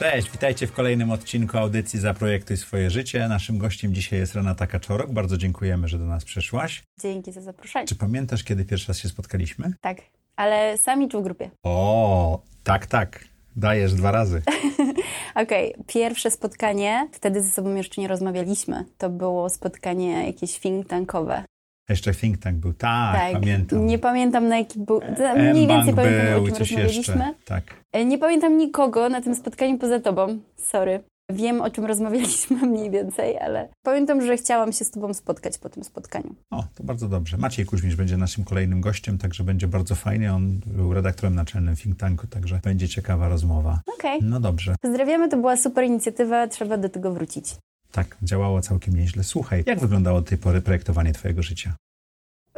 Cześć, 0.00 0.30
witajcie 0.30 0.66
w 0.66 0.72
kolejnym 0.72 1.10
odcinku 1.10 1.58
audycji 1.58 2.00
Zaprojektuj 2.00 2.56
swoje 2.56 2.90
życie. 2.90 3.28
Naszym 3.28 3.58
gościem 3.58 3.94
dzisiaj 3.94 4.18
jest 4.18 4.34
Renata 4.34 4.66
Kaczorok. 4.66 5.12
Bardzo 5.12 5.36
dziękujemy, 5.36 5.88
że 5.88 5.98
do 5.98 6.04
nas 6.04 6.24
przyszłaś. 6.24 6.82
Dzięki 7.00 7.32
za 7.32 7.40
zaproszenie. 7.40 7.86
Czy 7.86 7.96
pamiętasz, 7.96 8.44
kiedy 8.44 8.64
pierwszy 8.64 8.88
raz 8.88 8.98
się 8.98 9.08
spotkaliśmy? 9.08 9.72
Tak, 9.80 9.98
ale 10.36 10.78
sami 10.78 11.08
czy 11.08 11.18
w 11.18 11.22
grupie? 11.22 11.50
O, 11.62 12.42
tak, 12.64 12.86
tak. 12.86 13.24
Dajesz 13.56 13.94
dwa 13.94 14.10
razy. 14.10 14.42
Okej, 15.34 15.72
okay. 15.72 15.84
pierwsze 15.86 16.30
spotkanie, 16.30 17.08
wtedy 17.12 17.42
ze 17.42 17.50
sobą 17.50 17.74
jeszcze 17.74 18.00
nie 18.00 18.08
rozmawialiśmy. 18.08 18.84
To 18.98 19.10
było 19.10 19.48
spotkanie 19.48 20.26
jakieś 20.26 20.58
think 20.58 20.88
tankowe. 20.88 21.44
Jeszcze 21.90 22.14
think 22.14 22.38
tank 22.38 22.56
był, 22.56 22.72
tak, 22.72 23.16
tak, 23.16 23.32
pamiętam. 23.32 23.86
Nie 23.86 23.98
pamiętam 23.98 24.48
na 24.48 24.58
jaki 24.58 24.78
był, 24.78 25.00
mniej 25.36 25.66
więcej 25.66 25.94
pamiętam, 25.94 26.44
o 26.44 26.46
czym 26.46 26.56
rozmawialiśmy. 26.56 27.14
Jeszcze. 27.14 27.34
Tak. 27.44 27.64
E, 27.92 28.04
nie 28.04 28.18
pamiętam 28.18 28.58
nikogo 28.58 29.08
na 29.08 29.20
tym 29.20 29.34
spotkaniu 29.34 29.78
poza 29.78 30.00
tobą, 30.00 30.38
sorry. 30.56 31.00
Wiem, 31.32 31.60
o 31.60 31.70
czym 31.70 31.84
rozmawialiśmy 31.84 32.56
mniej 32.66 32.90
więcej, 32.90 33.38
ale 33.38 33.68
pamiętam, 33.82 34.26
że 34.26 34.36
chciałam 34.36 34.72
się 34.72 34.84
z 34.84 34.90
Tobą 34.90 35.14
spotkać 35.14 35.58
po 35.58 35.68
tym 35.68 35.84
spotkaniu. 35.84 36.34
O, 36.50 36.64
to 36.74 36.84
bardzo 36.84 37.08
dobrze. 37.08 37.36
Maciej 37.36 37.66
Kuźmisz 37.66 37.96
będzie 37.96 38.16
naszym 38.16 38.44
kolejnym 38.44 38.80
gościem, 38.80 39.18
także 39.18 39.44
będzie 39.44 39.68
bardzo 39.68 39.94
fajnie. 39.94 40.34
On 40.34 40.60
był 40.66 40.94
redaktorem 40.94 41.34
naczelnym 41.34 41.76
think 41.76 41.96
tanku, 41.96 42.26
także 42.26 42.60
będzie 42.64 42.88
ciekawa 42.88 43.28
rozmowa. 43.28 43.80
Okej. 43.98 44.16
Okay. 44.16 44.28
No 44.28 44.40
dobrze. 44.40 44.74
Pozdrawiamy, 44.80 45.28
to 45.28 45.36
była 45.36 45.56
super 45.56 45.84
inicjatywa, 45.84 46.48
trzeba 46.48 46.76
do 46.76 46.88
tego 46.88 47.12
wrócić. 47.12 47.54
Tak, 47.92 48.16
działało 48.22 48.60
całkiem 48.60 48.94
nieźle. 48.94 49.24
Słuchaj, 49.24 49.64
jak 49.66 49.80
wyglądało 49.80 50.20
do 50.20 50.28
tej 50.28 50.38
pory 50.38 50.62
projektowanie 50.62 51.12
Twojego 51.12 51.42
życia? 51.42 51.74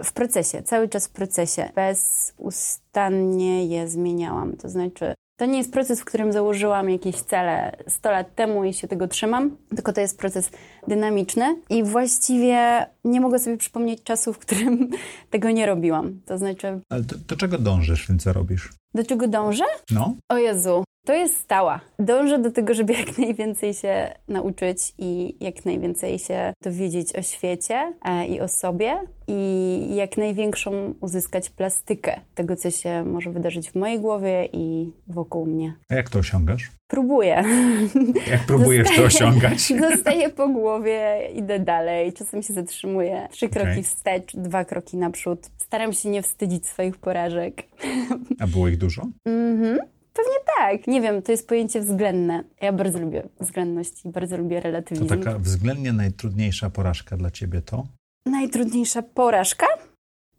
W 0.04 0.12
procesie, 0.12 0.62
cały 0.62 0.88
czas 0.88 1.06
w 1.06 1.10
procesie. 1.10 1.70
Bezustannie 1.74 3.66
je 3.66 3.88
zmieniałam. 3.88 4.56
To 4.56 4.68
znaczy, 4.68 5.14
to 5.36 5.46
nie 5.46 5.58
jest 5.58 5.72
proces, 5.72 6.00
w 6.00 6.04
którym 6.04 6.32
założyłam 6.32 6.90
jakieś 6.90 7.16
cele 7.16 7.76
100 7.88 8.10
lat 8.10 8.34
temu 8.34 8.64
i 8.64 8.74
się 8.74 8.88
tego 8.88 9.08
trzymam, 9.08 9.56
tylko 9.76 9.92
to 9.92 10.00
jest 10.00 10.18
proces 10.18 10.50
dynamiczny 10.88 11.56
i 11.70 11.82
właściwie 11.84 12.86
nie 13.04 13.20
mogę 13.20 13.38
sobie 13.38 13.56
przypomnieć 13.56 14.02
czasu, 14.02 14.32
w 14.32 14.38
którym 14.38 14.90
tego 15.30 15.50
nie 15.50 15.66
robiłam. 15.66 16.20
To 16.26 16.38
znaczy. 16.38 16.80
Ale 16.88 17.02
do, 17.02 17.16
do 17.28 17.36
czego 17.36 17.58
dążysz 17.58 18.04
w 18.04 18.06
tym, 18.06 18.18
co 18.18 18.32
robisz? 18.32 18.72
Do 18.94 19.04
czego 19.04 19.28
dążę? 19.28 19.64
No. 19.90 20.14
O 20.28 20.38
Jezu, 20.38 20.84
to 21.06 21.14
jest 21.14 21.36
stała. 21.36 21.80
Dążę 21.98 22.38
do 22.38 22.50
tego, 22.50 22.74
żeby 22.74 22.92
jak 22.92 23.18
najwięcej 23.18 23.74
się 23.74 24.14
nauczyć 24.28 24.94
i 24.98 25.36
jak 25.40 25.64
najwięcej 25.64 26.18
się 26.18 26.52
dowiedzieć 26.64 27.16
o 27.16 27.22
świecie 27.22 27.92
e, 28.04 28.26
i 28.26 28.40
o 28.40 28.48
sobie 28.48 29.00
i 29.28 29.88
jak 29.94 30.16
największą 30.16 30.94
uzyskać 31.00 31.50
plastykę 31.50 32.20
tego, 32.34 32.56
co 32.56 32.70
się 32.70 33.04
może 33.04 33.30
wydarzyć 33.30 33.70
w 33.70 33.74
mojej 33.74 34.00
głowie 34.00 34.48
i 34.52 34.92
wokół 35.06 35.46
mnie. 35.46 35.74
A 35.88 35.94
jak 35.94 36.10
to 36.10 36.18
osiągasz? 36.18 36.70
Próbuję. 36.92 37.44
Jak 38.30 38.46
próbujesz 38.46 38.88
Zostaję, 38.88 39.08
to 39.08 39.16
osiągać? 39.16 39.72
Zostaję 39.90 40.28
po 40.28 40.48
głowie, 40.48 41.28
idę 41.34 41.58
dalej. 41.58 42.12
Czasem 42.12 42.42
się 42.42 42.52
zatrzymuję. 42.54 43.28
Trzy 43.30 43.46
okay. 43.46 43.64
kroki 43.64 43.82
wstecz, 43.82 44.36
dwa 44.36 44.64
kroki 44.64 44.96
naprzód. 44.96 45.50
Staram 45.56 45.92
się 45.92 46.08
nie 46.08 46.22
wstydzić 46.22 46.66
swoich 46.66 46.96
porażek. 46.96 47.62
A 48.40 48.46
było 48.46 48.68
ich 48.68 48.78
dużo? 48.78 49.02
Mhm. 49.24 49.78
Pewnie 50.12 50.34
tak. 50.58 50.86
Nie 50.86 51.00
wiem, 51.00 51.22
to 51.22 51.32
jest 51.32 51.48
pojęcie 51.48 51.80
względne. 51.80 52.44
Ja 52.62 52.72
bardzo 52.72 52.98
lubię 52.98 53.22
względność 53.40 54.04
i 54.04 54.08
bardzo 54.08 54.36
lubię 54.36 54.60
relatywizm. 54.60 55.06
To 55.06 55.16
taka 55.16 55.38
względnie 55.38 55.92
najtrudniejsza 55.92 56.70
porażka 56.70 57.16
dla 57.16 57.30
ciebie 57.30 57.62
to? 57.62 57.86
Najtrudniejsza 58.26 59.02
porażka? 59.02 59.66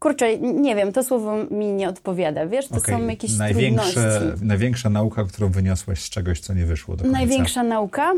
Kurczę, 0.04 0.38
nie 0.38 0.76
wiem, 0.76 0.92
to 0.92 1.02
słowo 1.02 1.36
mi 1.50 1.72
nie 1.72 1.88
odpowiada. 1.88 2.46
Wiesz, 2.46 2.68
to 2.68 2.76
okay. 2.76 2.94
są 2.94 3.06
jakieś 3.06 3.38
Największe, 3.38 3.92
trudności. 3.92 4.46
Największa 4.46 4.90
nauka, 4.90 5.24
którą 5.24 5.50
wyniosłaś 5.50 6.02
z 6.02 6.10
czegoś, 6.10 6.40
co 6.40 6.54
nie 6.54 6.66
wyszło 6.66 6.96
do 6.96 7.04
końca? 7.04 7.18
Największa 7.18 7.62
nauka? 7.62 8.12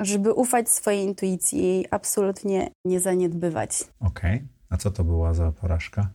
Żeby 0.00 0.32
ufać 0.32 0.70
swojej 0.70 1.04
intuicji 1.04 1.80
i 1.80 1.86
absolutnie 1.90 2.70
nie 2.84 3.00
zaniedbywać. 3.00 3.70
Okej. 4.00 4.34
Okay. 4.36 4.48
A 4.70 4.76
co 4.76 4.90
to 4.90 5.04
była 5.04 5.34
za 5.34 5.52
porażka? 5.52 6.10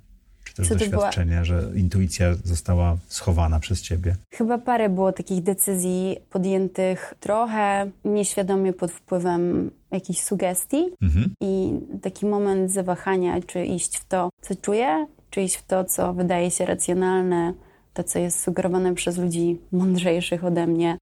Też 0.64 0.70
doświadczenie, 0.70 1.32
była... 1.32 1.44
że 1.44 1.64
intuicja 1.76 2.34
została 2.44 2.98
schowana 3.08 3.60
przez 3.60 3.82
ciebie? 3.82 4.16
Chyba 4.34 4.58
parę 4.58 4.90
było 4.90 5.12
takich 5.12 5.44
decyzji 5.44 6.18
podjętych 6.30 7.14
trochę 7.20 7.92
nieświadomie 8.06 8.74
pod 8.74 8.92
wpływem 8.92 9.72
jakichś 9.92 10.20
sugestii 10.20 10.86
mhm. 11.02 11.34
i 11.42 11.72
taki 12.02 12.26
moment 12.26 12.72
zawahania, 12.72 13.42
czy 13.42 13.66
iść 13.66 13.98
w 13.98 14.06
to, 14.06 14.30
co 14.42 14.56
czuję, 14.56 15.08
czy 15.30 15.42
iść 15.42 15.56
w 15.56 15.64
to, 15.64 15.84
co 15.84 16.14
wydaje 16.14 16.52
się 16.52 16.66
racjonalne, 16.66 17.54
to, 17.94 18.04
co 18.04 18.20
jest 18.20 18.40
sugerowane 18.40 18.96
przez 18.96 19.18
ludzi 19.18 19.60
mądrzejszych 19.72 20.44
ode 20.44 20.68
mnie, 20.68 20.98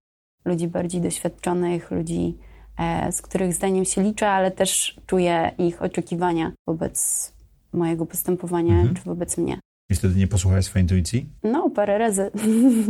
ludzi 0.45 0.67
bardziej 0.67 1.01
doświadczonych, 1.01 1.91
ludzi, 1.91 2.37
e, 2.79 3.11
z 3.11 3.21
których 3.21 3.53
zdaniem 3.53 3.85
się 3.85 4.03
liczę, 4.03 4.29
ale 4.29 4.51
też 4.51 4.95
czuję 5.07 5.51
ich 5.57 5.81
oczekiwania 5.81 6.51
wobec 6.67 7.33
mojego 7.75 8.05
postępowania 8.05 8.73
mhm. 8.73 8.95
czy 8.95 9.03
wobec 9.03 9.37
mnie. 9.37 9.59
I 9.89 9.95
wtedy 9.95 10.19
nie 10.19 10.27
posłuchałeś 10.27 10.65
swojej 10.65 10.83
intuicji? 10.83 11.29
No, 11.43 11.69
parę 11.69 11.97
razy. 11.97 12.31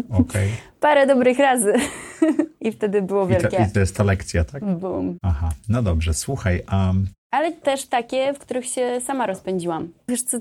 Okay. 0.10 0.48
parę 0.80 1.08
dobrych 1.08 1.40
razy. 1.40 1.74
I 2.62 2.72
wtedy 2.72 3.02
było 3.02 3.28
wielkie. 3.28 3.48
I, 3.48 3.60
ta, 3.60 3.66
I 3.66 3.72
to 3.72 3.80
jest 3.80 3.96
ta 3.96 4.04
lekcja, 4.04 4.44
tak? 4.44 4.66
Boom. 4.66 5.18
Aha, 5.22 5.52
no 5.70 5.84
dobrze, 5.84 6.14
słuchaj. 6.14 6.62
Um... 6.72 7.08
Ale 7.32 7.52
też 7.52 7.86
takie, 7.86 8.34
w 8.34 8.40
których 8.40 8.66
się 8.66 9.02
sama 9.02 9.28
rozpędziłam. 9.28 9.90
Wiesz 10.10 10.22
co, 10.24 10.38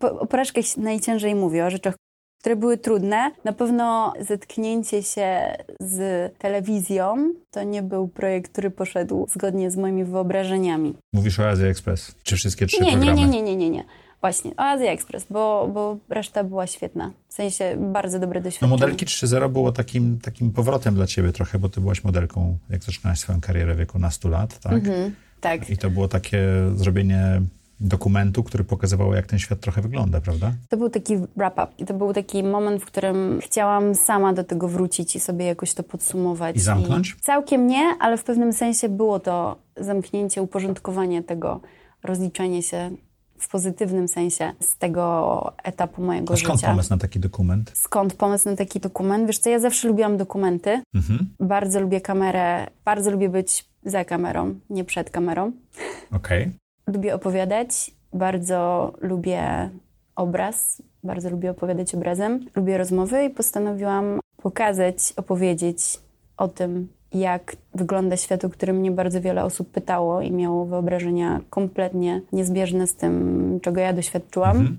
o 0.00 0.26
porażkach 0.26 0.64
najciężej 0.76 1.34
mówię, 1.34 1.66
o 1.66 1.70
rzeczach, 1.70 1.94
które 2.42 2.56
były 2.56 2.78
trudne. 2.78 3.30
Na 3.44 3.52
pewno 3.52 4.12
zetknięcie 4.20 5.02
się 5.02 5.56
z 5.80 6.32
telewizją 6.38 7.32
to 7.50 7.62
nie 7.62 7.82
był 7.82 8.08
projekt, 8.08 8.52
który 8.52 8.70
poszedł 8.70 9.26
zgodnie 9.30 9.70
z 9.70 9.76
moimi 9.76 10.04
wyobrażeniami. 10.04 10.94
Mówisz 11.12 11.40
o 11.40 11.48
Azja 11.48 11.66
Express? 11.66 12.14
Czy 12.22 12.36
wszystkie 12.36 12.66
trzy 12.66 12.84
nie, 12.84 12.92
programy? 12.92 13.20
Nie, 13.20 13.26
nie, 13.26 13.42
nie, 13.42 13.56
nie, 13.56 13.70
nie. 13.70 13.84
Właśnie, 14.20 14.50
o 14.56 14.60
Azja 14.60 14.92
Express, 14.92 15.26
bo, 15.30 15.70
bo 15.74 15.96
reszta 16.08 16.44
była 16.44 16.66
świetna. 16.66 17.10
W 17.28 17.34
sensie 17.34 17.76
bardzo 17.78 18.18
dobre 18.18 18.40
no, 18.40 18.44
doświadczenie. 18.44 18.70
No 18.70 18.76
modelki 18.76 19.06
3.0 19.06 19.50
było 19.50 19.72
takim, 19.72 20.18
takim 20.18 20.52
powrotem 20.52 20.94
dla 20.94 21.06
ciebie 21.06 21.32
trochę, 21.32 21.58
bo 21.58 21.68
ty 21.68 21.80
byłaś 21.80 22.04
modelką, 22.04 22.58
jak 22.70 22.84
zaczynałaś 22.84 23.18
swoją 23.18 23.40
karierę 23.40 23.74
w 23.74 23.78
wieku 23.78 23.98
nastu 23.98 24.28
lat, 24.28 24.58
tak? 24.58 24.72
Mhm, 24.72 25.14
tak. 25.40 25.70
I 25.70 25.76
to 25.76 25.90
było 25.90 26.08
takie 26.08 26.46
zrobienie 26.74 27.42
dokumentu, 27.82 28.42
który 28.42 28.64
pokazywał, 28.64 29.14
jak 29.14 29.26
ten 29.26 29.38
świat 29.38 29.60
trochę 29.60 29.82
wygląda, 29.82 30.20
prawda? 30.20 30.52
To 30.68 30.76
był 30.76 30.90
taki 30.90 31.16
wrap-up. 31.36 31.66
I 31.78 31.84
to 31.84 31.94
był 31.94 32.12
taki 32.12 32.42
moment, 32.42 32.82
w 32.82 32.86
którym 32.86 33.38
chciałam 33.42 33.94
sama 33.94 34.32
do 34.32 34.44
tego 34.44 34.68
wrócić 34.68 35.16
i 35.16 35.20
sobie 35.20 35.44
jakoś 35.44 35.74
to 35.74 35.82
podsumować. 35.82 36.56
I 36.56 36.60
zamknąć? 36.60 37.10
I 37.10 37.20
całkiem 37.20 37.66
nie, 37.66 37.94
ale 38.00 38.16
w 38.16 38.24
pewnym 38.24 38.52
sensie 38.52 38.88
było 38.88 39.20
to 39.20 39.56
zamknięcie, 39.76 40.42
uporządkowanie 40.42 41.22
tego, 41.22 41.60
rozliczenie 42.02 42.62
się 42.62 42.90
w 43.38 43.48
pozytywnym 43.48 44.08
sensie 44.08 44.52
z 44.60 44.76
tego 44.76 45.52
etapu 45.64 46.02
mojego 46.02 46.34
A 46.34 46.36
skąd 46.36 46.60
życia. 46.60 46.70
pomysł 46.70 46.90
na 46.90 46.98
taki 46.98 47.20
dokument? 47.20 47.72
Skąd 47.74 48.14
pomysł 48.14 48.48
na 48.48 48.56
taki 48.56 48.80
dokument? 48.80 49.26
Wiesz 49.26 49.38
co, 49.38 49.50
ja 49.50 49.58
zawsze 49.58 49.88
lubiłam 49.88 50.16
dokumenty. 50.16 50.82
Mhm. 50.94 51.28
Bardzo 51.40 51.80
lubię 51.80 52.00
kamerę, 52.00 52.66
bardzo 52.84 53.10
lubię 53.10 53.28
być 53.28 53.64
za 53.84 54.04
kamerą, 54.04 54.54
nie 54.70 54.84
przed 54.84 55.10
kamerą. 55.10 55.52
Okej. 56.12 56.42
Okay. 56.42 56.61
Lubię 56.86 57.14
opowiadać, 57.14 57.90
bardzo 58.12 58.92
lubię 59.00 59.70
obraz, 60.16 60.82
bardzo 61.04 61.30
lubię 61.30 61.50
opowiadać 61.50 61.94
obrazem, 61.94 62.46
lubię 62.56 62.78
rozmowy 62.78 63.24
i 63.24 63.30
postanowiłam 63.30 64.20
pokazać, 64.36 65.12
opowiedzieć 65.16 66.00
o 66.36 66.48
tym, 66.48 66.88
jak 67.14 67.56
wygląda 67.74 68.16
świat, 68.16 68.44
o 68.44 68.50
którym 68.50 68.76
mnie 68.76 68.90
bardzo 68.90 69.20
wiele 69.20 69.44
osób 69.44 69.70
pytało 69.70 70.20
i 70.20 70.32
miało 70.32 70.64
wyobrażenia 70.64 71.40
kompletnie 71.50 72.20
niezbieżne 72.32 72.86
z 72.86 72.94
tym, 72.94 73.58
czego 73.62 73.80
ja 73.80 73.92
doświadczyłam. 73.92 74.56
Mhm. 74.56 74.78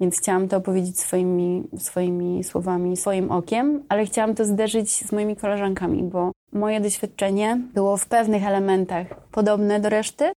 Więc 0.00 0.18
chciałam 0.18 0.48
to 0.48 0.56
opowiedzieć 0.56 0.98
swoimi, 0.98 1.64
swoimi 1.78 2.44
słowami, 2.44 2.96
swoim 2.96 3.30
okiem, 3.30 3.82
ale 3.88 4.06
chciałam 4.06 4.34
to 4.34 4.44
zderzyć 4.44 5.06
z 5.06 5.12
moimi 5.12 5.36
koleżankami, 5.36 6.02
bo 6.02 6.32
moje 6.52 6.80
doświadczenie 6.80 7.60
było 7.74 7.96
w 7.96 8.06
pewnych 8.06 8.46
elementach 8.46 9.06
podobne 9.30 9.80
do 9.80 9.88
reszty, 9.88 10.32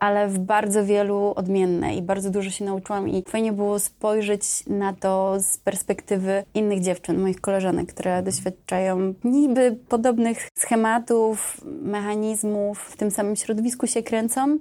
ale 0.00 0.28
w 0.28 0.38
bardzo 0.38 0.84
wielu 0.84 1.32
odmienne 1.36 1.96
i 1.96 2.02
bardzo 2.02 2.30
dużo 2.30 2.50
się 2.50 2.64
nauczyłam 2.64 3.08
i 3.08 3.24
fajnie 3.28 3.52
było 3.52 3.78
spojrzeć 3.78 4.66
na 4.66 4.92
to 4.92 5.34
z 5.40 5.58
perspektywy 5.58 6.44
innych 6.54 6.80
dziewczyn, 6.80 7.20
moich 7.20 7.40
koleżanek, 7.40 7.92
które 7.94 8.22
doświadczają 8.22 9.14
niby 9.24 9.78
podobnych 9.88 10.48
schematów, 10.54 11.60
mechanizmów, 11.64 12.78
w 12.78 12.96
tym 12.96 13.10
samym 13.10 13.36
środowisku 13.36 13.86
się 13.86 14.02
kręcą, 14.02 14.58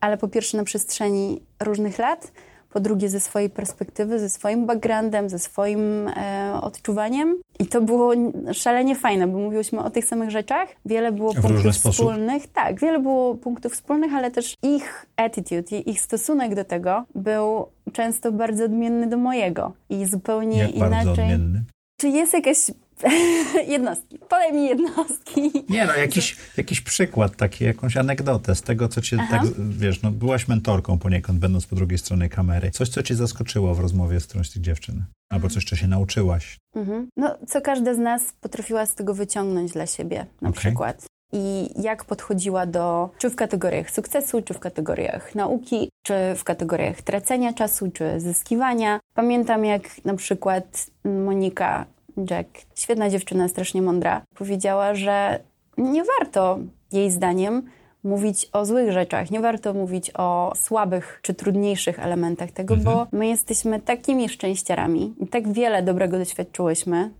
ale 0.00 0.18
po 0.18 0.28
pierwsze 0.28 0.56
na 0.56 0.64
przestrzeni 0.64 1.42
różnych 1.60 1.98
lat, 1.98 2.32
po 2.70 2.80
drugie 2.80 3.08
ze 3.08 3.20
swojej 3.20 3.50
perspektywy, 3.50 4.18
ze 4.18 4.28
swoim 4.28 4.66
backgroundem, 4.66 5.28
ze 5.28 5.38
swoim 5.38 6.08
e, 6.08 6.52
odczuwaniem. 6.62 7.36
I 7.58 7.66
to 7.66 7.80
było 7.80 8.12
szalenie 8.52 8.94
fajne, 8.94 9.26
bo 9.26 9.38
mówiłyśmy 9.38 9.84
o 9.84 9.90
tych 9.90 10.04
samych 10.04 10.30
rzeczach. 10.30 10.68
Wiele 10.84 11.12
było 11.12 11.32
w 11.32 11.40
punktów 11.40 11.72
wspólnych. 11.72 12.42
Sposób? 12.42 12.54
Tak, 12.54 12.80
wiele 12.80 12.98
było 12.98 13.34
punktów 13.34 13.72
wspólnych, 13.72 14.14
ale 14.14 14.30
też 14.30 14.54
ich 14.62 15.06
attitude, 15.16 15.76
ich 15.76 16.00
stosunek 16.00 16.54
do 16.54 16.64
tego 16.64 17.04
był 17.14 17.66
często 17.92 18.32
bardzo 18.32 18.64
odmienny 18.64 19.06
do 19.06 19.16
mojego. 19.16 19.72
I 19.90 20.06
zupełnie 20.06 20.58
Jak 20.58 20.74
inaczej. 20.74 20.90
Bardzo 20.90 21.12
odmienny? 21.12 21.64
Czy 22.00 22.08
jest 22.08 22.32
jakaś 22.32 22.56
jednostki. 23.68 24.18
Podaj 24.18 24.52
mi 24.52 24.68
jednostki. 24.68 25.52
Nie 25.68 25.86
no, 25.86 25.94
jakiś, 25.96 26.36
jakiś 26.56 26.80
przykład, 26.80 27.36
taki, 27.36 27.64
jakąś 27.64 27.96
anegdotę 27.96 28.54
z 28.54 28.62
tego, 28.62 28.88
co 28.88 29.00
cię 29.00 29.16
Aha. 29.20 29.38
tak, 29.38 29.50
wiesz, 29.68 30.02
no 30.02 30.10
byłaś 30.10 30.48
mentorką 30.48 30.98
poniekąd, 30.98 31.38
będąc 31.38 31.66
po 31.66 31.76
drugiej 31.76 31.98
stronie 31.98 32.28
kamery. 32.28 32.70
Coś, 32.70 32.88
co 32.88 33.02
cię 33.02 33.14
zaskoczyło 33.14 33.74
w 33.74 33.80
rozmowie 33.80 34.20
z 34.20 34.26
którąś 34.26 34.50
z 34.50 34.52
tych 34.52 34.62
dziewczyn. 34.62 35.04
Albo 35.32 35.48
coś, 35.48 35.64
co 35.64 35.76
się 35.76 35.88
nauczyłaś. 35.88 36.58
Mhm. 36.76 37.08
No, 37.16 37.38
co 37.48 37.60
każda 37.60 37.94
z 37.94 37.98
nas 37.98 38.22
potrafiła 38.40 38.86
z 38.86 38.94
tego 38.94 39.14
wyciągnąć 39.14 39.72
dla 39.72 39.86
siebie, 39.86 40.26
na 40.40 40.48
okay. 40.48 40.60
przykład. 40.60 41.06
I 41.32 41.68
jak 41.82 42.04
podchodziła 42.04 42.66
do, 42.66 43.10
czy 43.18 43.30
w 43.30 43.36
kategoriach 43.36 43.90
sukcesu, 43.90 44.42
czy 44.42 44.54
w 44.54 44.58
kategoriach 44.58 45.34
nauki, 45.34 45.90
czy 46.06 46.14
w 46.36 46.44
kategoriach 46.44 47.02
tracenia 47.02 47.52
czasu, 47.52 47.90
czy 47.90 48.20
zyskiwania. 48.20 49.00
Pamiętam, 49.14 49.64
jak 49.64 50.04
na 50.04 50.14
przykład 50.14 50.86
Monika 51.04 51.86
Jack, 52.30 52.48
świetna 52.74 53.10
dziewczyna, 53.10 53.48
strasznie 53.48 53.82
mądra, 53.82 54.22
powiedziała, 54.34 54.94
że 54.94 55.40
nie 55.78 56.02
warto 56.04 56.58
jej 56.92 57.10
zdaniem 57.10 57.62
mówić 58.04 58.48
o 58.52 58.64
złych 58.66 58.92
rzeczach, 58.92 59.30
nie 59.30 59.40
warto 59.40 59.74
mówić 59.74 60.10
o 60.14 60.52
słabych 60.56 61.18
czy 61.22 61.34
trudniejszych 61.34 61.98
elementach 61.98 62.50
tego, 62.50 62.74
mhm. 62.74 62.96
bo 62.96 63.06
my 63.18 63.26
jesteśmy 63.26 63.80
takimi 63.80 64.28
szczęściarami 64.28 65.14
i 65.20 65.26
tak 65.26 65.52
wiele 65.52 65.82
dobrego 65.82 66.18
doświadczyłyśmy, 66.18 67.10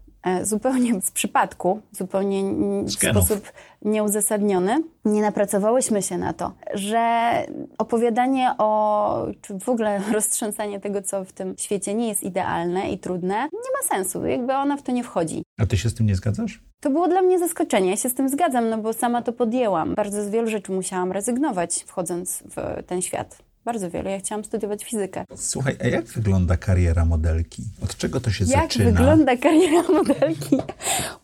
zupełnie 0.43 1.01
z 1.01 1.11
przypadku, 1.11 1.81
zupełnie 1.93 2.43
w 2.85 2.93
sposób 2.93 3.53
nieuzasadniony. 3.83 4.83
Nie 5.05 5.23
napracowałyśmy 5.23 6.03
się 6.03 6.19
na 6.19 6.33
to, 6.33 6.53
że 6.75 7.33
opowiadanie 7.79 8.51
o, 8.59 9.27
czy 9.43 9.59
w 9.59 9.69
ogóle 9.69 10.01
roztrząsanie 10.13 10.81
tego, 10.81 11.03
co 11.03 11.25
w 11.25 11.33
tym 11.33 11.55
świecie 11.59 11.95
nie 11.95 12.09
jest 12.09 12.23
idealne 12.23 12.91
i 12.91 12.99
trudne, 12.99 13.35
nie 13.35 13.71
ma 13.77 13.97
sensu. 13.97 14.27
Jakby 14.27 14.55
ona 14.55 14.77
w 14.77 14.83
to 14.83 14.93
nie 14.93 15.05
wchodzi. 15.05 15.43
A 15.59 15.67
ty 15.67 15.77
się 15.77 15.89
z 15.89 15.95
tym 15.95 16.07
nie 16.07 16.15
zgadzasz? 16.15 16.63
To 16.81 16.91
było 16.91 17.09
dla 17.09 17.23
mnie 17.23 17.39
zaskoczenie. 17.39 17.91
Ja 17.91 17.97
się 17.97 18.09
z 18.09 18.15
tym 18.15 18.29
zgadzam, 18.29 18.69
no 18.69 18.79
bo 18.79 18.93
sama 18.93 19.23
to 19.23 19.33
podjęłam. 19.33 19.95
Bardzo 19.95 20.25
z 20.25 20.29
wielu 20.29 20.49
rzeczy 20.49 20.73
musiałam 20.73 21.13
rezygnować, 21.13 21.85
wchodząc 21.87 22.43
w 22.43 22.83
ten 22.87 23.03
świat. 23.03 23.48
Bardzo 23.69 23.91
wiele. 23.91 24.11
Ja 24.11 24.19
chciałam 24.19 24.45
studiować 24.45 24.85
fizykę. 24.85 25.25
Słuchaj, 25.37 25.77
a 25.81 25.87
jak 25.87 26.05
wygląda 26.05 26.57
kariera 26.57 27.05
modelki? 27.05 27.63
Od 27.83 27.97
czego 27.97 28.21
to 28.21 28.31
się 28.31 28.45
jak 28.45 28.63
zaczyna? 28.63 28.85
Jak 28.85 28.95
wygląda 28.95 29.37
kariera 29.37 29.83
modelki? 29.99 30.57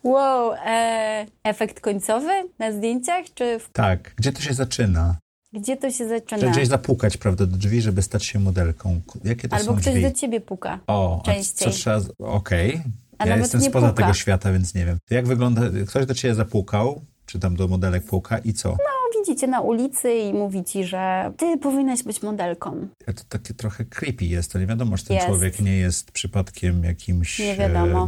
Wow, 0.03 0.53
e, 0.65 1.25
efekt 1.43 1.79
końcowy 1.79 2.29
na 2.59 2.71
zdjęciach, 2.71 3.25
czy... 3.33 3.59
W... 3.59 3.69
Tak, 3.71 4.13
gdzie 4.15 4.31
to 4.31 4.41
się 4.41 4.53
zaczyna? 4.53 5.15
Gdzie 5.53 5.77
to 5.77 5.91
się 5.91 6.07
zaczyna? 6.07 6.41
Czy 6.41 6.49
gdzieś 6.49 6.67
zapukać, 6.67 7.17
prawda, 7.17 7.45
do 7.45 7.57
drzwi, 7.57 7.81
żeby 7.81 8.01
stać 8.01 8.25
się 8.25 8.39
modelką. 8.39 9.01
Jakie 9.23 9.49
to 9.49 9.55
Albo 9.55 9.71
są 9.71 9.77
ktoś 9.77 9.93
drzwi? 9.93 10.01
do 10.03 10.11
ciebie 10.11 10.41
puka. 10.41 10.79
O, 10.87 11.21
częściej. 11.25 11.71
co 11.71 11.77
trzeba... 11.77 11.97
Okej. 12.19 12.81
Okay. 13.19 13.29
Ja 13.29 13.37
jestem 13.37 13.61
spoza 13.61 13.89
puka. 13.89 14.01
tego 14.01 14.13
świata, 14.13 14.51
więc 14.51 14.75
nie 14.75 14.85
wiem. 14.85 14.97
Jak 15.09 15.27
wygląda... 15.27 15.61
Ktoś 15.87 16.05
do 16.05 16.13
ciebie 16.13 16.35
zapukał, 16.35 17.01
czy 17.25 17.39
tam 17.39 17.55
do 17.55 17.67
modelek 17.67 18.03
puka 18.03 18.37
i 18.37 18.53
co? 18.53 18.69
No, 18.69 18.94
widzicie 19.19 19.47
na 19.47 19.61
ulicy 19.61 20.13
i 20.13 20.33
mówi 20.33 20.63
ci, 20.63 20.83
że 20.83 21.31
ty 21.37 21.57
powinnaś 21.57 22.03
być 22.03 22.21
modelką. 22.21 22.87
To 23.05 23.23
takie 23.29 23.53
trochę 23.53 23.85
creepy 23.85 24.25
jest, 24.25 24.51
to 24.51 24.59
nie 24.59 24.65
wiadomo, 24.65 24.97
czy 24.97 25.05
ten 25.05 25.15
jest. 25.15 25.27
człowiek 25.27 25.59
nie 25.59 25.77
jest 25.77 26.11
przypadkiem 26.11 26.83
jakimś... 26.83 27.39
Nie 27.39 27.55
wiadomo. 27.55 28.07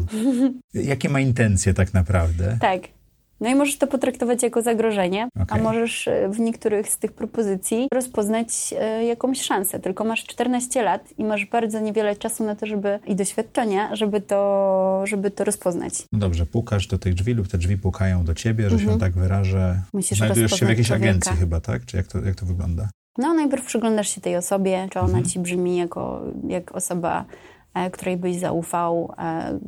E, 0.76 0.82
jakie 0.92 1.10
ma 1.10 1.20
intencje 1.20 1.74
tak 1.74 1.94
naprawdę? 1.94 2.58
Tak. 2.62 2.97
No 3.42 3.50
i 3.50 3.56
możesz 3.56 3.78
to 3.78 3.88
potraktować 3.88 4.44
jako 4.44 4.62
zagrożenie, 4.62 5.30
okay. 5.42 5.60
a 5.60 5.64
możesz 5.64 6.08
e, 6.08 6.30
w 6.30 6.40
niektórych 6.40 6.90
z 6.90 6.98
tych 6.98 7.14
propozycji 7.14 7.88
rozpoznać 7.94 8.74
e, 8.80 9.06
jakąś 9.06 9.42
szansę. 9.42 9.80
Tylko 9.80 10.04
masz 10.04 10.24
14 10.24 10.84
lat 10.84 11.14
i 11.18 11.24
masz 11.24 11.46
bardzo 11.46 11.80
niewiele 11.80 12.16
czasu 12.16 12.44
na 12.44 12.56
to, 12.56 12.66
żeby 12.66 13.00
i 13.06 13.16
doświadczenia, 13.16 13.96
żeby 13.96 14.22
to, 14.22 15.02
żeby 15.06 15.32
to 15.32 15.44
rozpoznać. 15.44 15.94
No 16.12 16.20
dobrze, 16.20 16.46
pukasz 16.46 16.88
do 16.88 16.98
tych 16.98 17.14
drzwi 17.14 17.34
lub 17.34 17.48
te 17.48 17.58
drzwi 17.58 17.78
pukają 17.78 18.24
do 18.24 18.34
ciebie, 18.34 18.70
że 18.70 18.76
mhm. 18.76 18.94
się 18.94 19.00
tak 19.00 19.14
wyrażę. 19.14 19.82
Musisz 19.94 20.18
Znajdujesz 20.18 20.52
się 20.52 20.66
w 20.66 20.70
jakiejś 20.70 20.88
człowieka. 20.88 21.10
agencji 21.10 21.32
chyba, 21.36 21.60
tak? 21.60 21.86
Czy 21.86 21.98
jak 21.98 22.08
to, 22.08 22.20
jak 22.20 22.36
to 22.36 22.46
wygląda? 22.46 22.90
No 23.18 23.34
najpierw 23.34 23.66
przyglądasz 23.66 24.16
się 24.16 24.22
tej 24.22 24.38
osobie, 24.38 24.88
czy 24.92 25.00
ona 25.00 25.08
mhm. 25.08 25.26
ci 25.26 25.40
brzmi 25.40 25.78
jako 25.78 26.22
jak 26.48 26.76
osoba, 26.76 27.26
e, 27.74 27.92
której 27.92 28.18
byś 28.18 28.36
zaufał, 28.36 29.14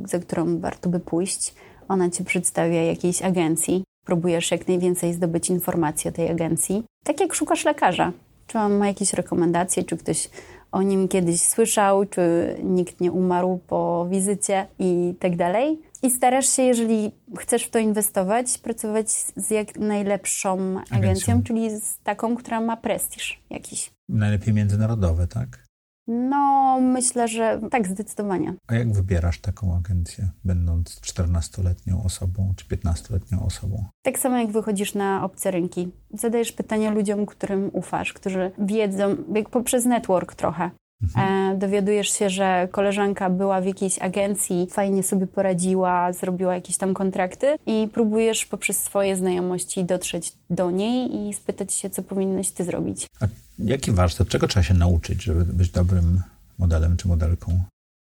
za 0.06 0.20
którą 0.20 0.60
warto 0.60 0.90
by 0.90 1.00
pójść 1.00 1.54
ona 1.90 2.10
ci 2.10 2.24
przedstawia 2.24 2.84
jakiejś 2.84 3.22
agencji, 3.22 3.84
próbujesz 4.06 4.52
jak 4.52 4.68
najwięcej 4.68 5.14
zdobyć 5.14 5.50
informacji 5.50 6.10
o 6.10 6.14
tej 6.14 6.30
agencji. 6.30 6.84
Tak 7.04 7.20
jak 7.20 7.34
szukasz 7.34 7.66
lekarza. 7.66 8.12
Czy 8.48 8.58
on 8.58 8.78
ma 8.78 8.88
jakieś 8.88 9.14
rekomendacje, 9.14 9.84
czy 9.84 9.98
ktoś 9.98 10.30
o 10.72 10.82
nim 10.82 11.08
kiedyś 11.08 11.42
słyszał, 11.42 12.06
czy 12.06 12.56
nikt 12.64 13.02
nie 13.02 13.12
umarł 13.12 13.60
po 13.68 14.08
wizycie 14.10 14.68
i 14.80 15.14
tak 15.20 15.36
dalej. 15.36 15.80
I 16.04 16.12
starasz 16.12 16.50
się, 16.50 16.64
jeżeli 16.64 17.12
chcesz 17.38 17.64
w 17.64 17.70
to 17.70 17.80
inwestować, 17.80 18.58
pracować 18.58 19.12
z 19.36 19.50
jak 19.50 19.80
najlepszą 19.80 20.58
agencją, 20.78 20.98
agencją. 21.00 21.44
czyli 21.44 21.70
z 21.80 22.00
taką, 22.04 22.36
która 22.36 22.62
ma 22.62 22.78
prestiż 22.78 23.40
jakiś. 23.50 23.92
Najlepiej 24.10 24.54
międzynarodowe, 24.54 25.28
tak? 25.28 25.69
No, 26.12 26.78
myślę, 26.82 27.28
że 27.28 27.60
tak, 27.72 27.88
zdecydowanie. 27.88 28.54
A 28.68 28.76
jak 28.76 28.94
wybierasz 28.94 29.40
taką 29.40 29.76
agencję, 29.76 30.30
będąc 30.46 31.02
14-letnią 31.02 32.06
osobą 32.06 32.54
czy 32.56 32.66
15-letnią 32.66 33.46
osobą? 33.46 33.86
Tak 34.02 34.20
samo 34.20 34.38
jak 34.38 34.52
wychodzisz 34.52 34.96
na 34.96 35.24
obce 35.24 35.52
rynki. 35.52 35.92
Zadajesz 36.14 36.52
pytania 36.52 36.92
ludziom, 36.92 37.26
którym 37.26 37.70
ufasz, 37.74 38.14
którzy 38.14 38.52
wiedzą, 38.58 39.16
jak 39.36 39.50
poprzez 39.50 39.86
network 39.86 40.36
trochę. 40.36 40.72
Mhm. 41.04 41.56
E, 41.56 41.58
dowiadujesz 41.58 42.10
się, 42.10 42.30
że 42.30 42.68
koleżanka 42.72 43.30
była 43.30 43.62
w 43.62 43.66
jakiejś 43.66 44.00
agencji, 44.00 44.68
fajnie 44.72 45.04
sobie 45.04 45.28
poradziła, 45.28 46.14
zrobiła 46.14 46.56
jakieś 46.56 46.78
tam 46.78 46.94
kontrakty 46.94 47.58
i 47.66 47.88
próbujesz 47.94 48.46
poprzez 48.46 48.84
swoje 48.84 49.16
znajomości 49.16 49.86
dotrzeć 49.86 50.34
do 50.50 50.72
niej 50.72 51.16
i 51.16 51.34
spytać 51.34 51.74
się, 51.74 51.90
co 51.90 52.04
powinnaś 52.04 52.52
ty 52.52 52.64
zrobić. 52.64 53.08
A 53.22 53.26
jaki 53.60 53.92
warsztat, 53.92 54.28
czego 54.28 54.48
trzeba 54.48 54.64
się 54.64 54.74
nauczyć, 54.74 55.24
żeby 55.24 55.46
być 55.46 55.70
dobrym 55.70 56.22
modelem 56.60 56.98
czy 56.98 57.08
modelką? 57.08 57.60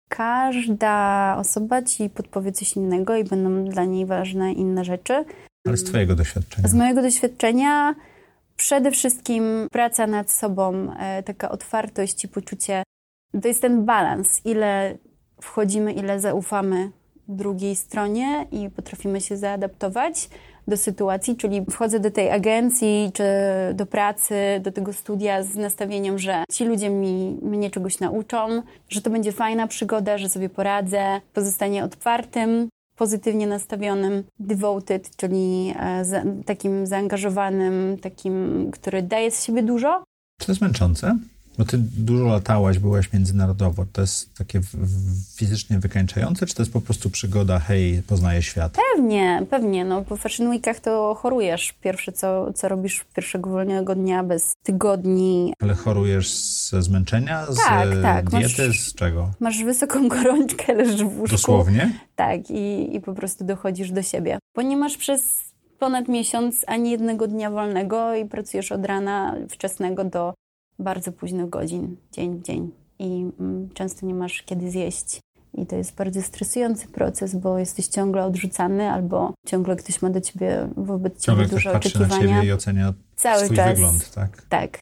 Każda 0.09 1.35
osoba 1.39 1.81
ci 1.81 2.09
podpowie 2.09 2.51
coś 2.51 2.73
innego 2.73 3.15
i 3.15 3.23
będą 3.23 3.65
dla 3.65 3.85
niej 3.85 4.05
ważne 4.05 4.53
inne 4.53 4.85
rzeczy. 4.85 5.25
Ale 5.67 5.77
z 5.77 5.83
twojego 5.83 6.15
doświadczenia? 6.15 6.67
Z 6.67 6.73
mojego 6.73 7.01
doświadczenia 7.01 7.95
Przede 8.63 8.91
wszystkim 8.91 9.67
praca 9.71 10.07
nad 10.07 10.31
sobą, 10.31 10.93
e, 10.99 11.23
taka 11.23 11.49
otwartość 11.49 12.23
i 12.23 12.27
poczucie, 12.27 12.83
to 13.41 13.47
jest 13.47 13.61
ten 13.61 13.85
balans, 13.85 14.41
ile 14.45 14.97
wchodzimy, 15.41 15.93
ile 15.93 16.19
zaufamy 16.19 16.91
drugiej 17.27 17.75
stronie 17.75 18.47
i 18.51 18.69
potrafimy 18.69 19.21
się 19.21 19.37
zaadaptować 19.37 20.29
do 20.67 20.77
sytuacji, 20.77 21.35
czyli 21.35 21.65
wchodzę 21.71 21.99
do 21.99 22.11
tej 22.11 22.31
agencji 22.31 23.11
czy 23.13 23.23
do 23.73 23.85
pracy, 23.85 24.35
do 24.61 24.71
tego 24.71 24.93
studia 24.93 25.43
z 25.43 25.55
nastawieniem, 25.55 26.19
że 26.19 26.43
ci 26.51 26.65
ludzie 26.65 26.89
mi, 26.89 27.39
mnie 27.41 27.71
czegoś 27.71 27.99
nauczą, 27.99 28.61
że 28.89 29.01
to 29.01 29.09
będzie 29.09 29.31
fajna 29.31 29.67
przygoda, 29.67 30.17
że 30.17 30.29
sobie 30.29 30.49
poradzę, 30.49 31.21
pozostanie 31.33 31.83
otwartym 31.83 32.69
pozytywnie 32.95 33.47
nastawionym, 33.47 34.23
devoted, 34.39 35.15
czyli 35.15 35.73
e, 35.79 36.05
za, 36.05 36.23
takim 36.45 36.87
zaangażowanym, 36.87 37.97
takim, 38.01 38.69
który 38.71 39.01
daje 39.01 39.31
z 39.31 39.43
siebie 39.43 39.63
dużo. 39.63 40.03
To 40.37 40.51
jest 40.51 40.61
męczące? 40.61 41.17
Bo 41.57 41.65
ty 41.65 41.77
dużo 41.77 42.25
latałaś, 42.25 42.79
byłaś 42.79 43.13
międzynarodowo. 43.13 43.85
To 43.93 44.01
jest 44.01 44.37
takie 44.37 44.61
fizycznie 45.35 45.79
wykańczające, 45.79 46.45
czy 46.45 46.55
to 46.55 46.61
jest 46.61 46.73
po 46.73 46.81
prostu 46.81 47.09
przygoda, 47.09 47.59
hej, 47.59 48.01
poznaję 48.07 48.41
świat? 48.41 48.77
Pewnie, 48.93 49.45
pewnie. 49.49 49.85
No, 49.85 50.01
po 50.01 50.17
Fashion 50.17 50.47
Weekach 50.47 50.79
to 50.79 51.15
chorujesz. 51.15 51.73
Pierwsze, 51.81 52.11
co, 52.11 52.53
co 52.53 52.67
robisz 52.67 53.05
pierwszego 53.15 53.49
wolnego 53.49 53.95
dnia, 53.95 54.23
bez 54.23 54.53
tygodni. 54.63 55.53
Ale 55.61 55.73
chorujesz 55.73 56.33
ze 56.69 56.81
zmęczenia? 56.81 57.45
Z 57.49 57.55
tak, 57.55 57.89
tak. 58.01 58.29
diety? 58.29 58.67
Masz, 58.67 58.79
z 58.79 58.93
czego? 58.93 59.31
Masz 59.39 59.63
wysoką 59.63 60.07
gorączkę, 60.15 60.73
leżysz 60.73 61.03
w 61.03 61.19
łóżku. 61.19 61.35
Dosłownie? 61.35 61.99
Tak, 62.15 62.51
i, 62.51 62.95
i 62.95 63.01
po 63.01 63.13
prostu 63.13 63.45
dochodzisz 63.45 63.91
do 63.91 64.01
siebie. 64.01 64.39
Bo 64.55 64.61
nie 64.61 64.77
masz 64.77 64.97
przez 64.97 65.53
ponad 65.79 66.07
miesiąc 66.07 66.65
ani 66.67 66.91
jednego 66.91 67.27
dnia 67.27 67.51
wolnego 67.51 68.15
i 68.15 68.25
pracujesz 68.25 68.71
od 68.71 68.85
rana 68.85 69.35
wczesnego 69.49 70.03
do 70.03 70.33
bardzo 70.79 71.11
późno 71.11 71.47
godzin, 71.47 71.95
dzień 72.11 72.39
w 72.39 72.41
dzień 72.41 72.71
i 72.99 73.25
mm, 73.39 73.69
często 73.73 74.05
nie 74.05 74.13
masz 74.13 74.43
kiedy 74.43 74.71
zjeść. 74.71 75.19
I 75.57 75.65
to 75.65 75.75
jest 75.75 75.95
bardzo 75.95 76.21
stresujący 76.21 76.87
proces, 76.87 77.35
bo 77.35 77.59
jesteś 77.59 77.87
ciągle 77.87 78.25
odrzucany, 78.25 78.91
albo 78.91 79.33
ciągle 79.47 79.75
ktoś 79.75 80.01
ma 80.01 80.09
do 80.09 80.21
ciebie 80.21 80.69
wobec 80.77 81.21
ciągle 81.21 81.45
ciebie 81.45 81.55
duże 81.55 81.71
oczekiwania. 81.71 82.09
Ciągle 82.09 82.17
patrzy 82.17 82.27
na 82.27 82.35
ciebie 82.37 82.49
i 82.49 82.51
ocenia 82.51 82.93
Cały 83.15 83.45
swój 83.45 83.57
czas. 83.57 83.69
wygląd, 83.69 84.11
tak? 84.11 84.45
Tak. 84.49 84.79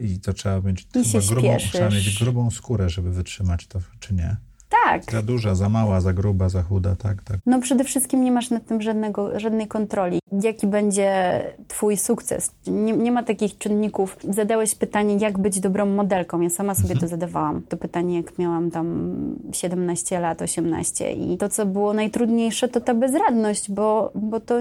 I 0.00 0.20
to 0.20 0.32
trzeba 0.32 0.60
mieć 0.60 0.88
I 0.94 1.04
chyba 1.04 1.24
grubą, 1.26 1.56
trzeba 1.56 1.88
mieć 1.88 2.18
grubą 2.18 2.50
skórę, 2.50 2.88
żeby 2.88 3.10
wytrzymać 3.10 3.66
to, 3.66 3.80
czy 4.00 4.14
nie? 4.14 4.36
Tak. 4.68 5.12
Za 5.12 5.22
duża, 5.22 5.54
za 5.54 5.68
mała, 5.68 6.00
za 6.00 6.12
gruba, 6.12 6.48
za 6.48 6.62
chuda, 6.62 6.96
tak, 6.96 7.22
tak. 7.22 7.36
No 7.46 7.60
przede 7.60 7.84
wszystkim 7.84 8.24
nie 8.24 8.32
masz 8.32 8.50
nad 8.50 8.66
tym 8.66 8.82
żadnego, 8.82 9.40
żadnej 9.40 9.66
kontroli. 9.66 10.18
Jaki 10.42 10.66
będzie 10.66 11.42
twój 11.68 11.96
sukces? 11.96 12.50
Nie, 12.66 12.92
nie 12.92 13.12
ma 13.12 13.22
takich 13.22 13.58
czynników. 13.58 14.16
Zadałeś 14.30 14.74
pytanie, 14.74 15.16
jak 15.16 15.38
być 15.38 15.60
dobrą 15.60 15.86
modelką. 15.86 16.40
Ja 16.40 16.50
sama 16.50 16.74
sobie 16.74 16.96
to 16.96 17.08
zadawałam. 17.08 17.62
To 17.68 17.76
pytanie, 17.76 18.16
jak 18.16 18.38
miałam 18.38 18.70
tam 18.70 19.16
17 19.52 20.20
lat, 20.20 20.42
18. 20.42 21.12
I 21.12 21.38
to, 21.38 21.48
co 21.48 21.66
było 21.66 21.92
najtrudniejsze, 21.92 22.68
to 22.68 22.80
ta 22.80 22.94
bezradność, 22.94 23.70
bo, 23.70 24.10
bo 24.14 24.40
to 24.40 24.60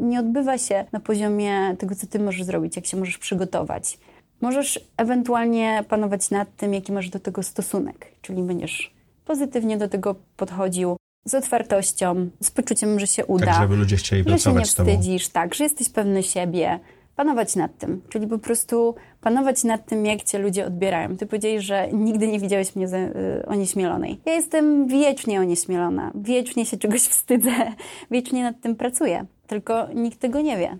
nie 0.00 0.20
odbywa 0.20 0.58
się 0.58 0.84
na 0.92 1.00
poziomie 1.00 1.76
tego, 1.78 1.94
co 1.94 2.06
ty 2.06 2.18
możesz 2.18 2.44
zrobić, 2.44 2.76
jak 2.76 2.86
się 2.86 2.96
możesz 2.96 3.18
przygotować. 3.18 3.98
Możesz 4.40 4.80
ewentualnie 4.96 5.84
panować 5.88 6.30
nad 6.30 6.56
tym, 6.56 6.74
jaki 6.74 6.92
masz 6.92 7.10
do 7.10 7.20
tego 7.20 7.42
stosunek, 7.42 8.06
czyli 8.22 8.42
będziesz 8.42 8.97
pozytywnie 9.32 9.76
do 9.78 9.88
tego 9.88 10.14
podchodził, 10.36 10.96
z 11.24 11.34
otwartością, 11.34 12.30
z 12.40 12.50
poczuciem, 12.50 13.00
że 13.00 13.06
się 13.06 13.26
uda, 13.26 13.46
Tak, 13.46 13.62
żeby 13.62 13.76
ludzie 13.76 13.96
chcieli 13.96 14.22
że 14.22 14.24
się 14.24 14.30
nie 14.32 14.34
pracować 14.36 14.68
z 14.70 14.74
tobą. 14.74 14.90
wstydzisz, 14.90 15.28
tak, 15.28 15.54
że 15.54 15.64
jesteś 15.64 15.88
pewny 15.90 16.22
siebie. 16.22 16.80
Panować 17.16 17.56
nad 17.56 17.78
tym, 17.78 18.02
czyli 18.08 18.26
po 18.26 18.38
prostu 18.38 18.94
panować 19.20 19.64
nad 19.64 19.86
tym, 19.86 20.06
jak 20.06 20.22
cię 20.22 20.38
ludzie 20.38 20.66
odbierają. 20.66 21.16
Ty 21.16 21.26
powiedziałeś, 21.26 21.64
że 21.64 21.88
nigdy 21.92 22.28
nie 22.28 22.40
widziałeś 22.40 22.76
mnie 22.76 22.88
za, 22.88 22.96
y, 22.98 23.12
onieśmielonej. 23.46 24.20
Ja 24.26 24.32
jestem 24.34 24.86
wiecznie 24.88 25.40
onieśmielona, 25.40 26.12
wiecznie 26.14 26.66
się 26.66 26.76
czegoś 26.76 27.00
wstydzę, 27.02 27.50
wiecznie 28.10 28.42
nad 28.42 28.60
tym 28.60 28.76
pracuję, 28.76 29.26
tylko 29.46 29.88
nikt 29.94 30.20
tego 30.20 30.40
nie 30.40 30.56
wie. 30.58 30.78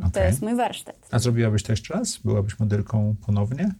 To 0.00 0.06
Okej. 0.08 0.26
jest 0.26 0.42
mój 0.42 0.54
warsztat. 0.54 0.96
A 1.10 1.18
zrobiłabyś 1.18 1.62
to 1.62 1.72
jeszcze 1.72 1.94
raz? 1.94 2.18
Byłabyś 2.18 2.58
modelką 2.58 3.14
ponownie? 3.26 3.74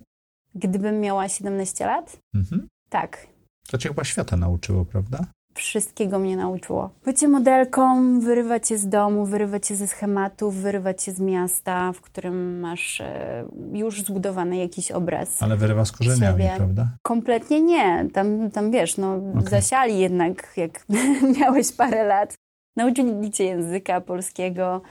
Gdybym 0.55 1.01
miała 1.01 1.29
17 1.29 1.87
lat, 1.87 2.17
Mhm. 2.35 2.69
tak, 2.89 3.27
To 3.69 3.79
cię 3.79 3.89
chyba 3.89 4.05
świata 4.05 4.37
nauczyło, 4.37 4.85
prawda? 4.85 5.27
wszystkiego 5.55 6.19
mnie 6.19 6.37
nauczyło. 6.37 6.91
Bycie 7.05 7.29
modelką, 7.29 8.21
wyrywa 8.21 8.61
cię 8.61 8.79
z 8.79 8.89
domu, 8.89 9.27
wyrywa 9.27 9.61
cię 9.61 9.77
ze 9.77 9.87
schematów, 9.87 10.55
wyrywa 10.55 10.95
cię 10.95 11.13
z 11.13 11.21
miasta, 11.21 11.93
w 11.93 12.01
którym 12.01 12.61
masz 12.61 13.01
e, 13.01 13.45
już 13.73 14.03
zbudowany 14.03 14.57
jakiś 14.57 14.91
obraz. 14.91 15.43
Ale 15.43 15.57
wyrywa 15.57 15.85
z 15.85 15.93
korzeniami, 15.93 16.43
Siebie. 16.43 16.55
prawda? 16.57 16.89
Kompletnie 17.03 17.61
nie. 17.61 18.07
Tam, 18.13 18.51
tam 18.51 18.71
wiesz, 18.71 18.97
no, 18.97 19.15
Okej. 19.15 19.49
zasiali 19.51 19.99
jednak, 19.99 20.53
jak 20.57 20.87
miałeś 21.41 21.73
parę 21.73 22.05
lat. 22.05 22.35
Nauczyli 22.77 23.31
cię 23.31 23.45
języka 23.45 24.01
polskiego, 24.01 24.83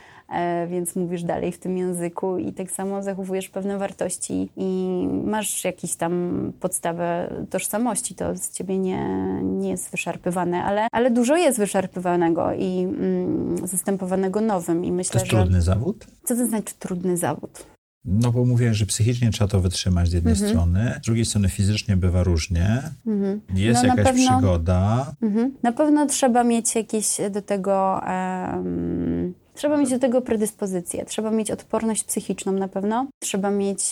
więc 0.68 0.96
mówisz 0.96 1.24
dalej 1.24 1.52
w 1.52 1.60
tym 1.60 1.78
języku 1.78 2.38
i 2.38 2.54
tak 2.54 2.72
samo 2.72 3.04
zachowujesz 3.04 3.50
pewne 3.50 3.78
wartości 3.78 4.50
i 4.58 5.08
masz 5.26 5.64
jakąś 5.64 5.96
tam 5.96 6.54
podstawę 6.60 7.34
tożsamości. 7.50 8.16
To 8.16 8.36
z 8.38 8.52
ciebie 8.52 8.78
nie, 8.78 9.08
nie 9.44 9.70
jest 9.70 9.92
wyszarpywane, 9.92 10.64
ale, 10.64 10.88
ale 10.92 11.12
dużo 11.12 11.36
jest 11.38 11.58
wyszarpywanego 11.60 12.54
i 12.54 12.80
mm, 12.84 13.68
zastępowanego 13.68 14.42
nowym. 14.42 14.86
I 14.86 14.88
To 14.88 14.94
myślę, 14.94 15.20
jest 15.20 15.32
że... 15.32 15.38
trudny 15.38 15.62
zawód? 15.62 16.08
Co 16.24 16.36
to 16.36 16.46
znaczy 16.46 16.74
trudny 16.80 17.18
zawód? 17.18 17.66
No 18.06 18.32
bo 18.32 18.46
mówię, 18.46 18.74
że 18.74 18.86
psychicznie 18.86 19.32
trzeba 19.32 19.48
to 19.48 19.60
wytrzymać 19.60 20.10
z 20.10 20.14
jednej 20.14 20.34
Mhm. 20.34 20.50
strony, 20.52 20.94
z 21.02 21.06
drugiej 21.06 21.26
strony 21.26 21.50
fizycznie 21.50 21.98
bywa 21.98 22.24
różnie. 22.24 22.84
Mhm. 23.08 23.42
Jest 23.56 23.82
No, 23.84 23.88
jakaś 23.90 24.06
pewno- 24.06 24.38
przygoda. 24.38 25.12
Mhm. 25.22 25.54
Na 25.64 25.72
pewno 25.72 26.06
trzeba 26.06 26.44
mieć 26.44 26.76
jakieś 26.76 27.08
do 27.32 27.42
tego. 27.42 28.02
em, 28.08 29.34
trzeba 29.54 29.78
mieć 29.78 29.90
do 29.90 30.00
tego 30.00 30.22
predyspozycję. 30.22 31.06
Trzeba 31.06 31.32
mieć 31.32 31.52
odporność 31.52 32.04
psychiczną 32.04 32.52
na 32.52 32.68
pewno. 32.68 33.08
Trzeba 33.20 33.52
mieć 33.52 33.92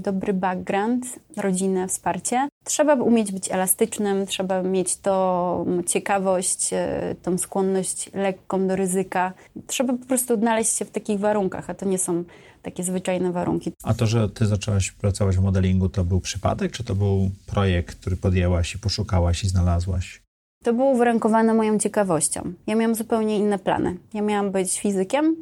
dobry 0.00 0.32
background, 0.32 1.06
rodzinę, 1.36 1.88
wsparcie. 1.88 2.48
Trzeba 2.64 2.94
umieć 2.94 3.32
być 3.32 3.50
elastycznym, 3.50 4.26
trzeba 4.26 4.62
mieć 4.62 4.96
tą 4.96 5.82
ciekawość, 5.86 6.72
e, 6.72 7.14
tą 7.22 7.38
skłonność 7.38 8.10
lekką 8.14 8.68
do 8.68 8.76
ryzyka. 8.76 9.32
Trzeba 9.66 9.92
po 9.92 10.06
prostu 10.06 10.34
odnaleźć 10.34 10.76
się 10.76 10.84
w 10.84 10.90
takich 10.90 11.20
warunkach, 11.20 11.70
a 11.70 11.74
to 11.74 11.86
nie 11.86 11.98
są 11.98 12.24
takie 12.62 12.82
zwyczajne 12.82 13.32
warunki. 13.32 13.72
A 13.82 13.94
to, 13.94 14.06
że 14.06 14.28
ty 14.28 14.46
zaczęłaś 14.46 14.90
pracować 14.90 15.36
w 15.36 15.42
modelingu, 15.42 15.88
to 15.88 16.04
był 16.04 16.20
przypadek, 16.20 16.72
czy 16.72 16.84
to 16.84 16.94
był 16.94 17.30
projekt, 17.46 18.00
który 18.00 18.16
podjęłaś 18.16 18.74
i 18.74 18.78
poszukałaś 18.78 19.44
i 19.44 19.48
znalazłaś? 19.48 20.21
To 20.62 20.72
było 20.72 20.90
uwarunkowane 20.90 21.54
moją 21.54 21.78
ciekawością. 21.78 22.52
Ja 22.66 22.74
miałam 22.74 22.94
zupełnie 22.94 23.38
inne 23.38 23.58
plany. 23.58 23.96
Ja 24.14 24.22
miałam 24.22 24.50
być 24.50 24.80
fizykiem 24.80 25.36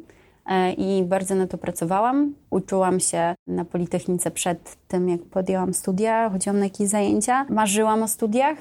e, 0.45 0.73
i 0.73 1.03
bardzo 1.03 1.35
na 1.35 1.47
to 1.47 1.57
pracowałam. 1.57 2.33
Uczyłam 2.49 2.99
się 2.99 3.35
na 3.47 3.65
Politechnice 3.65 4.31
przed 4.31 4.75
tym, 4.87 5.09
jak 5.09 5.21
podjęłam 5.21 5.73
studia, 5.73 6.29
chodziłam 6.29 6.59
na 6.59 6.65
jakieś 6.65 6.87
zajęcia. 6.87 7.45
Marzyłam 7.49 8.03
o 8.03 8.07
studiach 8.07 8.57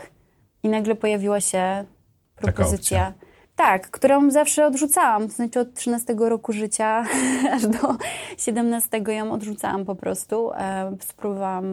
i 0.63 0.69
nagle 0.69 0.95
pojawiła 0.95 1.41
się 1.41 1.85
propozycja. 2.37 3.13
Tak, 3.61 3.91
którą 3.91 4.31
zawsze 4.31 4.67
odrzucałam. 4.67 5.29
To 5.29 5.35
znaczy 5.35 5.61
od 5.61 5.75
13 5.75 6.15
roku 6.19 6.53
życia 6.53 7.05
aż 7.55 7.67
do 7.67 7.95
17 8.39 9.03
ją 9.09 9.33
odrzucałam 9.33 9.85
po 9.85 9.95
prostu. 9.95 10.53
E, 10.53 10.97
spróbowałam 11.01 11.65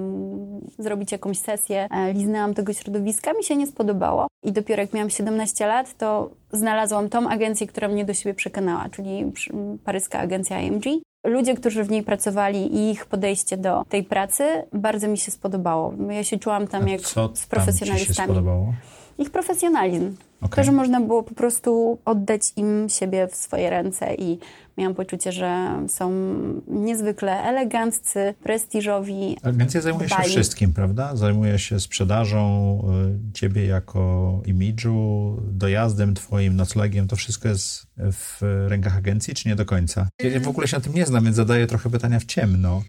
zrobić 0.79 1.11
jakąś 1.11 1.39
sesję, 1.39 1.87
e, 1.91 2.13
liznęłam 2.13 2.53
tego 2.53 2.73
środowiska, 2.73 3.33
mi 3.33 3.43
się 3.43 3.55
nie 3.55 3.67
spodobało. 3.67 4.27
I 4.43 4.51
dopiero 4.51 4.81
jak 4.81 4.93
miałam 4.93 5.09
17 5.09 5.67
lat, 5.67 5.97
to 5.97 6.29
znalazłam 6.51 7.09
tą 7.09 7.29
agencję, 7.29 7.67
która 7.67 7.87
mnie 7.87 8.05
do 8.05 8.13
siebie 8.13 8.33
przekonała, 8.33 8.89
czyli 8.91 9.31
paryska 9.85 10.19
agencja 10.19 10.61
IMG. 10.61 10.83
Ludzie, 11.25 11.53
którzy 11.53 11.83
w 11.83 11.89
niej 11.89 12.03
pracowali 12.03 12.75
i 12.75 12.91
ich 12.91 13.05
podejście 13.05 13.57
do 13.57 13.83
tej 13.89 14.03
pracy 14.03 14.43
bardzo 14.73 15.07
mi 15.07 15.17
się 15.17 15.31
spodobało. 15.31 15.93
Ja 16.09 16.23
się 16.23 16.39
czułam 16.39 16.67
tam 16.67 16.87
jak 16.87 17.01
z 17.01 17.13
tam 17.13 17.33
ci 17.35 17.41
się 17.41 17.47
profesjonalistami. 17.47 18.27
spodobało? 18.27 18.73
Ich 19.17 19.29
profesjonalizm. 19.29 20.15
Okej. 20.41 20.55
To, 20.55 20.63
że 20.63 20.71
można 20.71 21.01
było 21.01 21.23
po 21.23 21.35
prostu 21.35 21.99
oddać 22.05 22.53
im 22.55 22.89
siebie 22.89 23.27
w 23.27 23.35
swoje 23.35 23.69
ręce 23.69 24.15
i 24.15 24.39
miałam 24.77 24.95
poczucie, 24.95 25.31
że 25.31 25.79
są 25.87 26.11
niezwykle 26.67 27.43
eleganccy, 27.43 28.33
prestiżowi. 28.43 29.37
Agencja 29.43 29.81
zajmuje 29.81 30.09
się 30.09 30.15
Dbali. 30.15 30.29
wszystkim, 30.29 30.73
prawda? 30.73 31.15
Zajmuje 31.15 31.59
się 31.59 31.79
sprzedażą 31.79 32.81
y, 33.29 33.33
ciebie 33.33 33.65
jako 33.65 34.41
imidżu, 34.45 35.37
dojazdem 35.51 36.15
twoim, 36.15 36.55
noclegiem. 36.55 37.07
To 37.07 37.15
wszystko 37.15 37.47
jest 37.47 37.87
w 37.97 38.41
rękach 38.67 38.97
agencji, 38.97 39.33
czy 39.33 39.49
nie 39.49 39.55
do 39.55 39.65
końca? 39.65 40.07
Ja 40.23 40.39
w 40.39 40.47
ogóle 40.47 40.67
się 40.67 40.77
na 40.77 40.83
tym 40.83 40.93
nie 40.93 41.05
znam, 41.05 41.23
więc 41.23 41.35
zadaję 41.35 41.67
trochę 41.67 41.89
pytania 41.89 42.19
w 42.19 42.25
ciemno. 42.25 42.81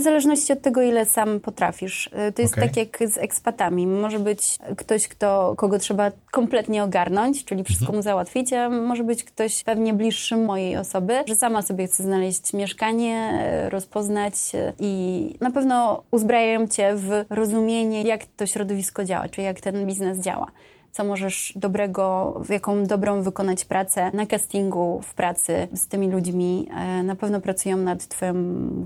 W 0.00 0.02
zależności 0.02 0.52
od 0.52 0.60
tego, 0.62 0.82
ile 0.82 1.06
sam 1.06 1.40
potrafisz. 1.40 2.06
Y, 2.28 2.32
To 2.32 2.42
jest 2.42 2.54
Okej. 2.58 2.68
tak 2.68 2.76
jak 2.76 3.10
z 3.10 3.18
ekspatami. 3.18 3.86
Może 3.86 4.18
być 4.18 4.58
ktoś, 4.76 5.08
kto, 5.08 5.54
kogo 5.56 5.78
trzeba 5.78 6.10
kompletnie 6.30 6.84
ogarnąć, 6.84 7.44
czyli 7.44 7.64
wszystko 7.64 7.84
Mhm. 7.84 7.96
mu 7.96 8.02
załatwić, 8.02 8.52
a 8.52 8.68
może 8.68 9.04
być 9.04 9.24
ktoś 9.24 9.64
pewnie 9.64 9.94
bliższy 9.94 10.36
mojej 10.36 10.76
osoby, 10.76 11.14
że 11.28 11.34
sama 11.34 11.62
sobie 11.62 11.86
chce 11.86 12.02
znaleźć 12.02 12.52
mieszkanie, 12.52 13.42
y, 13.66 13.70
rozpoznać 13.70 14.34
y, 14.54 14.72
i 14.78 15.34
na 15.40 15.50
pewno 15.50 16.02
uzbrajają 16.10 16.66
cię 16.68 16.92
w 16.96 17.24
rozumienie, 17.30 18.02
jak 18.02 18.20
to 18.36 18.46
środowisko 18.46 19.04
działa, 19.04 19.28
czy 19.28 19.42
jak 19.42 19.60
ten 19.60 19.86
biznes 19.86 20.18
działa. 20.18 20.46
Co 20.92 21.04
możesz 21.04 21.52
dobrego, 21.56 22.34
jaką 22.48 22.84
dobrą 22.86 23.22
wykonać 23.22 23.64
pracę 23.64 24.10
na 24.14 24.26
castingu, 24.26 25.00
w 25.02 25.14
pracy 25.14 25.68
z 25.74 25.86
tymi 25.88 26.10
ludźmi. 26.10 26.68
E, 26.76 27.02
Na 27.02 27.16
pewno 27.16 27.40
pracują 27.40 27.76
nad 27.76 28.06
Twoją 28.08 28.34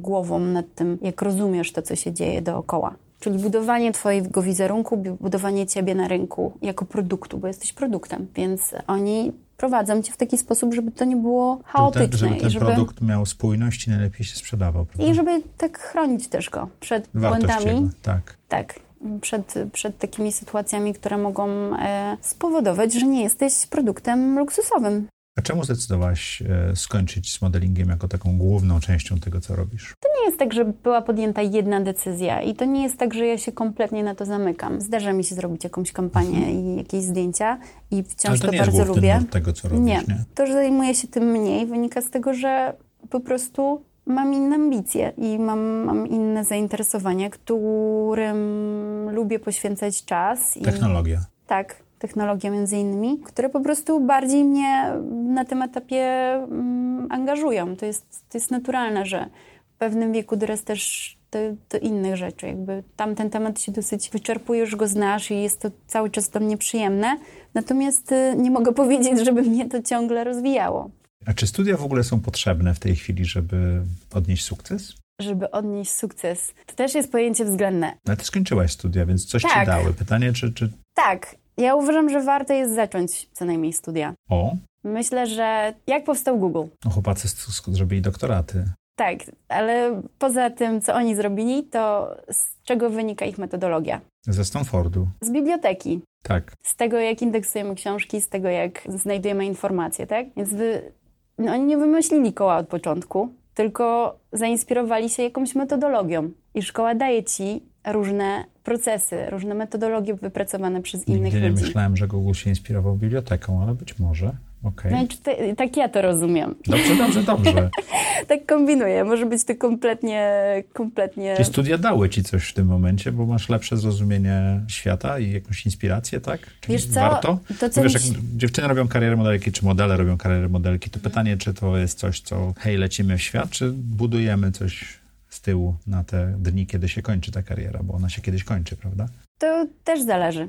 głową, 0.00 0.38
nad 0.38 0.74
tym, 0.74 0.98
jak 1.02 1.22
rozumiesz 1.22 1.72
to, 1.72 1.82
co 1.82 1.96
się 1.96 2.12
dzieje 2.12 2.42
dookoła. 2.42 2.94
Czyli 3.20 3.38
budowanie 3.38 3.92
Twojego 3.92 4.42
wizerunku, 4.42 4.96
bu- 4.96 5.16
budowanie 5.20 5.66
Ciebie 5.66 5.94
na 5.94 6.08
rynku 6.08 6.52
jako 6.62 6.84
produktu, 6.84 7.38
bo 7.38 7.46
jesteś 7.46 7.72
produktem. 7.72 8.26
Więc 8.34 8.74
oni 8.86 9.32
prowadzą 9.56 10.02
Cię 10.02 10.12
w 10.12 10.16
taki 10.16 10.38
sposób, 10.38 10.74
żeby 10.74 10.90
to 10.92 11.04
nie 11.04 11.16
było 11.16 11.54
Żeby 11.56 11.68
chaotyczne 11.68 12.08
ten, 12.08 12.18
żeby 12.18 12.40
ten 12.40 12.50
żeby, 12.50 12.66
produkt 12.66 13.00
miał 13.00 13.26
spójność 13.26 13.86
i 13.86 13.90
najlepiej 13.90 14.26
się 14.26 14.36
sprzedawał, 14.36 14.84
prawda? 14.86 15.04
i 15.12 15.14
żeby 15.14 15.42
tak 15.58 15.78
chronić 15.78 16.28
też 16.28 16.50
go 16.50 16.68
przed 16.80 17.08
Wartość 17.14 17.46
błędami. 17.46 17.76
jego, 17.80 17.88
tak. 18.02 18.36
Tak, 18.48 18.74
przed, 19.20 19.54
przed 19.72 19.98
takimi 19.98 20.32
sytuacjami, 20.32 20.94
które 20.94 21.18
mogą 21.18 21.48
e, 21.78 22.16
spowodować, 22.20 22.94
że 22.94 23.06
nie 23.06 23.22
jesteś 23.22 23.66
produktem 23.66 24.38
luksusowym. 24.38 25.06
A 25.38 25.42
czemu 25.42 25.64
zdecydowałaś 25.64 26.42
e, 26.42 26.76
skończyć 26.76 27.32
z 27.32 27.42
modelingiem 27.42 27.88
jako 27.88 28.08
taką 28.08 28.38
główną 28.38 28.80
częścią 28.80 29.18
tego, 29.20 29.40
co 29.40 29.56
robisz? 29.56 29.94
To 30.00 30.08
nie 30.20 30.26
jest 30.26 30.38
tak, 30.38 30.52
że 30.52 30.64
była 30.64 31.02
podjęta 31.02 31.42
jedna 31.42 31.80
decyzja 31.80 32.42
i 32.42 32.54
to 32.54 32.64
nie 32.64 32.82
jest 32.82 32.98
tak, 32.98 33.14
że 33.14 33.26
ja 33.26 33.38
się 33.38 33.52
kompletnie 33.52 34.04
na 34.04 34.14
to 34.14 34.24
zamykam. 34.24 34.80
Zdarza 34.80 35.12
mi 35.12 35.24
się 35.24 35.34
zrobić 35.34 35.64
jakąś 35.64 35.92
kampanię 35.92 36.52
i 36.52 36.76
jakieś 36.76 37.02
zdjęcia 37.02 37.58
i 37.90 38.02
wciąż 38.02 38.30
Ale 38.30 38.38
to, 38.38 38.46
to, 38.46 38.52
nie 38.52 38.58
jest 38.58 38.70
bardzo 38.70 38.84
główny 38.84 39.14
lubię. 39.14 39.26
tego, 39.30 39.52
co 39.52 39.68
robisz, 39.68 39.84
Nie. 39.86 39.94
nie? 40.08 40.24
To, 40.34 40.46
że 40.46 40.52
zajmuję 40.52 40.94
się 40.94 41.08
tym 41.08 41.24
mniej, 41.24 41.66
wynika 41.66 42.00
z 42.00 42.10
tego, 42.10 42.34
że 42.34 42.76
po 43.10 43.20
prostu 43.20 43.82
mam 44.06 44.34
inne 44.34 44.56
ambicje 44.56 45.12
i 45.16 45.38
mam, 45.38 45.84
mam 45.84 46.06
inne 46.06 46.44
zainteresowania, 46.44 47.30
którym 47.30 49.10
lubię 49.10 49.38
poświęcać 49.38 50.04
czas. 50.04 50.58
Technologia. 50.64 51.18
I, 51.18 51.46
tak, 51.46 51.82
technologia 51.98 52.50
między 52.50 52.76
innymi, 52.76 53.18
które 53.18 53.48
po 53.48 53.60
prostu 53.60 54.00
bardziej 54.00 54.44
mnie 54.44 54.92
na 55.10 55.44
tym 55.44 55.62
etapie 55.62 56.04
mm, 56.34 57.06
angażują. 57.10 57.76
To 57.76 57.86
jest, 57.86 58.24
to 58.30 58.38
jest 58.38 58.50
naturalne, 58.50 59.06
że 59.06 59.26
w 59.74 59.78
pewnym 59.78 60.12
wieku 60.12 60.36
dorastasz 60.36 61.18
do, 61.30 61.38
do 61.70 61.78
innych 61.78 62.16
rzeczy. 62.16 62.46
Jakby 62.46 62.82
tam 62.96 63.14
ten 63.14 63.30
temat 63.30 63.60
się 63.60 63.72
dosyć 63.72 64.10
wyczerpuje, 64.10 64.60
już 64.60 64.76
go 64.76 64.86
znasz 64.86 65.30
i 65.30 65.42
jest 65.42 65.60
to 65.60 65.70
cały 65.86 66.10
czas 66.10 66.28
dla 66.28 66.40
mnie 66.40 66.56
przyjemne. 66.56 67.16
Natomiast 67.54 68.12
y, 68.12 68.34
nie 68.36 68.50
mogę 68.50 68.72
powiedzieć, 68.82 69.24
żeby 69.24 69.42
mnie 69.42 69.68
to 69.68 69.82
ciągle 69.82 70.24
rozwijało. 70.24 70.90
A 71.26 71.34
czy 71.34 71.46
studia 71.46 71.76
w 71.76 71.84
ogóle 71.84 72.04
są 72.04 72.20
potrzebne 72.20 72.74
w 72.74 72.78
tej 72.78 72.96
chwili, 72.96 73.24
żeby 73.24 73.82
odnieść 74.14 74.44
sukces? 74.44 74.94
Żeby 75.20 75.50
odnieść 75.50 75.90
sukces. 75.90 76.54
To 76.66 76.74
też 76.74 76.94
jest 76.94 77.12
pojęcie 77.12 77.44
względne. 77.44 77.96
Ale 78.06 78.16
ty 78.16 78.24
skończyłaś 78.24 78.72
studia, 78.72 79.06
więc 79.06 79.24
coś 79.24 79.42
tak. 79.42 79.52
ci 79.52 79.66
dały. 79.66 79.94
Pytanie, 79.94 80.32
czy, 80.32 80.52
czy... 80.52 80.72
Tak. 80.94 81.36
Ja 81.56 81.74
uważam, 81.74 82.10
że 82.10 82.20
warto 82.22 82.52
jest 82.52 82.74
zacząć 82.74 83.28
co 83.32 83.44
najmniej 83.44 83.72
studia. 83.72 84.14
O? 84.28 84.56
Myślę, 84.84 85.26
że 85.26 85.74
jak 85.86 86.04
powstał 86.04 86.38
Google? 86.38 86.64
No 86.84 86.90
chłopacy 86.90 87.28
zrobili 87.68 88.02
doktoraty. 88.02 88.64
Tak, 88.96 89.18
ale 89.48 90.02
poza 90.18 90.50
tym, 90.50 90.80
co 90.80 90.94
oni 90.94 91.16
zrobili, 91.16 91.62
to 91.62 92.14
z 92.30 92.62
czego 92.64 92.90
wynika 92.90 93.24
ich 93.24 93.38
metodologia? 93.38 94.00
Ze 94.22 94.44
Stanfordu. 94.44 95.08
Z 95.20 95.30
biblioteki. 95.30 96.00
Tak. 96.22 96.52
Z 96.66 96.76
tego, 96.76 96.98
jak 96.98 97.22
indeksujemy 97.22 97.74
książki, 97.74 98.20
z 98.20 98.28
tego, 98.28 98.48
jak 98.48 98.82
znajdujemy 98.88 99.46
informacje, 99.46 100.06
tak? 100.06 100.26
Więc 100.36 100.54
wy, 100.54 100.92
no, 101.38 101.52
oni 101.52 101.64
nie 101.64 101.76
wymyślili 101.76 102.32
koła 102.32 102.56
od 102.56 102.68
początku, 102.68 103.28
tylko 103.54 104.16
zainspirowali 104.32 105.10
się 105.10 105.22
jakąś 105.22 105.54
metodologią. 105.54 106.30
I 106.54 106.62
szkoła 106.62 106.94
daje 106.94 107.24
ci 107.24 107.62
różne 107.86 108.44
procesy, 108.64 109.26
różne 109.30 109.54
metodologie 109.54 110.14
wypracowane 110.14 110.82
przez 110.82 111.00
Nigdy 111.06 111.12
innych 111.20 111.32
nie 111.34 111.48
ludzi. 111.48 111.62
nie 111.62 111.66
myślałem, 111.66 111.96
że 111.96 112.08
Google 112.08 112.32
się 112.32 112.50
inspirował 112.50 112.96
biblioteką, 112.96 113.62
ale 113.62 113.74
być 113.74 113.98
może. 113.98 114.32
Okay. 114.64 114.90
Znaczy, 114.90 115.16
tak 115.56 115.76
ja 115.76 115.88
to 115.88 116.02
rozumiem. 116.02 116.54
Dobrze, 116.66 116.96
dobrze, 116.96 117.22
dobrze. 117.22 117.70
tak 118.28 118.46
kombinuję. 118.46 119.04
Może 119.04 119.26
być 119.26 119.44
to 119.44 119.54
kompletnie, 119.54 120.42
kompletnie... 120.72 121.34
Czy 121.36 121.44
studia 121.44 121.78
dały 121.78 122.08
ci 122.08 122.22
coś 122.22 122.48
w 122.48 122.52
tym 122.52 122.66
momencie, 122.66 123.12
bo 123.12 123.26
masz 123.26 123.48
lepsze 123.48 123.76
zrozumienie 123.76 124.60
świata 124.68 125.18
i 125.18 125.32
jakąś 125.32 125.66
inspirację, 125.66 126.20
tak? 126.20 126.40
Czy 126.60 126.72
wiesz 126.72 126.86
co? 126.86 127.00
Warto? 127.00 127.38
To, 127.60 127.70
co 127.70 127.82
wiesz, 127.82 127.92
jak 127.92 128.02
dziewczyny 128.36 128.68
robią 128.68 128.88
karierę 128.88 129.16
modelki, 129.16 129.52
czy 129.52 129.64
modele 129.64 129.96
robią 129.96 130.18
karierę 130.18 130.48
modelki, 130.48 130.90
to 130.90 131.00
pytanie, 131.00 131.36
czy 131.36 131.54
to 131.54 131.78
jest 131.78 131.98
coś, 131.98 132.20
co 132.20 132.54
hej, 132.58 132.76
lecimy 132.76 133.18
w 133.18 133.22
świat, 133.22 133.50
czy 133.50 133.72
budujemy 133.72 134.52
coś 134.52 134.98
z 135.28 135.40
tyłu 135.40 135.76
na 135.86 136.04
te 136.04 136.34
dni, 136.38 136.66
kiedy 136.66 136.88
się 136.88 137.02
kończy 137.02 137.32
ta 137.32 137.42
kariera, 137.42 137.82
bo 137.82 137.94
ona 137.94 138.08
się 138.08 138.22
kiedyś 138.22 138.44
kończy, 138.44 138.76
prawda? 138.76 139.06
To 139.38 139.66
też 139.84 140.02
zależy. 140.02 140.48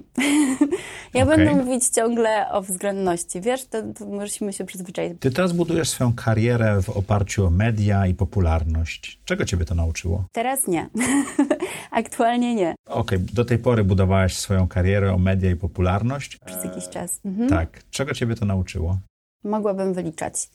ja 1.14 1.24
okay. 1.24 1.38
będę 1.38 1.64
mówić 1.64 1.90
ciągle 1.90 2.52
o 2.52 2.62
względności. 2.62 3.42
Wiesz, 3.42 3.66
to, 3.66 3.82
to 3.94 4.06
musimy 4.06 4.54
się 4.54 4.66
przyzwyczaić. 4.66 5.14
Ty 5.20 5.32
teraz 5.32 5.54
budujesz 5.54 5.90
swoją 5.90 6.14
karierę 6.14 6.82
w 6.82 6.90
oparciu 6.90 7.46
o 7.46 7.50
media 7.50 8.08
i 8.08 8.14
popularność. 8.14 9.20
Czego 9.26 9.46
ciebie 9.46 9.66
to 9.66 9.76
nauczyło? 9.76 10.26
Teraz 10.32 10.68
nie. 10.68 10.90
Aktualnie 11.92 12.56
nie. 12.56 12.76
Okej, 12.86 13.18
okay. 13.18 13.34
do 13.34 13.46
tej 13.46 13.58
pory 13.58 13.84
budowałaś 13.84 14.38
swoją 14.38 14.68
karierę 14.68 15.14
o 15.14 15.18
media 15.18 15.52
i 15.52 15.56
popularność. 15.56 16.38
Przez 16.46 16.64
jakiś 16.64 16.90
czas. 16.90 17.20
Mhm. 17.26 17.50
Tak. 17.50 17.84
Czego 17.90 18.14
ciebie 18.14 18.36
to 18.36 18.46
nauczyło? 18.46 18.98
Mogłabym 19.44 19.94
wyliczać. 19.94 20.50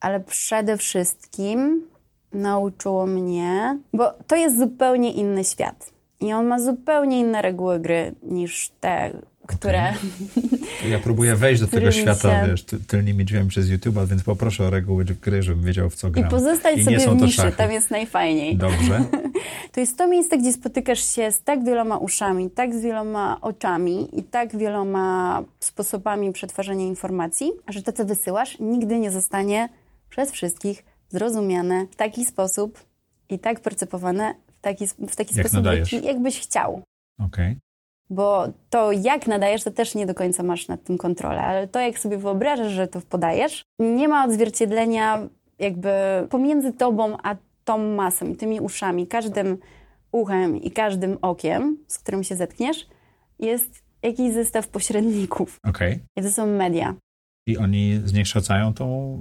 Ale 0.00 0.20
przede 0.20 0.76
wszystkim 0.76 1.86
nauczyło 2.32 3.06
mnie, 3.06 3.78
bo 3.92 4.12
to 4.26 4.36
jest 4.36 4.58
zupełnie 4.58 5.12
inny 5.12 5.44
świat. 5.44 5.92
I 6.22 6.32
on 6.32 6.46
ma 6.46 6.58
zupełnie 6.58 7.20
inne 7.20 7.42
reguły 7.42 7.80
gry 7.80 8.14
niż 8.22 8.70
te, 8.80 9.10
które... 9.46 9.92
Ja 10.90 10.98
próbuję 10.98 11.36
wejść 11.36 11.60
do 11.60 11.66
tego 11.66 11.92
świata, 11.92 12.46
wiesz, 12.46 12.64
ty, 12.64 12.80
tylnymi 12.80 13.24
drzwiami 13.24 13.48
przez 13.48 13.66
YouTube'a, 13.66 14.06
więc 14.06 14.22
poproszę 14.22 14.64
o 14.64 14.70
reguły 14.70 15.04
gry, 15.04 15.42
żebym 15.42 15.64
wiedział, 15.64 15.90
w 15.90 15.94
co 15.94 16.10
gram. 16.10 16.26
I 16.26 16.30
pozostać 16.30 16.78
I 16.78 16.84
sobie 16.84 16.98
w 16.98 17.16
niszy, 17.16 17.52
tam 17.56 17.72
jest 17.72 17.90
najfajniej. 17.90 18.56
Dobrze. 18.56 19.04
to 19.72 19.80
jest 19.80 19.98
to 19.98 20.08
miejsce, 20.08 20.38
gdzie 20.38 20.52
spotykasz 20.52 21.14
się 21.14 21.32
z 21.32 21.42
tak 21.42 21.64
wieloma 21.64 21.98
uszami, 21.98 22.50
tak 22.50 22.74
z 22.74 22.82
wieloma 22.82 23.40
oczami 23.40 24.18
i 24.18 24.22
tak 24.22 24.56
wieloma 24.56 25.42
sposobami 25.60 26.32
przetwarzania 26.32 26.86
informacji, 26.86 27.52
że 27.68 27.82
to, 27.82 27.92
co 27.92 28.04
wysyłasz, 28.04 28.58
nigdy 28.60 28.98
nie 28.98 29.10
zostanie 29.10 29.68
przez 30.10 30.32
wszystkich 30.32 30.84
zrozumiane 31.08 31.86
w 31.90 31.96
taki 31.96 32.24
sposób 32.24 32.84
i 33.28 33.38
tak 33.38 33.60
percepowane 33.60 34.34
taki, 34.62 34.86
w 34.86 35.16
taki 35.16 35.36
jak 35.36 35.48
sposób, 35.48 35.66
jaki, 35.66 36.06
jakbyś 36.06 36.40
chciał. 36.40 36.82
Okay. 37.26 37.56
Bo 38.10 38.46
to, 38.70 38.92
jak 38.92 39.26
nadajesz, 39.26 39.64
to 39.64 39.70
też 39.70 39.94
nie 39.94 40.06
do 40.06 40.14
końca 40.14 40.42
masz 40.42 40.68
nad 40.68 40.84
tym 40.84 40.98
kontrolę, 40.98 41.40
ale 41.40 41.68
to, 41.68 41.80
jak 41.80 41.98
sobie 41.98 42.18
wyobrażasz, 42.18 42.72
że 42.72 42.88
to 42.88 43.00
podajesz, 43.00 43.62
nie 43.78 44.08
ma 44.08 44.24
odzwierciedlenia 44.24 45.28
jakby 45.58 45.90
pomiędzy 46.30 46.72
tobą 46.72 47.16
a 47.22 47.36
tą 47.64 47.78
masą 47.78 48.26
i 48.26 48.36
tymi 48.36 48.60
uszami, 48.60 49.06
każdym 49.06 49.58
uchem 50.12 50.56
i 50.56 50.70
każdym 50.70 51.18
okiem, 51.22 51.78
z 51.88 51.98
którym 51.98 52.24
się 52.24 52.36
zetkniesz, 52.36 52.86
jest 53.38 53.82
jakiś 54.02 54.32
zestaw 54.32 54.68
pośredników. 54.68 55.58
Okay. 55.68 56.00
I 56.16 56.22
to 56.22 56.30
są 56.30 56.46
media. 56.46 56.94
I 57.46 57.58
oni 57.58 58.00
zniekształcają 58.04 58.74
tą 58.74 59.18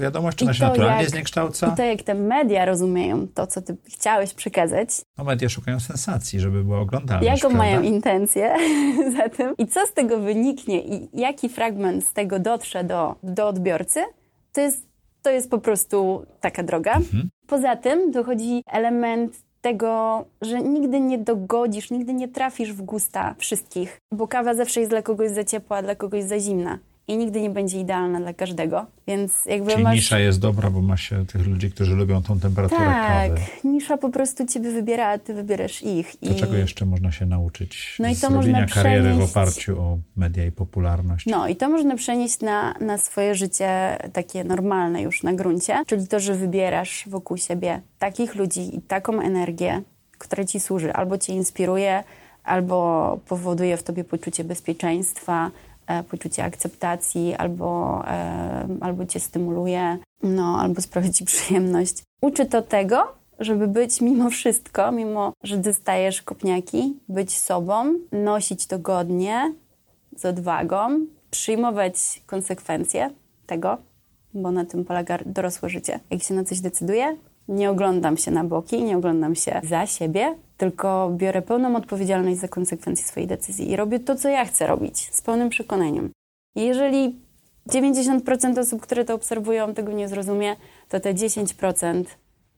wiadomość, 0.00 0.38
czy 0.38 0.44
ona 0.44 0.54
się 0.54 0.64
naturalnie 0.64 1.02
jak, 1.02 1.10
zniekształca? 1.10 1.72
I 1.72 1.76
to 1.76 1.82
jak 1.82 2.02
te 2.02 2.14
media 2.14 2.64
rozumieją 2.64 3.28
to, 3.28 3.46
co 3.46 3.62
ty 3.62 3.76
chciałeś 3.84 4.34
przekazać. 4.34 4.88
No 5.18 5.24
media 5.24 5.48
szukają 5.48 5.80
sensacji, 5.80 6.40
żeby 6.40 6.64
było 6.64 6.80
oglądalne. 6.80 7.26
Jaką 7.26 7.40
prawda? 7.40 7.58
mają 7.58 7.82
intencję 7.82 8.56
za 9.16 9.28
tym 9.28 9.54
i 9.58 9.66
co 9.66 9.86
z 9.86 9.92
tego 9.92 10.18
wyniknie 10.18 10.80
i 10.80 11.08
jaki 11.12 11.48
fragment 11.48 12.06
z 12.06 12.12
tego 12.12 12.38
dotrze 12.38 12.84
do, 12.84 13.14
do 13.22 13.48
odbiorcy, 13.48 14.00
to 14.52 14.60
jest, 14.60 14.86
to 15.22 15.30
jest 15.30 15.50
po 15.50 15.58
prostu 15.58 16.26
taka 16.40 16.62
droga. 16.62 16.94
Mhm. 16.94 17.28
Poza 17.46 17.76
tym 17.76 18.10
dochodzi 18.10 18.62
element 18.72 19.42
tego, 19.60 20.24
że 20.42 20.60
nigdy 20.60 21.00
nie 21.00 21.18
dogodzisz, 21.18 21.90
nigdy 21.90 22.14
nie 22.14 22.28
trafisz 22.28 22.72
w 22.72 22.82
gusta 22.82 23.34
wszystkich, 23.38 23.98
bo 24.12 24.28
kawa 24.28 24.54
zawsze 24.54 24.80
jest 24.80 24.92
dla 24.92 25.02
kogoś 25.02 25.30
za 25.30 25.44
ciepła, 25.44 25.82
dla 25.82 25.94
kogoś 25.94 26.24
za 26.24 26.40
zimna 26.40 26.78
i 27.08 27.16
nigdy 27.16 27.40
nie 27.40 27.50
będzie 27.50 27.80
idealna 27.80 28.20
dla 28.20 28.34
każdego, 28.34 28.86
więc 29.06 29.44
jakby 29.46 29.70
Czyli 29.70 29.82
masz... 29.82 29.94
nisza 29.94 30.18
jest 30.18 30.40
dobra, 30.40 30.70
bo 30.70 30.80
ma 30.82 30.96
się 30.96 31.26
tych 31.26 31.46
ludzi, 31.46 31.70
którzy 31.70 31.94
lubią 31.94 32.22
tą 32.22 32.40
temperaturę 32.40 32.84
tak, 32.84 33.28
kawy. 33.28 33.40
Tak, 33.40 33.64
nisza 33.64 33.96
po 33.96 34.10
prostu 34.10 34.46
ciebie 34.46 34.70
wybiera, 34.70 35.08
a 35.08 35.18
ty 35.18 35.34
wybierasz 35.34 35.82
ich. 35.82 36.22
I... 36.22 36.28
To 36.28 36.34
czego 36.34 36.56
jeszcze 36.56 36.86
można 36.86 37.12
się 37.12 37.26
nauczyć 37.26 37.96
no 37.98 38.08
i 38.08 38.16
to 38.16 38.30
można 38.30 38.66
kariery 38.66 39.02
przenieść... 39.02 39.32
w 39.32 39.36
oparciu 39.36 39.80
o 39.82 39.98
media 40.16 40.44
i 40.44 40.52
popularność? 40.52 41.26
No 41.26 41.48
i 41.48 41.56
to 41.56 41.68
można 41.68 41.96
przenieść 41.96 42.40
na, 42.40 42.74
na 42.80 42.98
swoje 42.98 43.34
życie 43.34 43.98
takie 44.12 44.44
normalne 44.44 45.02
już 45.02 45.22
na 45.22 45.32
gruncie, 45.32 45.82
czyli 45.86 46.08
to, 46.08 46.20
że 46.20 46.34
wybierasz 46.34 47.04
wokół 47.06 47.36
siebie 47.36 47.80
takich 47.98 48.34
ludzi 48.34 48.76
i 48.76 48.82
taką 48.82 49.20
energię, 49.20 49.82
która 50.18 50.44
ci 50.44 50.60
służy, 50.60 50.92
albo 50.92 51.18
cię 51.18 51.32
inspiruje, 51.32 52.04
albo 52.44 53.18
powoduje 53.28 53.76
w 53.76 53.82
tobie 53.82 54.04
poczucie 54.04 54.44
bezpieczeństwa, 54.44 55.50
poczucie 56.10 56.44
akceptacji, 56.44 57.34
albo, 57.34 58.02
e, 58.06 58.68
albo 58.80 59.06
cię 59.06 59.20
stymuluje, 59.20 59.98
no, 60.22 60.60
albo 60.60 60.80
sprawia 60.80 61.08
ci 61.08 61.24
przyjemność. 61.24 62.02
Uczy 62.22 62.46
to 62.46 62.62
tego, 62.62 63.14
żeby 63.38 63.68
być 63.68 64.00
mimo 64.00 64.30
wszystko, 64.30 64.92
mimo 64.92 65.32
że 65.42 65.56
dostajesz 65.56 66.22
kopniaki, 66.22 66.96
być 67.08 67.38
sobą, 67.38 67.94
nosić 68.12 68.66
to 68.66 68.78
godnie, 68.78 69.54
z 70.16 70.24
odwagą, 70.24 71.06
przyjmować 71.30 72.22
konsekwencje 72.26 73.10
tego, 73.46 73.78
bo 74.34 74.50
na 74.50 74.64
tym 74.64 74.84
polega 74.84 75.18
dorosłe 75.26 75.68
życie. 75.68 76.00
Jak 76.10 76.22
się 76.22 76.34
na 76.34 76.44
coś 76.44 76.60
decyduje, 76.60 77.16
nie 77.48 77.70
oglądam 77.70 78.16
się 78.16 78.30
na 78.30 78.44
boki, 78.44 78.84
nie 78.84 78.96
oglądam 78.96 79.34
się 79.34 79.60
za 79.64 79.86
siebie, 79.86 80.34
tylko 80.56 81.10
biorę 81.16 81.42
pełną 81.42 81.76
odpowiedzialność 81.76 82.40
za 82.40 82.48
konsekwencje 82.48 83.06
swojej 83.06 83.26
decyzji 83.26 83.70
i 83.70 83.76
robię 83.76 84.00
to, 84.00 84.16
co 84.16 84.28
ja 84.28 84.44
chcę 84.44 84.66
robić, 84.66 85.08
z 85.12 85.22
pełnym 85.22 85.48
przekonaniem. 85.48 86.10
I 86.56 86.62
jeżeli 86.62 87.16
90% 87.68 88.58
osób, 88.58 88.82
które 88.82 89.04
to 89.04 89.14
obserwują, 89.14 89.74
tego 89.74 89.92
nie 89.92 90.08
zrozumie, 90.08 90.56
to 90.88 91.00
te 91.00 91.14
10% 91.14 92.04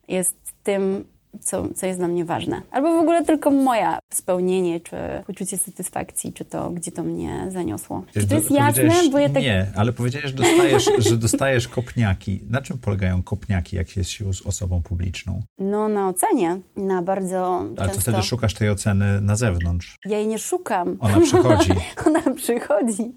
jest 0.08 0.36
tym, 0.62 1.04
co, 1.40 1.68
co 1.74 1.86
jest 1.86 1.98
dla 1.98 2.08
mnie 2.08 2.24
ważne. 2.24 2.62
Albo 2.70 2.92
w 2.92 3.00
ogóle 3.00 3.24
tylko 3.24 3.50
moja 3.50 3.98
spełnienie, 4.12 4.80
czy 4.80 4.96
poczucie 5.26 5.58
satysfakcji, 5.58 6.32
czy 6.32 6.44
to, 6.44 6.70
gdzie 6.70 6.92
to 6.92 7.02
mnie 7.02 7.46
zaniosło. 7.48 8.04
Czy 8.12 8.26
to 8.26 8.34
jest 8.34 8.50
jasne? 8.50 8.90
Bo 9.12 9.18
ja 9.18 9.28
tak... 9.28 9.42
Nie, 9.42 9.66
ale 9.76 9.92
powiedziałeś, 9.92 10.26
że 10.26 10.36
dostajesz, 10.36 10.90
że 11.08 11.16
dostajesz 11.16 11.68
kopniaki. 11.68 12.40
Na 12.50 12.62
czym 12.62 12.78
polegają 12.78 13.22
kopniaki, 13.22 13.76
jak 13.76 13.96
jest 13.96 14.10
się 14.10 14.34
z 14.34 14.46
osobą 14.46 14.82
publiczną? 14.82 15.42
No 15.58 15.88
na 15.88 16.08
ocenie, 16.08 16.60
na 16.76 17.02
bardzo 17.02 17.58
Ale 17.58 17.76
często... 17.76 17.94
to 17.94 18.00
wtedy 18.00 18.22
szukasz 18.22 18.54
tej 18.54 18.70
oceny 18.70 19.20
na 19.20 19.36
zewnątrz. 19.36 19.96
Ja 20.04 20.18
jej 20.18 20.26
nie 20.26 20.38
szukam. 20.38 20.96
Ona 21.00 21.20
przychodzi. 21.20 21.72
Ona 22.06 22.22
przychodzi. 22.34 23.12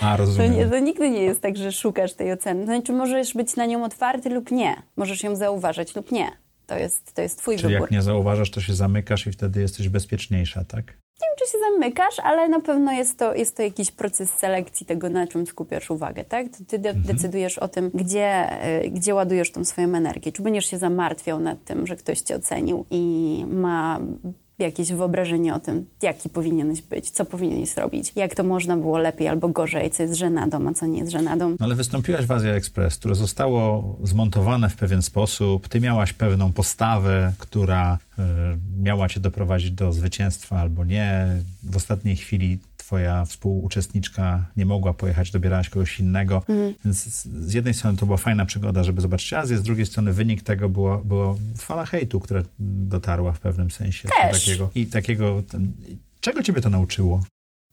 A, 0.00 0.16
rozumiem. 0.16 0.52
To, 0.52 0.58
nie, 0.58 0.66
to 0.66 0.78
nigdy 0.78 1.10
nie 1.10 1.22
jest 1.22 1.40
tak, 1.40 1.56
że 1.56 1.72
szukasz 1.72 2.14
tej 2.14 2.32
oceny. 2.32 2.60
To 2.60 2.66
znaczy 2.66 2.92
możesz 2.92 3.34
być 3.34 3.56
na 3.56 3.66
nią 3.66 3.84
otwarty 3.84 4.30
lub 4.30 4.50
nie. 4.50 4.82
Możesz 4.96 5.22
ją 5.22 5.36
zauważać 5.36 5.96
lub 5.96 6.12
nie 6.12 6.41
To 6.66 6.78
jest, 6.78 7.12
to 7.14 7.22
jest 7.22 7.38
twój 7.38 7.56
Czyli 7.56 7.68
wybór. 7.72 7.80
jak 7.82 7.90
nie 7.90 8.02
zauważasz, 8.02 8.50
to 8.50 8.60
się 8.60 8.74
zamykasz 8.74 9.26
i 9.26 9.32
wtedy 9.32 9.60
jesteś 9.60 9.88
bezpieczniejsza, 9.88 10.64
tak? 10.64 10.86
Nie 10.86 11.28
wiem, 11.28 11.36
czy 11.38 11.52
się 11.52 11.58
zamykasz, 11.72 12.20
ale 12.24 12.48
na 12.48 12.60
pewno 12.60 12.92
jest 12.92 13.18
to, 13.18 13.34
jest 13.34 13.56
to 13.56 13.62
jakiś 13.62 13.90
proces 13.90 14.30
selekcji 14.30 14.86
tego, 14.86 15.08
na 15.08 15.26
czym 15.26 15.46
skupiasz 15.46 15.90
uwagę, 15.90 16.24
tak? 16.24 16.46
To 16.48 16.64
ty 16.68 16.78
de- 16.78 16.88
Mhm. 16.90 17.16
decydujesz 17.16 17.58
o 17.58 17.68
tym, 17.68 17.90
gdzie, 17.94 18.48
y, 18.84 18.90
gdzie 18.90 19.14
ładujesz 19.14 19.52
tą 19.52 19.64
swoją 19.64 19.94
energię. 19.94 20.32
Czy 20.32 20.42
będziesz 20.42 20.66
się 20.66 20.78
zamartwiał 20.78 21.40
nad 21.40 21.64
tym, 21.64 21.86
że 21.86 21.96
ktoś 21.96 22.20
cię 22.20 22.36
ocenił 22.36 22.86
i 22.90 23.44
ma 23.48 24.00
jakieś 24.64 24.92
wyobrażenie 24.92 25.54
o 25.54 25.60
tym, 25.60 25.86
jaki 26.02 26.28
powinieneś 26.28 26.82
być, 26.82 27.10
co 27.10 27.24
powinieneś 27.24 27.68
zrobić, 27.68 28.12
jak 28.16 28.34
to 28.34 28.44
można 28.44 28.76
było 28.76 28.98
lepiej 28.98 29.28
albo 29.28 29.48
gorzej, 29.48 29.90
co 29.90 30.02
jest 30.02 30.14
żenadą, 30.14 30.68
a 30.68 30.74
co 30.74 30.86
nie 30.86 30.98
jest 30.98 31.12
żenadą. 31.12 31.50
No 31.50 31.56
ale 31.60 31.74
wystąpiłaś 31.74 32.26
w 32.26 32.32
Azja 32.32 32.52
Express, 32.52 32.96
które 32.96 33.14
zostało 33.14 33.96
zmontowane 34.02 34.68
w 34.70 34.76
pewien 34.76 35.02
sposób. 35.02 35.68
Ty 35.68 35.80
miałaś 35.80 36.12
pewną 36.12 36.52
postawę, 36.52 37.32
która 37.38 37.98
y, 38.18 38.22
miała 38.82 39.08
cię 39.08 39.20
doprowadzić 39.20 39.70
do 39.70 39.92
zwycięstwa 39.92 40.56
albo 40.58 40.84
nie. 40.84 41.26
W 41.62 41.76
ostatniej 41.76 42.16
chwili 42.16 42.58
twoja 42.92 43.24
współuczestniczka 43.24 44.46
nie 44.56 44.66
mogła 44.66 44.94
pojechać, 44.94 45.30
dobierałaś 45.30 45.68
kogoś 45.68 46.00
innego. 46.00 46.42
Więc 46.84 47.04
z, 47.04 47.24
z 47.24 47.54
jednej 47.54 47.74
strony 47.74 47.98
to 47.98 48.06
była 48.06 48.18
fajna 48.18 48.46
przygoda, 48.46 48.84
żeby 48.84 49.00
zobaczyć 49.00 49.32
Azję, 49.32 49.56
z 49.56 49.62
drugiej 49.62 49.86
strony 49.86 50.12
wynik 50.12 50.42
tego 50.42 50.68
było, 50.68 50.98
było 50.98 51.38
fala 51.56 51.86
hejtu, 51.86 52.20
która 52.20 52.42
dotarła 52.58 53.32
w 53.32 53.40
pewnym 53.40 53.70
sensie. 53.70 54.08
Też. 54.22 54.44
Takiego, 54.44 54.70
I 54.74 54.86
takiego... 54.86 55.42
Ten, 55.48 55.72
czego 56.20 56.42
ciebie 56.42 56.60
to 56.60 56.70
nauczyło? 56.70 57.22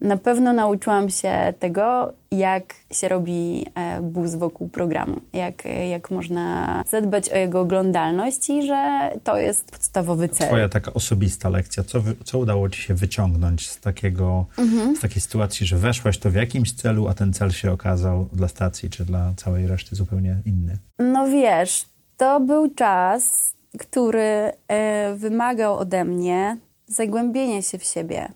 Na 0.01 0.17
pewno 0.17 0.53
nauczyłam 0.53 1.09
się 1.09 1.53
tego, 1.59 2.13
jak 2.31 2.75
się 2.91 3.07
robi 3.09 3.65
e, 3.75 4.01
buzz 4.01 4.35
wokół 4.35 4.69
programu, 4.69 5.21
jak, 5.33 5.65
e, 5.65 5.89
jak 5.89 6.11
można 6.11 6.83
zadbać 6.89 7.29
o 7.29 7.35
jego 7.37 7.59
oglądalność 7.61 8.49
i 8.49 8.67
że 8.67 9.11
to 9.23 9.37
jest 9.37 9.71
podstawowy 9.71 10.29
cel. 10.29 10.47
Twoja 10.47 10.69
taka 10.69 10.93
osobista 10.93 11.49
lekcja, 11.49 11.83
co, 11.83 11.99
co 12.25 12.39
udało 12.39 12.69
ci 12.69 12.81
się 12.81 12.93
wyciągnąć 12.93 13.69
z 13.69 13.79
takiego, 13.79 14.45
Mhm. 14.57 14.95
z 14.95 14.99
takiej 14.99 15.21
sytuacji, 15.21 15.65
że 15.67 15.77
weszłaś 15.77 16.17
to 16.17 16.29
w 16.29 16.35
jakimś 16.35 16.71
celu, 16.73 17.07
a 17.07 17.13
ten 17.13 17.33
cel 17.33 17.51
się 17.51 17.71
okazał 17.71 18.25
dla 18.33 18.47
stacji 18.47 18.89
czy 18.89 19.05
dla 19.05 19.33
całej 19.37 19.67
reszty 19.67 19.95
zupełnie 19.95 20.35
inny? 20.45 20.77
No 20.99 21.27
wiesz, 21.27 21.85
to 22.17 22.39
był 22.39 22.69
czas, 22.75 23.53
który 23.79 24.51
e, 24.67 25.13
wymagał 25.15 25.77
ode 25.77 26.05
mnie 26.05 26.57
zagłębienia 26.87 27.61
się 27.61 27.77
w 27.77 27.83
siebie 27.83 28.29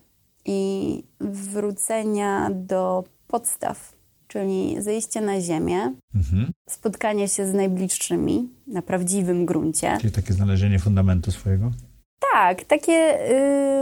i 0.46 1.04
wrócenia 1.20 2.50
do 2.54 3.04
podstaw, 3.28 3.96
czyli 4.28 4.76
zejście 4.80 5.22
na 5.22 5.42
ziemię, 5.42 5.94
Mhm. 6.16 6.52
spotkanie 6.70 7.28
się 7.28 7.48
z 7.48 7.54
najbliższymi 7.54 8.50
na 8.68 8.82
prawdziwym 8.82 9.46
gruncie. 9.46 9.98
Czyli 10.02 10.14
takie 10.14 10.34
znalezienie 10.34 10.80
fundamentu 10.80 11.32
swojego? 11.32 11.72
Tak, 12.34 12.64
takie, 12.64 13.20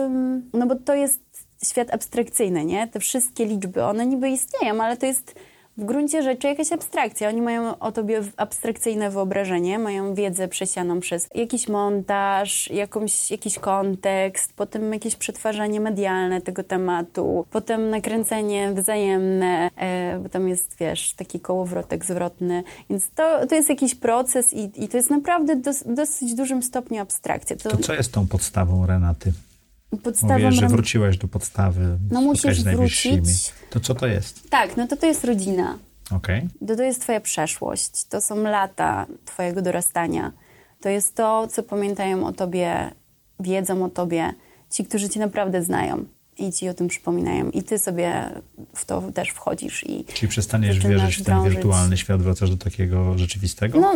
ym, 0.06 0.50
no 0.54 0.67
bo 0.67 0.76
to 0.76 0.95
jest 0.95 1.21
świat 1.65 1.93
abstrakcyjny, 1.93 2.65
nie? 2.65 2.88
Te 2.88 3.00
wszystkie 3.00 3.45
liczby, 3.45 3.84
one 3.84 4.06
niby 4.06 4.30
istnieją, 4.30 4.84
ale 4.84 4.97
to 4.97 5.06
jest 5.06 5.36
w 5.82 5.86
gruncie 5.86 6.24
rzeczy 6.24 6.48
jakaś 6.48 6.72
abstrakcja. 6.72 7.30
Oni 7.30 7.41
mają 7.41 7.80
o 7.80 7.91
tobie 7.91 8.22
abstrakcyjne 8.38 9.10
wyobrażenie, 9.10 9.80
mają 9.80 10.15
wiedzę 10.15 10.48
przesianą 10.48 11.00
przez 11.00 11.30
jakiś 11.36 11.67
montaż, 11.67 12.72
jakąś, 12.72 13.32
jakiś 13.32 13.60
kontekst, 13.60 14.54
potem 14.54 14.94
jakieś 14.94 15.15
przetwarzanie 15.15 15.80
medialne 15.80 16.41
tego 16.41 16.63
tematu, 16.63 17.46
potem 17.52 17.89
nakręcenie 17.89 18.72
wzajemne, 18.74 19.70
e, 19.76 20.20
bo 20.24 20.30
tam 20.30 20.50
jest, 20.50 20.76
wiesz, 20.80 21.13
taki 21.13 21.39
kołowrotek 21.39 22.06
zwrotny. 22.06 22.63
Więc 22.89 23.10
to, 23.15 23.48
to 23.48 23.56
jest 23.56 23.70
jakiś 23.70 23.96
proces 23.96 24.54
i, 24.54 24.84
i 24.84 24.88
to 24.88 24.98
jest 24.98 25.10
naprawdę 25.10 25.56
dos, 25.56 25.84
dosyć 25.86 26.34
dużym 26.34 26.63
stopniu 26.63 27.02
abstrakcja. 27.02 27.56
To 27.56 27.78
co 27.78 27.94
jest 27.94 28.13
tą 28.13 28.28
podstawą 28.28 28.86
Renaty? 28.86 29.34
Podstawą 29.97 30.39
Mówisz, 30.39 30.60
że 30.60 30.67
wróciłaś 30.67 31.17
do 31.17 31.27
podstawy, 31.27 31.97
No 32.12 32.21
musisz 32.21 32.63
wrócić. 32.63 33.54
To 33.69 33.80
co 33.80 33.95
to 33.95 34.08
jest? 34.08 34.49
Tak, 34.49 34.77
no 34.77 34.88
to 34.88 34.97
to 34.97 35.06
jest 35.06 35.25
rodzina. 35.25 35.77
Okej. 36.12 36.47
To, 36.67 36.75
to 36.75 36.84
jest 36.84 37.01
twoja 37.01 37.21
przeszłość. 37.21 38.06
To 38.06 38.21
są 38.21 38.43
lata 38.43 39.06
twojego 39.25 39.62
dorastania. 39.62 40.32
To 40.82 40.89
jest 40.89 41.15
to, 41.15 41.47
co 41.47 41.63
pamiętają 41.63 42.27
o 42.27 42.32
tobie, 42.32 42.91
wiedzą 43.39 43.86
o 43.86 43.89
tobie 43.89 44.34
ci, 44.69 44.86
którzy 44.86 45.10
cię 45.10 45.19
naprawdę 45.19 45.63
znają 45.63 46.06
i 46.41 46.51
ci 46.51 46.69
o 46.69 46.73
tym 46.73 46.88
przypominają. 46.88 47.49
I 47.49 47.63
ty 47.63 47.77
sobie 47.77 48.30
w 48.75 48.86
to 48.86 49.04
też 49.13 49.30
wchodzisz 49.30 49.84
i 49.84 50.06
Czyli 50.13 50.27
przestaniesz 50.27 50.80
wierzyć 50.80 51.15
w 51.15 51.23
ten 51.23 51.49
wirtualny 51.49 51.97
świat, 51.97 52.21
wracasz 52.21 52.49
do 52.49 52.58
takiego 52.58 53.17
rzeczywistego? 53.17 53.80
No, 53.80 53.93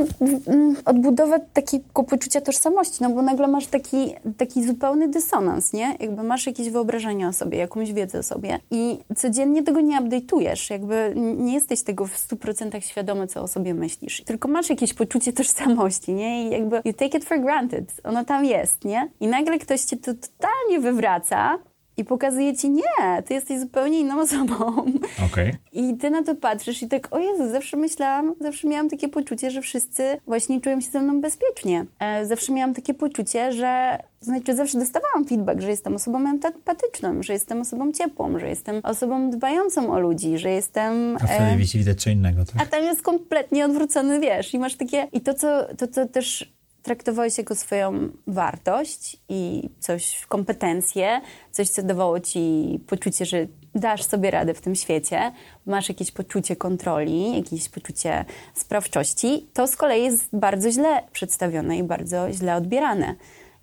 mm, 0.48 0.76
odbudowę 0.86 1.40
takiego 1.54 2.04
poczucia 2.04 2.42
tożsamości, 2.42 2.98
no 3.02 3.10
bo 3.10 3.22
nagle 3.22 3.48
masz 3.48 3.68
taki, 3.68 4.14
taki 4.38 4.68
zupełny 4.68 5.08
dysonans, 5.08 5.74
nie? 5.74 5.96
Jakby 6.00 6.24
masz 6.24 6.48
jakieś 6.48 6.70
wyobrażenia 6.70 7.28
o 7.28 7.34
sobie, 7.34 7.58
jakąś 7.58 7.94
wiedzę 7.94 8.20
o 8.20 8.24
sobie 8.24 8.60
i 8.72 8.98
codziennie 9.16 9.64
tego 9.64 9.82
nie 9.82 10.02
update'ujesz, 10.02 10.72
jakby 10.72 11.14
nie 11.38 11.54
jesteś 11.54 11.84
tego 11.84 12.06
w 12.06 12.28
100% 12.28 12.82
świadomy, 12.82 13.28
co 13.28 13.42
o 13.42 13.48
sobie 13.48 13.74
myślisz. 13.74 14.22
Tylko 14.26 14.48
masz 14.48 14.70
jakieś 14.70 14.94
poczucie 14.94 15.34
tożsamości, 15.34 16.14
nie? 16.14 16.48
I 16.48 16.52
jakby 16.52 16.82
you 16.86 16.94
take 16.94 17.18
it 17.18 17.26
for 17.26 17.42
granted, 17.42 17.94
ono 18.04 18.26
tam 18.26 18.46
jest, 18.46 18.86
nie? 18.86 19.10
I 19.20 19.28
nagle 19.28 19.60
ktoś 19.60 19.82
cię 19.82 19.98
to 19.98 20.12
totalnie 20.14 20.80
wywraca 20.80 21.60
i 21.98 22.04
pokazuje 22.04 22.56
ci, 22.56 22.70
nie, 22.70 23.24
ty 23.26 23.34
jesteś 23.34 23.60
zupełnie 23.60 24.00
inną 24.00 24.22
osobą. 24.22 24.86
Okej. 25.32 25.54
I 25.74 25.98
ty 25.98 26.10
na 26.10 26.24
to 26.24 26.36
patrzysz 26.36 26.82
i 26.82 26.88
tak, 26.88 27.16
o 27.16 27.20
Jezu, 27.20 27.50
zawsze 27.52 27.78
myślałam, 27.78 28.34
zawsze 28.42 28.68
miałam 28.68 28.90
takie 28.90 29.10
poczucie, 29.10 29.52
że 29.52 29.62
wszyscy 29.62 30.04
właśnie 30.28 30.62
czują 30.62 30.82
się 30.82 30.90
ze 30.92 31.02
mną 31.02 31.22
bezpiecznie. 31.22 31.86
E, 32.00 32.26
zawsze 32.26 32.54
miałam 32.54 32.74
takie 32.74 32.94
poczucie, 32.94 33.52
że, 33.52 34.00
znaczy 34.22 34.56
zawsze 34.56 34.80
dostawałam 34.80 35.26
feedback, 35.26 35.62
że 35.62 35.70
jestem 35.70 35.96
osobą 35.96 36.30
empatyczną, 36.30 37.24
że 37.24 37.34
jestem 37.34 37.62
osobą 37.62 37.92
ciepłą, 37.92 38.40
że 38.40 38.50
jestem 38.50 38.76
osobą 38.84 39.30
dbającą 39.30 39.94
o 39.94 40.00
ludzi, 40.00 40.38
że 40.38 40.50
jestem... 40.50 41.18
A 41.22 41.28
w 41.28 41.32
e, 41.32 41.38
telewizji 41.38 41.80
widać 41.80 42.04
co 42.04 42.10
innego, 42.10 42.46
tak? 42.46 42.56
a 42.62 42.66
tam 42.66 42.84
jest 42.84 43.02
kompletnie 43.02 43.66
odwrócony, 43.66 44.20
wiesz, 44.20 44.54
i 44.54 44.60
masz 44.60 44.76
takie... 44.76 45.08
I 45.14 45.22
to, 45.22 45.34
co, 45.34 45.76
to, 45.78 45.88
co 45.88 46.06
też 46.06 46.56
traktowałeś 46.86 47.38
jako 47.38 47.56
swoją 47.56 48.10
wartość 48.28 49.18
i 49.30 49.70
coś, 49.80 50.26
kompetencje, 50.30 51.22
coś, 51.52 51.70
co 51.70 51.84
dawało 51.84 52.20
ci 52.20 52.80
poczucie, 52.88 53.26
że 53.26 53.48
dasz 53.76 54.04
sobie 54.04 54.32
radę 54.32 54.54
w 54.54 54.62
tym 54.62 54.76
świecie, 54.76 55.32
masz 55.66 55.90
jakieś 55.90 56.12
poczucie 56.12 56.56
kontroli, 56.56 57.38
jakieś 57.38 57.70
poczucie 57.70 58.26
sprawczości, 58.54 59.48
to 59.54 59.68
z 59.68 59.76
kolei 59.76 60.04
jest 60.04 60.28
bardzo 60.34 60.72
źle 60.72 61.04
przedstawione 61.12 61.78
i 61.78 61.84
bardzo 61.84 62.32
źle 62.32 62.56
odbierane. 62.56 63.16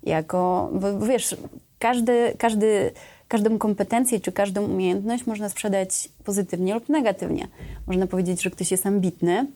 Jako, 0.03 0.69
bo, 0.73 0.93
bo 0.93 1.05
wiesz, 1.05 1.35
każdy, 1.79 2.33
każdy, 2.37 2.91
każdą 3.27 3.57
kompetencję 3.57 4.19
czy 4.19 4.31
każdą 4.31 4.63
umiejętność 4.63 5.25
można 5.25 5.49
sprzedać 5.49 6.09
pozytywnie 6.23 6.73
lub 6.73 6.89
negatywnie. 6.89 7.47
Można 7.87 8.07
powiedzieć, 8.07 8.43
że 8.43 8.49
ktoś 8.49 8.71
jest 8.71 8.85
ambitny, 8.85 9.47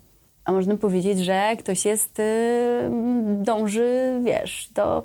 a 0.48 0.52
można 0.52 0.78
powiedzieć, 0.78 1.20
że 1.20 1.56
ktoś 1.60 1.86
jest, 1.86 2.20
y, 2.20 2.24
dąży, 3.44 4.20
wiesz, 4.24 4.70
do, 4.76 5.04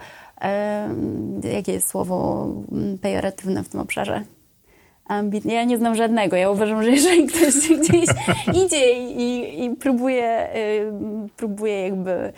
y, 1.45 1.49
jakie 1.49 1.73
jest 1.73 1.89
słowo 1.89 2.49
mm, 2.73 2.99
pejoratywne 2.99 3.65
w 3.65 3.69
tym 3.69 3.81
obszarze? 3.81 4.23
Ambitny. 5.07 5.53
Ja 5.53 5.65
nie 5.65 5.79
znam 5.79 5.95
żadnego. 5.95 6.37
Ja 6.37 6.51
uważam, 6.51 6.83
że 6.83 6.91
jeżeli 6.91 7.27
ktoś 7.27 7.55
gdzieś 7.89 8.09
idzie 8.65 9.09
i, 9.11 9.65
i, 9.65 9.77
próbuje, 9.77 10.57
y, 10.57 10.93
próbuje 11.37 11.83
jakby 11.83 12.33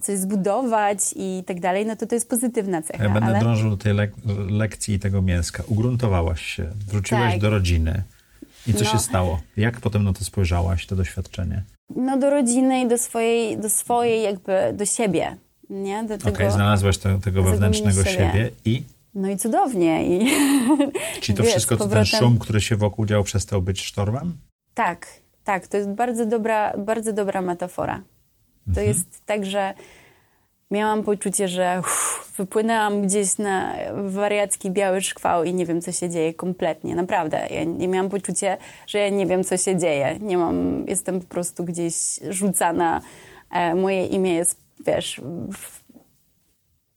coś 0.00 0.18
zbudować 0.18 0.98
i 1.16 1.44
tak 1.46 1.60
dalej, 1.60 1.86
no 1.86 1.96
to 1.96 2.06
to 2.06 2.14
jest 2.14 2.30
pozytywna 2.30 2.82
cecha. 2.82 3.04
Ja 3.04 3.10
będę 3.10 3.28
ale... 3.28 3.38
drążył 3.38 3.70
do 3.70 3.76
tej 3.76 3.92
lek- 3.92 4.50
lekcji 4.50 4.94
i 4.94 4.98
tego 4.98 5.22
mięska. 5.22 5.62
Ugruntowałaś 5.66 6.40
się, 6.42 6.66
wróciłaś 6.88 7.32
Tak. 7.32 7.40
do 7.40 7.50
rodziny. 7.50 8.02
I 8.66 8.74
co 8.74 8.84
No. 8.84 8.90
się 8.90 8.98
stało? 8.98 9.40
Jak 9.56 9.80
potem 9.80 10.04
na 10.04 10.12
to 10.12 10.24
spojrzałaś, 10.24 10.86
to 10.86 10.96
doświadczenie? 10.96 11.62
No 11.96 12.18
do 12.18 12.30
rodziny 12.30 12.80
i 12.80 12.88
do 12.88 12.98
swojej, 12.98 13.58
do 13.58 13.70
swojej 13.70 14.22
jakby, 14.22 14.52
do 14.74 14.84
siebie, 14.86 15.36
nie? 15.70 16.04
Do 16.04 16.14
Okej, 16.14 16.32
tego... 16.32 16.50
znalazłaś 16.50 16.98
te, 16.98 17.20
tego 17.20 17.42
wewnętrznego 17.42 18.04
siebie. 18.04 18.16
siebie 18.32 18.50
i 18.64 18.82
No 19.14 19.30
i 19.30 19.36
cudownie. 19.36 20.18
I 20.18 20.30
Czy 21.20 21.34
to 21.34 21.42
Wiesz, 21.42 21.52
wszystko, 21.52 21.74
z 21.74 21.78
co 21.78 21.84
ten 21.84 21.90
powrotem- 21.98 22.18
szum, 22.20 22.38
który 22.38 22.60
się 22.60 22.76
wokół 22.76 23.06
dział, 23.06 23.24
przestał 23.24 23.62
być 23.62 23.80
sztormem? 23.80 24.36
tak, 24.74 25.06
tak, 25.44 25.66
to 25.66 25.76
jest 25.76 25.88
bardzo 25.88 26.26
dobra, 26.26 26.72
bardzo 26.78 27.12
dobra 27.12 27.42
metafora. 27.42 27.94
To 28.64 28.68
Mhm. 28.70 28.86
jest 28.88 29.26
tak, 29.26 29.46
że 29.46 29.74
miałam 30.70 31.02
poczucie, 31.02 31.48
że 31.48 31.76
uff, 31.80 32.32
wypłynęłam 32.36 33.02
gdzieś 33.02 33.38
na 33.38 33.74
wariacki 34.04 34.70
biały 34.70 35.00
szkwał 35.00 35.44
i 35.44 35.54
nie 35.54 35.66
wiem, 35.66 35.80
co 35.80 35.92
się 35.92 36.10
dzieje 36.10 36.34
kompletnie, 36.34 36.94
naprawdę. 36.94 37.46
Ja 37.50 37.64
nie 37.64 37.88
miałam 37.88 38.10
poczucie, 38.10 38.56
że 38.86 38.98
ja 38.98 39.08
nie 39.08 39.26
wiem, 39.26 39.44
co 39.44 39.56
się 39.56 39.78
dzieje. 39.78 40.18
Nie 40.20 40.38
mam, 40.38 40.84
jestem 40.88 41.20
po 41.20 41.26
prostu 41.26 41.64
gdzieś 41.64 41.94
rzucana. 42.28 43.00
E, 43.50 43.74
moje 43.74 44.06
imię 44.06 44.34
jest, 44.34 44.56
wiesz, 44.86 45.20
w 45.52 45.80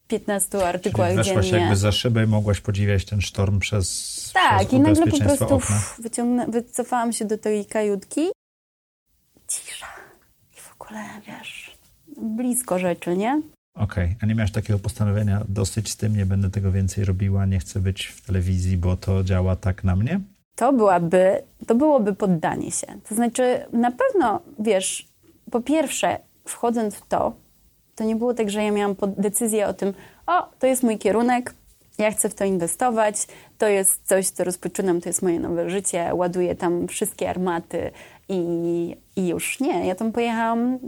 15 0.08 0.66
artykułach 0.66 1.10
Czyli 1.10 1.18
weszłaś 1.22 1.46
dziennie. 1.46 1.60
jakby 1.60 1.76
za 1.76 1.92
szybę 1.92 2.24
i 2.24 2.26
mogłaś 2.26 2.60
podziwiać 2.60 3.04
ten 3.04 3.20
sztorm 3.20 3.58
przez, 3.58 4.30
Tak, 4.34 4.58
przez 4.58 4.72
i 4.72 4.80
nagle 4.80 5.06
po 5.06 5.18
prostu 5.18 5.48
pff, 5.48 6.00
wyciągnę, 6.00 6.46
wycofałam 6.46 7.12
się 7.12 7.24
do 7.24 7.38
tej 7.38 7.66
kajutki. 7.66 8.20
Cisza. 9.48 9.86
I 10.56 10.60
w 10.60 10.72
ogóle, 10.80 11.00
wiesz, 11.26 11.76
blisko 12.16 12.78
rzeczy, 12.78 13.16
nie? 13.16 13.42
Okej, 13.74 14.04
okay. 14.04 14.16
a 14.20 14.26
nie 14.26 14.34
miałaś 14.34 14.52
takiego 14.52 14.78
postanowienia, 14.78 15.44
dosyć 15.48 15.90
z 15.90 15.96
tym, 15.96 16.16
nie 16.16 16.26
będę 16.26 16.50
tego 16.50 16.72
więcej 16.72 17.04
robiła, 17.04 17.46
nie 17.46 17.58
chcę 17.58 17.80
być 17.80 18.06
w 18.06 18.26
telewizji, 18.26 18.76
bo 18.76 18.96
to 18.96 19.24
działa 19.24 19.56
tak 19.56 19.84
na 19.84 19.96
mnie? 19.96 20.20
To 20.56 20.72
byłaby, 20.72 21.42
to 21.66 21.74
byłoby 21.74 22.14
poddanie 22.14 22.70
się. 22.70 22.86
To 23.08 23.14
znaczy, 23.14 23.66
na 23.72 23.90
pewno, 23.90 24.40
wiesz, 24.58 25.08
po 25.50 25.60
pierwsze, 25.60 26.18
wchodząc 26.44 26.94
w 26.94 27.06
to, 27.06 27.32
to 27.94 28.04
nie 28.04 28.16
było 28.16 28.34
tak, 28.34 28.50
że 28.50 28.64
ja 28.64 28.70
miałam 28.70 28.96
decyzję 29.16 29.66
o 29.66 29.74
tym, 29.74 29.92
o, 30.26 30.48
to 30.58 30.66
jest 30.66 30.82
mój 30.82 30.98
kierunek, 30.98 31.54
ja 31.98 32.10
chcę 32.10 32.28
w 32.28 32.34
to 32.34 32.44
inwestować, 32.44 33.16
to 33.58 33.68
jest 33.68 34.06
coś, 34.06 34.28
co 34.28 34.44
rozpoczynam, 34.44 35.00
to 35.00 35.08
jest 35.08 35.22
moje 35.22 35.40
nowe 35.40 35.70
życie, 35.70 36.10
ładuję 36.14 36.54
tam 36.54 36.88
wszystkie 36.88 37.30
armaty 37.30 37.90
i, 38.28 38.96
i 39.16 39.28
już 39.28 39.60
nie. 39.60 39.86
Ja 39.86 39.94
tam 39.94 40.12
pojechałam 40.12 40.78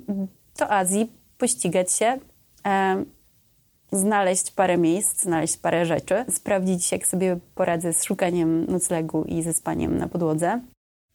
do 0.59 0.71
Azji, 0.71 1.13
pościgać 1.39 1.93
się, 1.93 2.19
znaleźć 3.93 4.51
parę 4.51 4.79
miejsc, 4.79 5.23
znaleźć 5.23 5.57
parę 5.57 5.87
rzeczy, 5.87 6.25
sprawdzić, 6.31 6.93
jak 6.93 7.07
sobie 7.07 7.39
poradzę 7.55 7.93
z 7.93 8.05
szukaniem 8.05 8.67
noclegu 8.67 9.25
i 9.25 9.43
ze 9.43 9.53
spaniem 9.53 9.99
na 9.99 10.09
podłodze. 10.09 10.61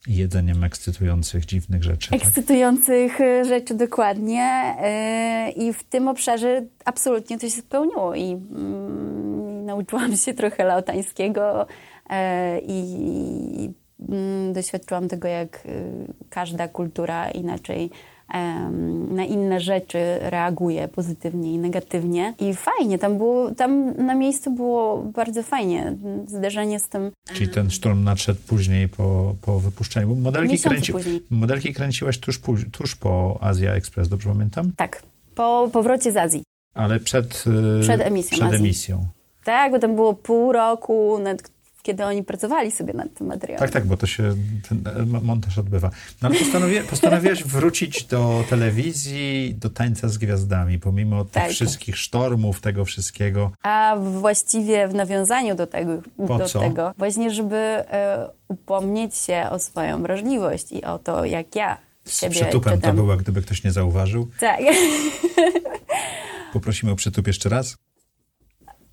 Jedzeniem 0.08 0.64
ekscytujących, 0.64 1.46
dziwnych 1.46 1.84
rzeczy. 1.84 2.10
Tak? 2.10 2.22
Ekscytujących 2.22 3.18
tak? 3.18 3.46
rzeczy, 3.48 3.74
dokładnie. 3.74 4.76
Yy, 5.56 5.66
I 5.66 5.74
w 5.74 5.84
tym 5.84 6.08
obszarze 6.08 6.66
absolutnie 6.86 7.40
to 7.40 7.50
się 7.50 7.62
spełniło. 7.62 8.16
I 8.16 8.30
yy, 8.30 8.38
nauczyłam 9.64 10.18
się 10.18 10.34
trochę 10.34 10.64
laotańskiego 10.64 11.68
yy, 12.10 12.16
i 12.68 13.70
mm, 14.10 14.54
doświadczyłam 14.54 15.08
tego, 15.08 15.28
jak 15.28 15.68
każda 16.30 16.68
kultura 16.68 17.32
inaczej 17.32 17.92
na 19.12 19.26
inne 19.26 19.60
rzeczy 19.60 20.00
reaguje 20.22 20.88
pozytywnie 20.88 21.54
i 21.54 21.58
negatywnie. 21.58 22.34
I 22.40 22.54
fajnie, 22.54 23.00
tam 23.00 23.18
było, 23.18 23.52
tam 23.56 23.94
na 24.06 24.16
miejscu 24.16 24.52
było 24.52 24.98
bardzo 24.98 25.44
fajnie. 25.44 25.96
Zderzenie 26.28 26.80
z 26.80 26.90
tym. 26.90 27.12
Czyli 27.34 27.50
ten 27.50 27.70
sztorm 27.70 28.04
nadszedł 28.04 28.40
później 28.48 28.90
po, 28.90 29.36
po 29.42 29.60
wypuszczeniu. 29.60 30.16
Modelki, 30.16 30.60
kręci, 30.60 30.94
modelki 31.30 31.74
kręciłaś 31.74 32.18
tuż, 32.18 32.42
tuż 32.72 32.96
po 32.96 33.38
Azja 33.42 33.74
Express, 33.74 34.10
dobrze 34.10 34.30
pamiętam? 34.30 34.72
Tak, 34.76 35.04
po 35.36 35.70
powrocie 35.74 36.12
z 36.12 36.18
Azji. 36.18 36.44
Ale 36.74 37.00
przed, 37.00 37.44
y, 37.80 37.82
przed 37.82 38.02
emisją. 38.02 38.38
Przed 38.38 38.54
emisją. 38.54 39.06
Tak, 39.44 39.72
bo 39.72 39.80
tam 39.80 39.96
było 39.96 40.14
pół 40.14 40.52
roku, 40.52 41.20
nad 41.20 41.52
kiedy 41.84 42.06
oni 42.06 42.24
pracowali 42.24 42.72
sobie 42.72 42.94
nad 42.94 43.14
tym 43.14 43.28
materiałem. 43.28 43.60
Tak, 43.60 43.72
tak, 43.72 43.86
bo 43.86 43.98
to 43.98 44.08
się, 44.08 44.36
ten 44.70 44.84
montaż 45.24 45.58
odbywa. 45.58 45.90
No 46.22 46.30
ale 46.30 46.40
postanowi, 46.40 46.82
postanowiłaś 46.90 47.44
wrócić 47.44 48.04
do 48.04 48.44
telewizji, 48.50 49.56
do 49.60 49.70
tańca 49.70 50.10
z 50.10 50.18
gwiazdami, 50.18 50.80
pomimo 50.80 51.26
tak. 51.26 51.44
tych 51.44 51.54
wszystkich 51.54 51.98
sztormów, 51.98 52.62
tego 52.62 52.86
wszystkiego. 52.86 53.52
A 53.64 53.96
właściwie 54.00 54.88
w 54.88 54.94
nawiązaniu 54.94 55.56
do 55.56 55.68
tego, 55.68 55.92
po 56.28 56.38
do 56.38 56.46
co? 56.46 56.60
tego 56.60 56.94
właśnie, 56.98 57.32
żeby 57.32 57.56
e, 57.56 58.30
upomnieć 58.48 59.16
się 59.18 59.46
o 59.52 59.60
swoją 59.60 60.02
wrażliwość 60.02 60.72
i 60.72 60.84
o 60.84 61.00
to, 61.00 61.26
jak 61.26 61.56
ja 61.56 61.78
siebie 62.08 62.36
Z 62.36 62.40
przytupem 62.42 62.74
czytam. 62.74 62.96
to 62.96 63.04
było, 63.04 63.18
gdyby 63.18 63.42
ktoś 63.42 63.64
nie 63.64 63.72
zauważył. 63.72 64.28
Tak. 64.40 64.60
Poprosimy 66.54 66.92
o 66.92 66.96
przytup 66.96 67.28
jeszcze 67.28 67.50
raz. 67.50 67.78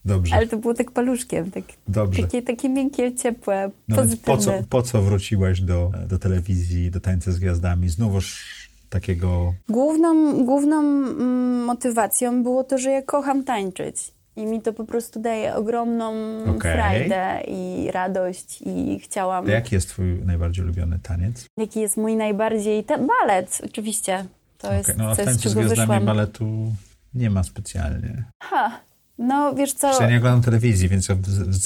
Dobrze. 0.04 0.36
Ale 0.36 0.46
to 0.46 0.56
było 0.56 0.74
tak 0.74 0.90
paluszkiem, 0.90 1.50
tak, 1.50 1.64
Dobrze. 1.88 2.22
Takie, 2.22 2.42
takie 2.42 2.68
miękkie, 2.68 3.14
ciepłe, 3.14 3.70
no 3.88 3.96
pozytywne. 3.96 4.34
Po 4.34 4.36
co, 4.36 4.52
po 4.68 4.82
co 4.82 5.02
wróciłaś 5.02 5.60
do, 5.60 5.90
do 6.08 6.18
telewizji, 6.18 6.90
do 6.90 7.00
tańca 7.00 7.32
z 7.32 7.38
gwiazdami? 7.38 7.88
Znowuż 7.88 8.44
takiego... 8.90 9.54
Główną, 9.68 10.44
główną 10.44 10.78
mm, 10.78 11.64
motywacją 11.64 12.42
było 12.42 12.64
to, 12.64 12.78
że 12.78 12.90
ja 12.90 13.02
kocham 13.02 13.44
tańczyć. 13.44 14.12
I 14.36 14.46
mi 14.46 14.62
to 14.62 14.72
po 14.72 14.84
prostu 14.84 15.20
daje 15.20 15.54
ogromną 15.54 16.12
okay. 16.42 16.72
frajdę 16.72 17.40
i 17.48 17.90
radość 17.92 18.62
i 18.66 19.00
chciałam... 19.02 19.46
A 19.46 19.50
jaki 19.50 19.74
jest 19.74 19.88
twój 19.88 20.22
najbardziej 20.24 20.64
ulubiony 20.64 20.98
taniec? 21.02 21.46
Jaki 21.56 21.80
jest 21.80 21.96
mój 21.96 22.16
najbardziej... 22.16 22.84
Te... 22.84 22.98
Balet, 22.98 23.60
oczywiście. 23.64 24.24
To 24.58 24.68
okay. 24.68 24.78
jest 24.78 24.96
no, 24.96 25.10
a 25.10 25.14
w 25.14 25.16
tańcu 25.16 25.48
z 25.48 25.54
gwiazdami 25.54 25.80
wyszłam. 25.80 26.04
baletu 26.04 26.72
nie 27.14 27.30
ma 27.30 27.42
specjalnie. 27.42 28.24
Ha, 28.42 28.80
no, 29.18 29.54
wiesz 29.54 29.72
co... 29.72 30.02
Ja 30.02 30.10
nie 30.10 30.16
oglądam 30.16 30.42
telewizji, 30.42 30.88
więc 30.88 31.08
ja 31.08 31.16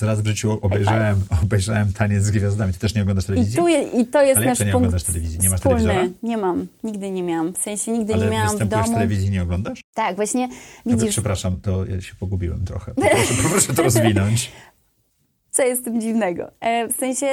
raz 0.02 0.20
w 0.20 0.26
życiu 0.26 0.58
obejrzałem, 0.62 1.20
obejrzałem 1.42 1.92
Taniec 1.92 2.24
z 2.24 2.30
Gwiazdami. 2.30 2.72
Ty 2.72 2.78
też 2.78 2.94
nie 2.94 3.02
oglądasz 3.02 3.24
telewizji? 3.24 3.54
I, 3.54 3.56
tu 3.56 3.68
je, 3.68 3.82
i 3.82 4.06
to 4.06 4.22
jest 4.22 4.36
Ale 4.36 4.46
nasz 4.46 4.58
jak 4.58 4.68
nie 4.68 4.76
oglądasz 4.76 5.02
telewizji? 5.02 5.38
Nie 5.38 5.50
masz 5.50 5.60
wspólny. 5.60 5.80
telewizora? 5.80 6.18
Nie 6.22 6.36
mam. 6.36 6.66
Nigdy 6.84 7.10
nie 7.10 7.22
miałam. 7.22 7.52
W 7.52 7.58
sensie 7.58 7.92
nigdy 7.92 8.14
Ale 8.14 8.24
nie 8.24 8.30
miałam 8.30 8.58
w 8.58 8.68
domu. 8.68 8.84
w 8.84 8.90
telewizji 8.90 9.30
nie 9.30 9.42
oglądasz? 9.42 9.80
Tak, 9.94 10.16
właśnie 10.16 10.48
widzisz... 10.86 11.10
przepraszam, 11.10 11.60
to 11.60 11.84
ja 11.84 12.00
się 12.00 12.14
pogubiłem 12.14 12.64
trochę. 12.64 12.94
Poproszę, 12.94 13.34
poproszę 13.42 13.74
to 13.74 13.82
rozwinąć. 13.82 14.52
Co 15.50 15.62
jest 15.62 15.84
tym 15.84 16.00
dziwnego? 16.00 16.50
E, 16.60 16.88
w 16.88 16.96
sensie, 16.96 17.26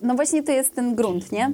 no 0.00 0.14
właśnie 0.14 0.42
to 0.42 0.52
jest 0.52 0.74
ten 0.74 0.94
grunt, 0.94 1.32
nie? 1.32 1.52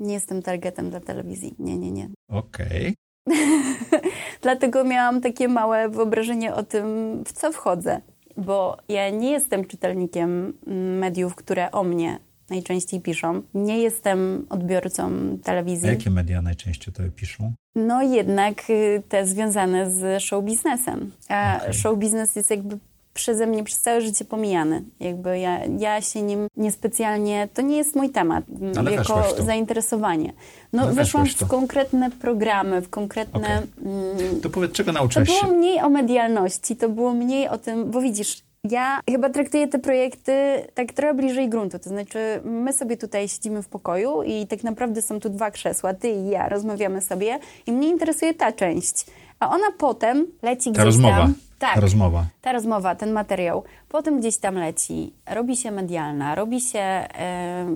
Nie 0.00 0.14
jestem 0.14 0.42
targetem 0.42 0.90
dla 0.90 1.00
telewizji. 1.00 1.54
Nie, 1.58 1.78
nie, 1.78 1.90
nie. 1.90 2.08
Okej. 2.28 2.94
Okay. 3.26 4.00
Dlatego 4.42 4.84
miałam 4.84 5.20
takie 5.20 5.48
małe 5.48 5.88
wyobrażenie 5.88 6.54
o 6.54 6.62
tym, 6.62 6.86
w 7.24 7.32
co 7.32 7.52
wchodzę. 7.52 8.00
Bo 8.36 8.76
ja 8.88 9.10
nie 9.10 9.30
jestem 9.30 9.64
czytelnikiem 9.64 10.52
mediów, 11.00 11.34
które 11.34 11.70
o 11.70 11.84
mnie 11.84 12.18
najczęściej 12.50 13.00
piszą. 13.00 13.42
Nie 13.54 13.78
jestem 13.78 14.46
odbiorcą 14.48 15.10
telewizji. 15.44 15.88
A 15.88 15.92
jakie 15.92 16.10
media 16.10 16.42
najczęściej 16.42 16.94
to 16.94 17.02
piszą? 17.16 17.52
No 17.74 18.02
jednak 18.02 18.70
y, 18.70 19.02
te 19.08 19.26
związane 19.26 19.90
z 19.90 20.22
show 20.22 20.44
biznesem. 20.44 21.10
A 21.28 21.58
okay. 21.60 21.72
show 21.72 21.98
biznes 21.98 22.36
jest 22.36 22.50
jakby 22.50 22.78
przeze 23.20 23.46
mnie 23.46 23.64
przez 23.64 23.80
całe 23.80 24.00
życie 24.00 24.24
pomijany. 24.24 24.82
Jakby 25.00 25.38
ja, 25.38 25.60
ja 25.78 26.00
się 26.00 26.22
nim 26.22 26.46
niespecjalnie, 26.56 27.48
to 27.54 27.62
nie 27.62 27.76
jest 27.76 27.96
mój 27.96 28.10
temat 28.10 28.44
Ale 28.78 28.92
jako 28.92 29.24
zainteresowanie. 29.38 30.32
No 30.72 30.82
Ale 30.82 30.92
weszłam 30.92 31.26
w 31.26 31.46
konkretne 31.46 32.10
programy, 32.10 32.80
w 32.80 32.90
konkretne... 32.90 33.40
Okay. 33.40 33.92
Mm, 33.92 34.40
to 34.40 34.50
powiedz, 34.50 34.72
czego 34.72 34.92
nauczyłaś 34.92 35.28
się? 35.28 35.34
To 35.34 35.46
było 35.46 35.58
mniej 35.58 35.80
o 35.80 35.88
medialności, 35.88 36.76
to 36.76 36.88
było 36.88 37.14
mniej 37.14 37.48
o 37.48 37.58
tym, 37.58 37.90
bo 37.90 38.00
widzisz, 38.00 38.42
ja 38.70 39.00
chyba 39.10 39.30
traktuję 39.30 39.68
te 39.68 39.78
projekty 39.78 40.32
tak 40.74 40.92
trochę 40.92 41.14
bliżej 41.14 41.48
gruntu. 41.48 41.78
To 41.78 41.88
znaczy, 41.88 42.40
my 42.44 42.72
sobie 42.72 42.96
tutaj 42.96 43.28
siedzimy 43.28 43.62
w 43.62 43.68
pokoju 43.68 44.22
i 44.22 44.46
tak 44.46 44.64
naprawdę 44.64 45.02
są 45.02 45.20
tu 45.20 45.30
dwa 45.30 45.50
krzesła, 45.50 45.94
ty 45.94 46.08
i 46.08 46.28
ja, 46.28 46.48
rozmawiamy 46.48 47.00
sobie 47.00 47.38
i 47.66 47.72
mnie 47.72 47.88
interesuje 47.88 48.34
ta 48.34 48.52
część. 48.52 49.06
A 49.40 49.50
ona 49.50 49.66
potem 49.78 50.26
leci 50.42 50.64
ta 50.64 50.70
gdzieś 50.70 50.84
rozmowa. 50.84 51.16
tam. 51.16 51.34
Tak, 51.60 51.74
ta 51.74 51.80
rozmowa. 51.80 52.26
Ta 52.40 52.52
rozmowa, 52.52 52.94
ten 52.94 53.12
materiał. 53.12 53.64
Potem 53.88 54.20
gdzieś 54.20 54.36
tam 54.36 54.54
leci, 54.54 55.12
robi 55.26 55.56
się 55.56 55.70
medialna, 55.70 56.34
robi 56.34 56.60
się, 56.60 56.78
e, 56.78 57.66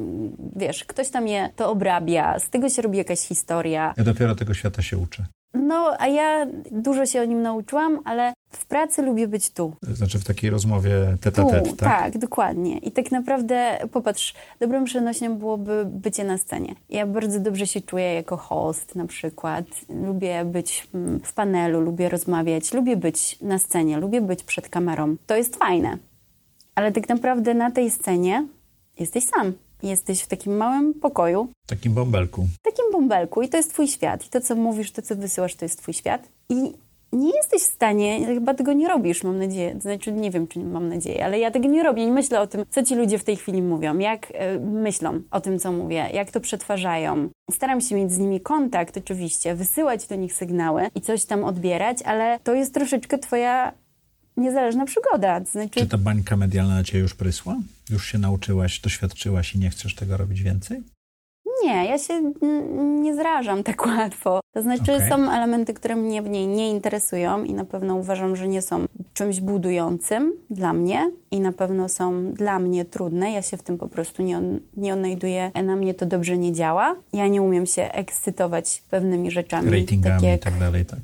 wiesz, 0.56 0.84
ktoś 0.84 1.08
tam 1.10 1.28
je 1.28 1.48
to 1.56 1.70
obrabia, 1.70 2.38
z 2.38 2.50
tego 2.50 2.68
się 2.68 2.82
robi 2.82 2.98
jakaś 2.98 3.20
historia. 3.20 3.94
Ja 3.96 4.04
dopiero 4.04 4.34
tego 4.34 4.54
świata 4.54 4.82
się 4.82 4.98
uczę. 4.98 5.24
No, 5.54 5.96
a 5.98 6.06
ja 6.06 6.46
dużo 6.70 7.06
się 7.06 7.20
o 7.20 7.24
nim 7.24 7.42
nauczyłam, 7.42 8.00
ale 8.04 8.32
w 8.50 8.66
pracy 8.66 9.02
lubię 9.02 9.28
być 9.28 9.50
tu. 9.50 9.76
Znaczy 9.82 10.18
w 10.18 10.24
takiej 10.24 10.50
rozmowie 10.50 11.16
tete 11.20 11.42
a 11.42 11.44
tet, 11.44 11.76
tak? 11.76 11.88
Tak, 12.02 12.18
dokładnie. 12.18 12.78
I 12.78 12.92
tak 12.92 13.12
naprawdę, 13.12 13.78
popatrz, 13.92 14.34
dobrą 14.60 14.84
przenośnią 14.84 15.36
byłoby 15.36 15.84
bycie 15.86 16.24
na 16.24 16.38
scenie. 16.38 16.74
Ja 16.88 17.06
bardzo 17.06 17.40
dobrze 17.40 17.66
się 17.66 17.80
czuję 17.80 18.14
jako 18.14 18.36
host 18.36 18.94
na 18.94 19.06
przykład. 19.06 19.64
Lubię 20.06 20.44
być 20.44 20.88
mm, 20.94 21.20
w 21.20 21.32
panelu, 21.32 21.80
lubię 21.80 22.08
rozmawiać, 22.08 22.72
lubię 22.72 22.96
być 22.96 23.38
na 23.40 23.58
scenie, 23.58 23.98
lubię 23.98 24.20
być 24.20 24.42
przed 24.42 24.68
kamerą. 24.68 25.16
To 25.26 25.36
jest 25.36 25.56
fajne. 25.56 25.98
Ale 26.74 26.92
tak 26.92 27.08
naprawdę 27.08 27.54
na 27.54 27.70
tej 27.70 27.90
scenie 27.90 28.46
jesteś 28.98 29.24
sam. 29.24 29.52
Jesteś 29.84 30.22
w 30.22 30.26
takim 30.26 30.56
małym 30.56 30.94
pokoju. 30.94 31.48
Takim 31.66 31.94
bąbelku. 31.94 32.46
Takim 32.62 32.84
bąbelku 32.92 33.42
i 33.42 33.48
to 33.48 33.56
jest 33.56 33.70
twój 33.70 33.88
świat. 33.88 34.26
I 34.26 34.28
to, 34.28 34.40
co 34.40 34.54
mówisz, 34.54 34.92
to, 34.92 35.02
co 35.02 35.16
wysyłasz, 35.16 35.54
to 35.54 35.64
jest 35.64 35.78
twój 35.78 35.94
świat. 35.94 36.28
I 36.48 36.72
nie 37.12 37.36
jesteś 37.36 37.62
w 37.62 37.72
stanie, 37.72 38.26
chyba 38.26 38.54
tego 38.54 38.72
nie 38.72 38.88
robisz, 38.88 39.24
mam 39.24 39.38
nadzieję. 39.38 39.76
Znaczy, 39.80 40.12
nie 40.12 40.30
wiem, 40.30 40.46
czy 40.46 40.60
mam 40.60 40.88
nadzieję, 40.88 41.24
ale 41.24 41.38
ja 41.38 41.50
tego 41.50 41.68
nie 41.68 41.82
robię. 41.82 42.06
Nie 42.06 42.12
myślę 42.12 42.40
o 42.40 42.46
tym, 42.46 42.64
co 42.70 42.82
ci 42.82 42.94
ludzie 42.94 43.18
w 43.18 43.24
tej 43.24 43.36
chwili 43.36 43.62
mówią, 43.62 43.98
jak 43.98 44.30
y, 44.30 44.60
myślą 44.60 45.20
o 45.30 45.40
tym, 45.40 45.58
co 45.58 45.72
mówię, 45.72 46.08
jak 46.12 46.30
to 46.30 46.40
przetwarzają. 46.40 47.28
Staram 47.50 47.80
się 47.80 47.96
mieć 47.96 48.12
z 48.12 48.18
nimi 48.18 48.40
kontakt, 48.40 48.96
oczywiście, 48.96 49.54
wysyłać 49.54 50.06
do 50.06 50.14
nich 50.14 50.34
sygnały 50.34 50.88
i 50.94 51.00
coś 51.00 51.24
tam 51.24 51.44
odbierać, 51.44 52.02
ale 52.02 52.38
to 52.44 52.54
jest 52.54 52.74
troszeczkę 52.74 53.18
twoja 53.18 53.72
niezależna 54.36 54.86
przygoda. 54.86 55.44
Znaczy... 55.44 55.80
Czy 55.80 55.86
ta 55.86 55.98
bańka 55.98 56.36
medialna 56.36 56.74
na 56.74 56.84
ciebie 56.84 57.00
już 57.00 57.14
prysła? 57.14 57.56
Już 57.90 58.06
się 58.06 58.18
nauczyłaś, 58.18 58.80
doświadczyłaś 58.80 59.54
i 59.54 59.58
nie 59.58 59.70
chcesz 59.70 59.94
tego 59.94 60.16
robić 60.16 60.42
więcej? 60.42 60.82
Nie, 61.64 61.86
ja 61.86 61.98
się 61.98 62.32
nie 63.02 63.14
zrażam 63.14 63.62
tak 63.62 63.86
łatwo. 63.86 64.40
To 64.54 64.62
znaczy 64.62 64.94
okay. 64.94 65.08
są 65.08 65.30
elementy, 65.30 65.74
które 65.74 65.96
mnie 65.96 66.22
w 66.22 66.28
niej 66.28 66.46
nie 66.46 66.70
interesują 66.70 67.44
i 67.44 67.54
na 67.54 67.64
pewno 67.64 67.94
uważam, 67.94 68.36
że 68.36 68.48
nie 68.48 68.62
są 68.62 68.84
czymś 69.14 69.40
budującym 69.40 70.32
dla 70.50 70.72
mnie 70.72 71.10
i 71.30 71.40
na 71.40 71.52
pewno 71.52 71.88
są 71.88 72.32
dla 72.32 72.58
mnie 72.58 72.84
trudne. 72.84 73.32
Ja 73.32 73.42
się 73.42 73.56
w 73.56 73.62
tym 73.62 73.78
po 73.78 73.88
prostu 73.88 74.22
nie, 74.22 74.40
nie 74.76 74.94
odnajduję. 74.94 75.50
Na 75.64 75.76
mnie 75.76 75.94
to 75.94 76.06
dobrze 76.06 76.38
nie 76.38 76.52
działa. 76.52 76.96
Ja 77.12 77.28
nie 77.28 77.42
umiem 77.42 77.66
się 77.66 77.82
ekscytować 77.82 78.82
pewnymi 78.90 79.30
rzeczami. 79.30 79.70
Ratingami 79.70 80.20
tak 80.20 80.22
jak... 80.22 80.40
i 80.40 80.44
tak 80.44 80.58
dalej, 80.58 80.86
tak? 80.86 81.00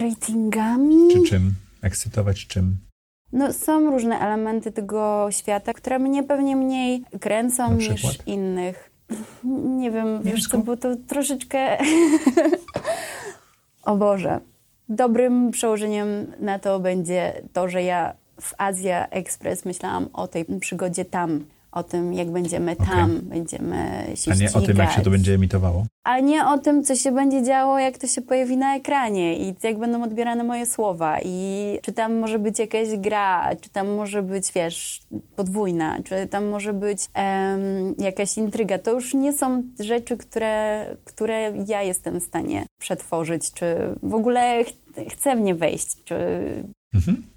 Ratingami? 0.00 1.12
Czy 1.12 1.22
czym? 1.22 1.54
Ekscytować 1.84 2.46
czym? 2.46 2.76
No, 3.32 3.52
są 3.52 3.90
różne 3.90 4.18
elementy 4.18 4.72
tego 4.72 5.26
świata, 5.30 5.72
które 5.72 5.98
mnie 5.98 6.22
pewnie 6.22 6.56
mniej 6.56 7.04
kręcą 7.20 7.74
niż 7.74 8.18
innych. 8.26 8.90
Nie 9.80 9.90
wiem, 9.90 10.22
wiesz 10.22 10.48
co, 10.48 10.58
bo 10.58 10.76
to 10.76 10.96
troszeczkę... 11.08 11.78
o 13.84 13.96
Boże. 13.96 14.40
Dobrym 14.88 15.50
przełożeniem 15.50 16.08
na 16.40 16.58
to 16.58 16.80
będzie 16.80 17.42
to, 17.52 17.68
że 17.68 17.82
ja 17.82 18.14
w 18.40 18.54
Azja 18.58 19.08
Express 19.08 19.64
myślałam 19.64 20.08
o 20.12 20.28
tej 20.28 20.44
przygodzie 20.60 21.04
tam, 21.04 21.44
o 21.74 21.82
tym, 21.82 22.12
jak 22.12 22.30
będziemy 22.30 22.76
tam, 22.76 23.10
okay. 23.10 23.22
będziemy 23.22 24.04
się 24.14 24.32
A 24.32 24.34
nie 24.34 24.48
ścigać. 24.48 24.56
o 24.56 24.66
tym, 24.66 24.76
jak 24.76 24.92
się 24.92 25.02
to 25.02 25.10
będzie 25.10 25.34
emitowało? 25.34 25.86
A 26.04 26.20
nie 26.20 26.46
o 26.46 26.58
tym, 26.58 26.84
co 26.84 26.96
się 26.96 27.12
będzie 27.12 27.42
działo, 27.42 27.78
jak 27.78 27.98
to 27.98 28.06
się 28.06 28.22
pojawi 28.22 28.56
na 28.56 28.76
ekranie 28.76 29.38
i 29.38 29.54
jak 29.62 29.78
będą 29.78 30.02
odbierane 30.02 30.44
moje 30.44 30.66
słowa 30.66 31.18
i 31.24 31.78
czy 31.82 31.92
tam 31.92 32.18
może 32.18 32.38
być 32.38 32.58
jakaś 32.58 32.88
gra, 32.96 33.50
czy 33.60 33.70
tam 33.70 33.88
może 33.88 34.22
być, 34.22 34.52
wiesz, 34.52 35.02
podwójna, 35.36 35.98
czy 36.04 36.26
tam 36.26 36.46
może 36.46 36.72
być 36.72 36.98
um, 37.16 37.94
jakaś 37.98 38.36
intryga. 38.36 38.78
To 38.78 38.92
już 38.92 39.14
nie 39.14 39.32
są 39.32 39.62
rzeczy, 39.80 40.16
które, 40.16 40.86
które 41.04 41.52
ja 41.66 41.82
jestem 41.82 42.20
w 42.20 42.22
stanie 42.22 42.66
przetworzyć, 42.80 43.52
czy 43.52 43.76
w 44.02 44.14
ogóle 44.14 44.64
ch 44.64 44.72
chcę 45.10 45.36
w 45.36 45.40
nie 45.40 45.54
wejść, 45.54 46.04
czy... 46.04 46.14
Mhm. 46.94 47.33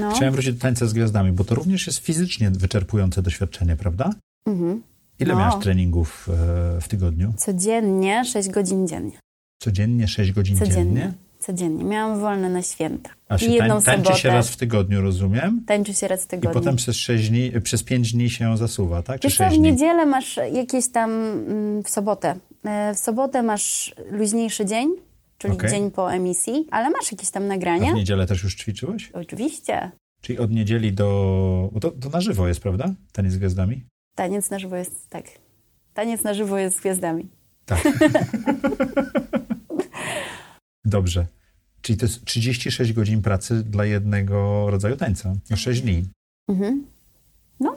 No. 0.00 0.10
Chciałem 0.10 0.34
wrócić 0.34 0.54
do 0.54 0.60
tańca 0.60 0.86
z 0.86 0.92
gwiazdami, 0.92 1.32
bo 1.32 1.44
to 1.44 1.54
również 1.54 1.86
jest 1.86 1.98
fizycznie 1.98 2.50
wyczerpujące 2.50 3.22
doświadczenie, 3.22 3.76
prawda? 3.76 4.10
Mhm. 4.46 4.82
Ile 5.20 5.34
no. 5.34 5.40
miałaś 5.40 5.62
treningów 5.62 6.28
e, 6.28 6.80
w 6.80 6.88
tygodniu? 6.88 7.32
Codziennie 7.36 8.24
6 8.24 8.48
godzin 8.48 8.88
dziennie. 8.88 9.18
Codziennie 9.58 10.08
6 10.08 10.32
godzin 10.32 10.58
Codziennie. 10.58 10.84
dziennie? 10.84 11.12
Codziennie. 11.38 11.84
Miałam 11.84 12.20
wolne 12.20 12.50
na 12.50 12.62
święta. 12.62 13.10
A 13.28 13.38
się 13.38 13.46
jedną 13.46 13.74
tań, 13.74 13.82
tańczy 13.84 14.04
sobotę. 14.04 14.20
się 14.20 14.28
raz 14.28 14.48
w 14.48 14.56
tygodniu, 14.56 15.00
rozumiem? 15.00 15.62
Tańczy 15.66 15.94
się 15.94 16.08
raz 16.08 16.24
w 16.24 16.26
tygodniu. 16.26 16.50
I 16.50 16.54
potem 16.54 16.76
przez, 16.76 16.96
6 16.96 17.30
dni, 17.30 17.52
przez 17.62 17.82
5 17.82 18.12
dni 18.12 18.30
się 18.30 18.56
zasuwa, 18.56 19.02
tak? 19.02 19.20
Czy 19.20 19.28
Wiesz 19.28 19.36
co, 19.36 19.50
w 19.50 19.58
niedzielę 19.58 20.06
masz 20.06 20.40
jakieś 20.52 20.88
tam 20.88 21.10
mm, 21.10 21.82
w 21.82 21.90
sobotę. 21.90 22.36
E, 22.64 22.94
w 22.94 22.98
sobotę 22.98 23.42
masz 23.42 23.94
luźniejszy 24.10 24.66
dzień, 24.66 24.88
czyli 25.44 25.56
okay. 25.56 25.70
dzień 25.70 25.90
po 25.90 26.12
emisji, 26.12 26.66
ale 26.70 26.90
masz 26.90 27.12
jakieś 27.12 27.30
tam 27.30 27.46
nagrania. 27.46 27.90
A 27.90 27.92
w 27.92 27.96
niedzielę 27.96 28.26
też 28.26 28.42
już 28.42 28.54
ćwiczyłeś? 28.54 29.10
Oczywiście. 29.10 29.90
Czyli 30.20 30.38
od 30.38 30.50
niedzieli 30.50 30.92
do... 30.92 31.70
To, 31.80 31.90
to 31.90 32.08
na 32.08 32.20
żywo 32.20 32.48
jest, 32.48 32.60
prawda? 32.60 32.94
Taniec 33.12 33.32
z 33.32 33.38
gwiazdami? 33.38 33.84
Taniec 34.16 34.50
na 34.50 34.58
żywo 34.58 34.76
jest, 34.76 35.08
tak. 35.08 35.24
Taniec 35.94 36.22
na 36.22 36.34
żywo 36.34 36.58
jest 36.58 36.76
z 36.76 36.80
gwiazdami. 36.80 37.28
Tak. 37.66 37.88
Dobrze. 40.84 41.26
Czyli 41.82 41.98
to 41.98 42.06
jest 42.06 42.24
36 42.24 42.92
godzin 42.92 43.22
pracy 43.22 43.64
dla 43.64 43.84
jednego 43.84 44.66
rodzaju 44.70 44.96
tańca. 44.96 45.34
Na 45.50 45.56
6 45.56 45.80
dni. 45.80 46.04
Mhm. 46.48 46.86
No. 47.60 47.76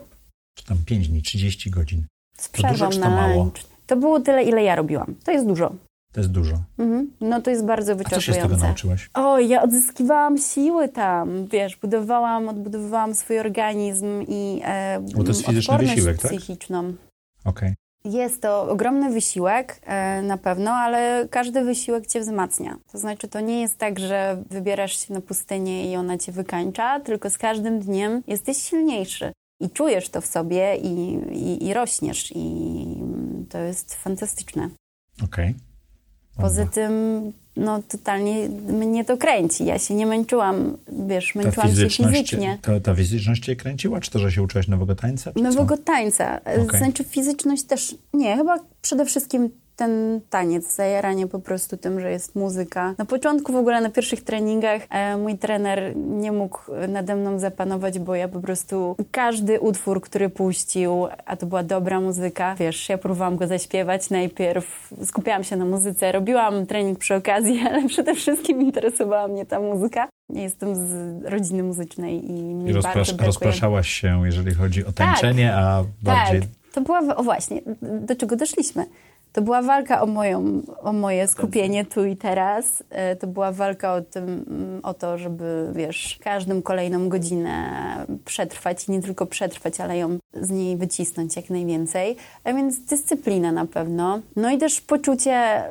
Czy 0.54 0.64
tam 0.64 0.78
5 0.86 1.08
dni, 1.08 1.22
30 1.22 1.70
godzin. 1.70 2.06
Z 2.38 2.50
to 2.50 2.68
dużo, 2.68 2.88
czy 2.88 3.00
to 3.00 3.10
mało? 3.10 3.52
To 3.86 3.96
było 3.96 4.20
tyle, 4.20 4.44
ile 4.44 4.62
ja 4.62 4.76
robiłam. 4.76 5.14
To 5.24 5.32
jest 5.32 5.46
dużo. 5.46 5.74
To 6.12 6.20
jest 6.20 6.30
dużo. 6.32 6.56
Mhm. 6.78 7.10
No 7.20 7.42
to 7.42 7.50
jest 7.50 7.64
bardzo 7.64 7.96
wyczerpujące. 7.96 8.30
A 8.30 8.34
co 8.34 8.40
się 8.40 8.46
z 8.46 8.50
tego 8.50 8.66
nauczyłaś? 8.66 9.10
O, 9.14 9.38
ja 9.38 9.62
odzyskiwałam 9.62 10.38
siły 10.38 10.88
tam, 10.88 11.46
wiesz, 11.46 11.76
budowałam, 11.76 12.48
odbudowywałam 12.48 13.14
swój 13.14 13.38
organizm 13.38 14.22
i 14.28 14.60
e, 14.64 15.00
Bo 15.00 15.22
to 15.22 15.28
jest 15.28 15.46
fizyczny 15.46 15.78
wysiłek, 15.78 16.18
tak? 16.18 16.30
psychiczną. 16.30 16.94
Okej. 17.44 17.74
Okay. 18.04 18.12
Jest 18.12 18.42
to 18.42 18.70
ogromny 18.70 19.10
wysiłek 19.10 19.80
e, 19.86 20.22
na 20.22 20.36
pewno, 20.36 20.70
ale 20.70 21.28
każdy 21.30 21.64
wysiłek 21.64 22.06
cię 22.06 22.20
wzmacnia. 22.20 22.76
To 22.92 22.98
znaczy, 22.98 23.28
to 23.28 23.40
nie 23.40 23.60
jest 23.60 23.78
tak, 23.78 23.98
że 23.98 24.42
wybierasz 24.50 25.06
się 25.06 25.14
na 25.14 25.20
pustynię 25.20 25.92
i 25.92 25.96
ona 25.96 26.18
cię 26.18 26.32
wykańcza, 26.32 27.00
tylko 27.00 27.30
z 27.30 27.38
każdym 27.38 27.80
dniem 27.80 28.22
jesteś 28.26 28.56
silniejszy. 28.56 29.32
I 29.60 29.70
czujesz 29.70 30.08
to 30.08 30.20
w 30.20 30.26
sobie 30.26 30.76
i, 30.76 31.14
i, 31.32 31.66
i 31.66 31.74
rośniesz. 31.74 32.32
I 32.34 33.02
to 33.48 33.58
jest 33.58 33.94
fantastyczne. 33.94 34.70
Okej. 35.24 35.50
Okay. 35.50 35.67
Poza 36.40 36.66
tym, 36.66 36.92
no 37.56 37.82
totalnie 37.88 38.48
mnie 38.48 39.04
to 39.04 39.16
kręci. 39.16 39.64
Ja 39.64 39.78
się 39.78 39.94
nie 39.94 40.06
męczyłam, 40.06 40.76
wiesz, 41.06 41.34
męczyłam 41.34 41.68
się 41.68 41.88
fizycznie. 41.90 42.58
Ta, 42.62 42.80
ta 42.80 42.94
fizyczność 42.94 43.44
cię 43.44 43.56
kręciła, 43.56 44.00
czy 44.00 44.10
to, 44.10 44.18
że 44.18 44.32
się 44.32 44.42
uczyłaś 44.42 44.68
nowego 44.68 44.94
tańca? 44.94 45.32
Nowego 45.36 45.76
co? 45.76 45.82
tańca. 45.82 46.40
Okay. 46.40 46.78
Znaczy 46.78 47.04
fizyczność 47.04 47.62
też, 47.62 47.94
nie, 48.14 48.36
chyba 48.36 48.58
przede 48.82 49.04
wszystkim 49.04 49.50
ten 49.78 50.20
taniec, 50.30 50.74
zajaranie 50.74 51.26
po 51.26 51.38
prostu 51.38 51.76
tym, 51.76 52.00
że 52.00 52.10
jest 52.10 52.34
muzyka. 52.34 52.94
Na 52.98 53.04
początku 53.04 53.52
w 53.52 53.56
ogóle 53.56 53.80
na 53.80 53.90
pierwszych 53.90 54.24
treningach 54.24 54.82
e, 54.90 55.16
mój 55.16 55.38
trener 55.38 55.96
nie 55.96 56.32
mógł 56.32 56.58
nade 56.88 57.16
mną 57.16 57.38
zapanować, 57.38 57.98
bo 57.98 58.14
ja 58.14 58.28
po 58.28 58.40
prostu 58.40 58.96
każdy 59.10 59.60
utwór, 59.60 60.00
który 60.00 60.28
puścił, 60.28 61.06
a 61.26 61.36
to 61.36 61.46
była 61.46 61.62
dobra 61.62 62.00
muzyka, 62.00 62.54
wiesz, 62.54 62.88
ja 62.88 62.98
próbowałam 62.98 63.36
go 63.36 63.46
zaśpiewać 63.46 64.10
najpierw, 64.10 64.94
skupiałam 65.04 65.44
się 65.44 65.56
na 65.56 65.64
muzyce, 65.64 66.12
robiłam 66.12 66.66
trening 66.66 66.98
przy 66.98 67.14
okazji, 67.14 67.60
ale 67.68 67.88
przede 67.88 68.14
wszystkim 68.14 68.62
interesowała 68.62 69.28
mnie 69.28 69.46
ta 69.46 69.60
muzyka. 69.60 70.08
Jestem 70.32 70.74
z 70.74 71.24
rodziny 71.24 71.62
muzycznej 71.62 72.30
i 72.30 72.64
I 72.66 72.72
rozprasz, 72.72 73.14
rozpraszałaś 73.18 73.88
się, 73.88 74.26
jeżeli 74.26 74.54
chodzi 74.54 74.86
o 74.86 74.92
tańczenie, 74.92 75.48
tak, 75.48 75.58
a 75.58 75.84
bardziej... 76.02 76.40
Tak. 76.40 76.50
To 76.72 76.80
była, 76.80 77.16
o 77.16 77.22
właśnie, 77.22 77.60
do 77.82 78.16
czego 78.16 78.36
doszliśmy. 78.36 78.86
To 79.38 79.42
była 79.42 79.62
walka 79.62 80.02
o, 80.02 80.06
moją, 80.06 80.62
o 80.82 80.92
moje 80.92 81.28
skupienie 81.28 81.84
tu 81.84 82.04
i 82.04 82.16
teraz. 82.16 82.82
E, 82.90 83.16
to 83.16 83.26
była 83.26 83.52
walka 83.52 83.94
o, 83.94 84.00
tym, 84.00 84.24
mm, 84.24 84.80
o 84.82 84.94
to, 84.94 85.18
żeby, 85.18 85.72
wiesz, 85.74 86.18
każdą 86.20 86.62
kolejną 86.62 87.08
godzinę 87.08 88.06
przetrwać 88.24 88.88
i 88.88 88.92
nie 88.92 89.02
tylko 89.02 89.26
przetrwać, 89.26 89.80
ale 89.80 89.98
ją 89.98 90.18
z 90.40 90.50
niej 90.50 90.76
wycisnąć 90.76 91.36
jak 91.36 91.50
najwięcej. 91.50 92.16
A 92.44 92.52
więc 92.52 92.80
dyscyplina 92.80 93.52
na 93.52 93.66
pewno. 93.66 94.20
No 94.36 94.50
i 94.50 94.58
też 94.58 94.80
poczucie 94.80 95.62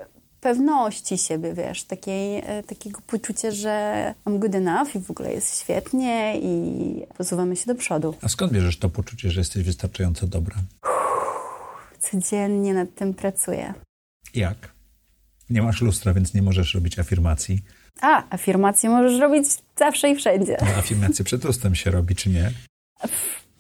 pewności 0.41 1.17
siebie, 1.17 1.53
wiesz, 1.53 1.83
takiej, 1.83 2.37
e, 2.37 2.63
takiego 2.63 2.99
poczucia, 3.07 3.51
że 3.51 4.13
I'm 4.25 4.39
good 4.39 4.55
enough 4.55 4.95
i 4.95 4.99
w 4.99 5.11
ogóle 5.11 5.33
jest 5.33 5.61
świetnie 5.61 6.39
i 6.41 7.03
posuwamy 7.17 7.55
się 7.55 7.65
do 7.65 7.75
przodu. 7.75 8.13
A 8.21 8.29
skąd 8.29 8.51
bierzesz 8.51 8.79
to 8.79 8.89
poczucie, 8.89 9.31
że 9.31 9.41
jesteś 9.41 9.63
wystarczająco 9.63 10.27
dobra? 10.27 10.55
Codziennie 12.11 12.73
nad 12.73 12.95
tym 12.95 13.13
pracuję. 13.13 13.73
Jak? 14.33 14.57
Nie 15.49 15.61
masz 15.61 15.81
lustra, 15.81 16.13
więc 16.13 16.33
nie 16.33 16.41
możesz 16.41 16.73
robić 16.75 16.99
afirmacji. 16.99 17.59
A, 18.01 18.23
afirmacje 18.29 18.89
możesz 18.89 19.19
robić 19.19 19.45
zawsze 19.77 20.09
i 20.09 20.15
wszędzie. 20.15 20.57
A 20.61 20.77
afirmacje 20.77 21.25
przed 21.25 21.43
lustrem 21.43 21.75
się 21.75 21.91
robi, 21.91 22.15
czy 22.15 22.29
nie? 22.29 22.51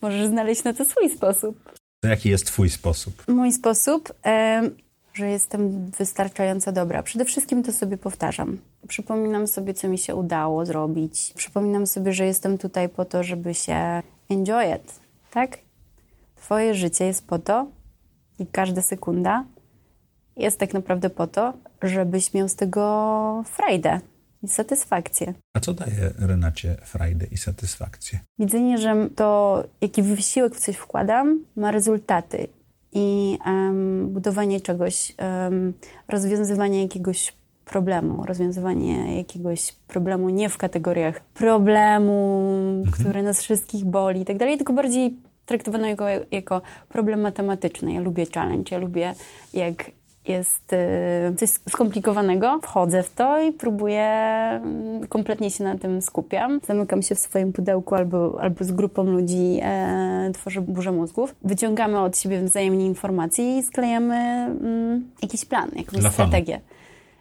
Możesz 0.01 0.27
znaleźć 0.27 0.63
na 0.63 0.73
to 0.73 0.85
swój 0.85 1.09
sposób. 1.09 1.71
To 1.99 2.07
jaki 2.07 2.29
jest 2.29 2.45
twój 2.45 2.69
sposób? 2.69 3.23
Mój 3.27 3.51
sposób, 3.51 4.13
e, 4.25 4.69
że 5.13 5.29
jestem 5.29 5.91
wystarczająco 5.91 6.71
dobra. 6.71 7.03
Przede 7.03 7.25
wszystkim 7.25 7.63
to 7.63 7.73
sobie 7.73 7.97
powtarzam. 7.97 8.57
Przypominam 8.87 9.47
sobie, 9.47 9.73
co 9.73 9.87
mi 9.87 9.97
się 9.97 10.15
udało 10.15 10.65
zrobić. 10.65 11.33
Przypominam 11.35 11.87
sobie, 11.87 12.13
że 12.13 12.25
jestem 12.25 12.57
tutaj 12.57 12.89
po 12.89 13.05
to, 13.05 13.23
żeby 13.23 13.53
się 13.53 14.01
enjoy 14.29 14.75
it, 14.75 14.99
tak? 15.31 15.57
Twoje 16.35 16.75
życie 16.75 17.05
jest 17.05 17.27
po 17.27 17.39
to, 17.39 17.67
i 18.39 18.47
każda 18.47 18.81
sekunda 18.81 19.45
jest 20.37 20.59
tak 20.59 20.73
naprawdę 20.73 21.09
po 21.09 21.27
to, 21.27 21.53
żebyś 21.83 22.33
miał 22.33 22.49
z 22.49 22.55
tego 22.55 23.43
frajdę 23.45 23.99
i 24.43 24.47
satysfakcję. 24.47 25.33
A 25.53 25.59
co 25.59 25.73
daje 25.73 26.11
Renacie 26.19 26.75
frajdę 26.83 27.25
i 27.31 27.37
satysfakcję? 27.37 28.19
Widzenie, 28.39 28.77
że 28.77 29.09
to, 29.15 29.63
jaki 29.81 30.03
wysiłek 30.03 30.55
w 30.55 30.59
coś 30.59 30.75
wkładam, 30.75 31.39
ma 31.55 31.71
rezultaty 31.71 32.47
i 32.93 33.37
um, 33.45 34.09
budowanie 34.09 34.61
czegoś, 34.61 35.15
um, 35.19 35.73
rozwiązywanie 36.07 36.81
jakiegoś 36.81 37.33
problemu, 37.65 38.25
rozwiązywanie 38.25 39.17
jakiegoś 39.17 39.71
problemu 39.87 40.29
nie 40.29 40.49
w 40.49 40.57
kategoriach 40.57 41.19
problemu, 41.19 42.41
mhm. 42.77 42.93
który 42.93 43.23
nas 43.23 43.41
wszystkich 43.41 43.85
boli 43.85 44.21
i 44.21 44.25
tak 44.25 44.37
dalej, 44.37 44.57
tylko 44.57 44.73
bardziej 44.73 45.17
traktowana 45.47 45.89
jako, 45.89 46.05
jako 46.31 46.61
problem 46.89 47.21
matematyczny. 47.21 47.93
Ja 47.93 48.01
lubię 48.01 48.25
challenge, 48.33 48.75
ja 48.75 48.77
lubię 48.77 49.15
jak, 49.53 49.91
jest 50.27 50.73
y, 50.73 51.35
coś 51.35 51.49
skomplikowanego, 51.49 52.59
wchodzę 52.63 53.03
w 53.03 53.13
to 53.13 53.41
i 53.41 53.51
próbuję, 53.51 54.03
mm, 54.03 55.07
kompletnie 55.07 55.51
się 55.51 55.63
na 55.63 55.77
tym 55.77 56.01
skupiam. 56.01 56.59
Zamykam 56.67 57.01
się 57.01 57.15
w 57.15 57.19
swoim 57.19 57.53
pudełku 57.53 57.95
albo, 57.95 58.41
albo 58.41 58.63
z 58.63 58.71
grupą 58.71 59.03
ludzi 59.03 59.59
e, 59.61 60.31
tworzę 60.33 60.61
burzę 60.61 60.91
mózgów. 60.91 61.35
Wyciągamy 61.43 61.99
od 61.99 62.17
siebie 62.17 62.41
wzajemnie 62.41 62.85
informacje 62.85 63.57
i 63.57 63.63
sklejamy 63.63 64.15
mm, 64.15 65.11
jakiś 65.21 65.45
plan, 65.45 65.69
jakąś 65.75 66.13
strategię. 66.13 66.61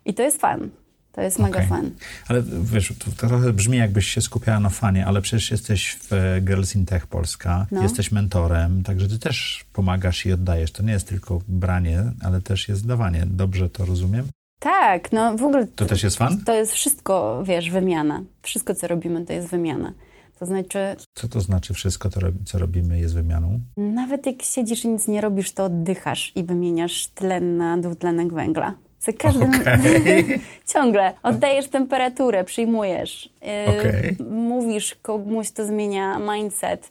I 0.04 0.14
to 0.14 0.22
jest 0.22 0.40
fan. 0.40 0.70
To 1.16 1.22
jest 1.22 1.38
mega 1.38 1.58
okay. 1.58 1.68
fan. 1.68 1.90
Ale 2.28 2.42
wiesz, 2.62 2.94
to, 2.98 3.28
trochę 3.28 3.52
brzmi 3.52 3.78
jakbyś 3.78 4.06
się 4.06 4.20
skupiała 4.20 4.60
na 4.60 4.68
fanie, 4.68 5.06
ale 5.06 5.22
przecież 5.22 5.50
jesteś 5.50 5.98
w 6.10 6.40
Girls 6.44 6.76
in 6.76 6.86
Tech 6.86 7.06
Polska, 7.06 7.66
no. 7.70 7.82
jesteś 7.82 8.12
mentorem, 8.12 8.82
także 8.82 9.08
ty 9.08 9.18
też 9.18 9.64
pomagasz 9.72 10.26
i 10.26 10.32
oddajesz. 10.32 10.72
To 10.72 10.82
nie 10.82 10.92
jest 10.92 11.08
tylko 11.08 11.40
branie, 11.48 12.02
ale 12.22 12.40
też 12.40 12.68
jest 12.68 12.86
dawanie. 12.86 13.26
Dobrze 13.26 13.70
to 13.70 13.84
rozumiem? 13.84 14.26
Tak, 14.58 15.12
no 15.12 15.36
w 15.36 15.42
ogóle... 15.42 15.66
To 15.66 15.86
też 15.86 16.02
jest 16.02 16.16
fan? 16.16 16.44
To 16.44 16.54
jest 16.54 16.72
wszystko, 16.72 17.42
wiesz, 17.46 17.70
wymiana. 17.70 18.22
Wszystko, 18.42 18.74
co 18.74 18.86
robimy, 18.86 19.26
to 19.26 19.32
jest 19.32 19.48
wymiana. 19.48 19.92
To 20.38 20.46
znaczy... 20.46 20.78
Co 21.14 21.28
to 21.28 21.40
znaczy 21.40 21.74
wszystko, 21.74 22.10
to, 22.10 22.20
co 22.44 22.58
robimy, 22.58 23.00
jest 23.00 23.14
wymianą? 23.14 23.60
Nawet 23.76 24.26
jak 24.26 24.42
siedzisz 24.42 24.84
i 24.84 24.88
nic 24.88 25.08
nie 25.08 25.20
robisz, 25.20 25.52
to 25.52 25.64
oddychasz 25.64 26.32
i 26.34 26.44
wymieniasz 26.44 27.06
tlen 27.06 27.56
na 27.56 27.78
dwutlenek 27.78 28.32
węgla. 28.32 28.74
Za 29.06 29.12
każdym... 29.12 29.50
Okay. 29.50 30.40
Ciągle. 30.72 31.12
Oddajesz 31.22 31.68
temperaturę, 31.68 32.44
przyjmujesz. 32.44 33.26
Y, 33.26 33.70
okay. 33.70 34.16
Mówisz 34.30 34.94
komuś, 34.94 35.50
to 35.50 35.64
zmienia 35.64 36.18
mindset. 36.18 36.90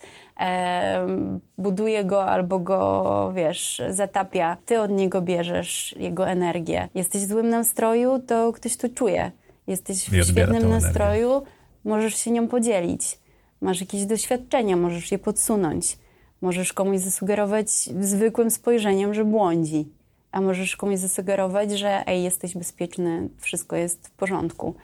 buduje 1.57 2.05
go 2.05 2.26
albo 2.26 2.59
go, 2.59 3.32
wiesz, 3.36 3.82
zatapia. 3.89 4.57
Ty 4.66 4.82
od 4.82 4.91
niego 4.91 5.22
bierzesz 5.22 5.95
jego 5.99 6.28
energię. 6.28 6.89
Jesteś 6.95 7.22
w 7.22 7.30
złym 7.30 7.49
nastroju, 7.49 8.20
to 8.28 8.53
ktoś 8.53 8.78
to 8.78 8.89
czuje. 8.89 9.32
Jesteś 9.68 9.97
w 9.97 10.26
świetnym 10.32 10.70
nastroju, 10.70 11.43
możesz 11.86 12.16
się 12.16 12.32
nią 12.32 12.47
podzielić. 12.47 13.20
Masz 13.61 13.82
jakieś 13.82 14.05
doświadczenia, 14.05 14.76
możesz 14.76 15.11
je 15.11 15.20
podsunąć. 15.20 15.97
Możesz 16.41 16.74
komuś 16.74 16.99
zasugerować 16.99 17.70
zwykłym 17.99 18.51
spojrzeniem, 18.51 19.13
że 19.13 19.26
błądzi 19.26 19.94
a 20.36 20.41
możesz 20.41 20.75
komuś 20.75 20.99
zasugerować, 20.99 21.71
że 21.79 22.07
ej, 22.07 22.23
jesteś 22.23 22.53
bezpieczny, 22.53 23.29
wszystko 23.38 23.75
jest 23.75 24.07
w 24.07 24.11
porządku. 24.11 24.75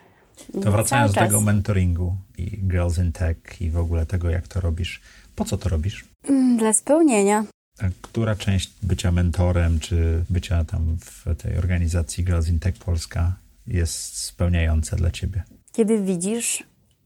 To 0.62 0.72
wracając 0.72 1.12
do 1.12 1.20
tego 1.20 1.40
mentoringu 1.40 2.16
i 2.38 2.58
Girls 2.58 2.98
in 2.98 3.12
Tech 3.12 3.36
i 3.60 3.70
w 3.70 3.78
ogóle 3.78 4.06
tego, 4.06 4.30
jak 4.30 4.48
to 4.48 4.60
robisz. 4.60 5.00
Po 5.36 5.44
co 5.44 5.58
to 5.58 5.68
robisz? 5.68 6.04
Mm, 6.28 6.56
dla 6.56 6.72
spełnienia. 6.72 7.44
A 7.80 7.84
która 8.02 8.36
część 8.36 8.72
bycia 8.82 9.12
mentorem, 9.12 9.80
czy 9.80 10.24
bycia 10.30 10.64
tam 10.64 10.96
w 11.00 11.42
tej 11.42 11.58
organizacji 11.58 12.24
Girls 12.24 12.48
in 12.48 12.58
Tech 12.58 12.74
Polska 12.74 13.36
jest 13.66 14.16
spełniająca 14.16 14.96
dla 14.96 15.10
ciebie? 15.10 15.42
Kiedy 15.72 16.02
widzisz, 16.02 16.62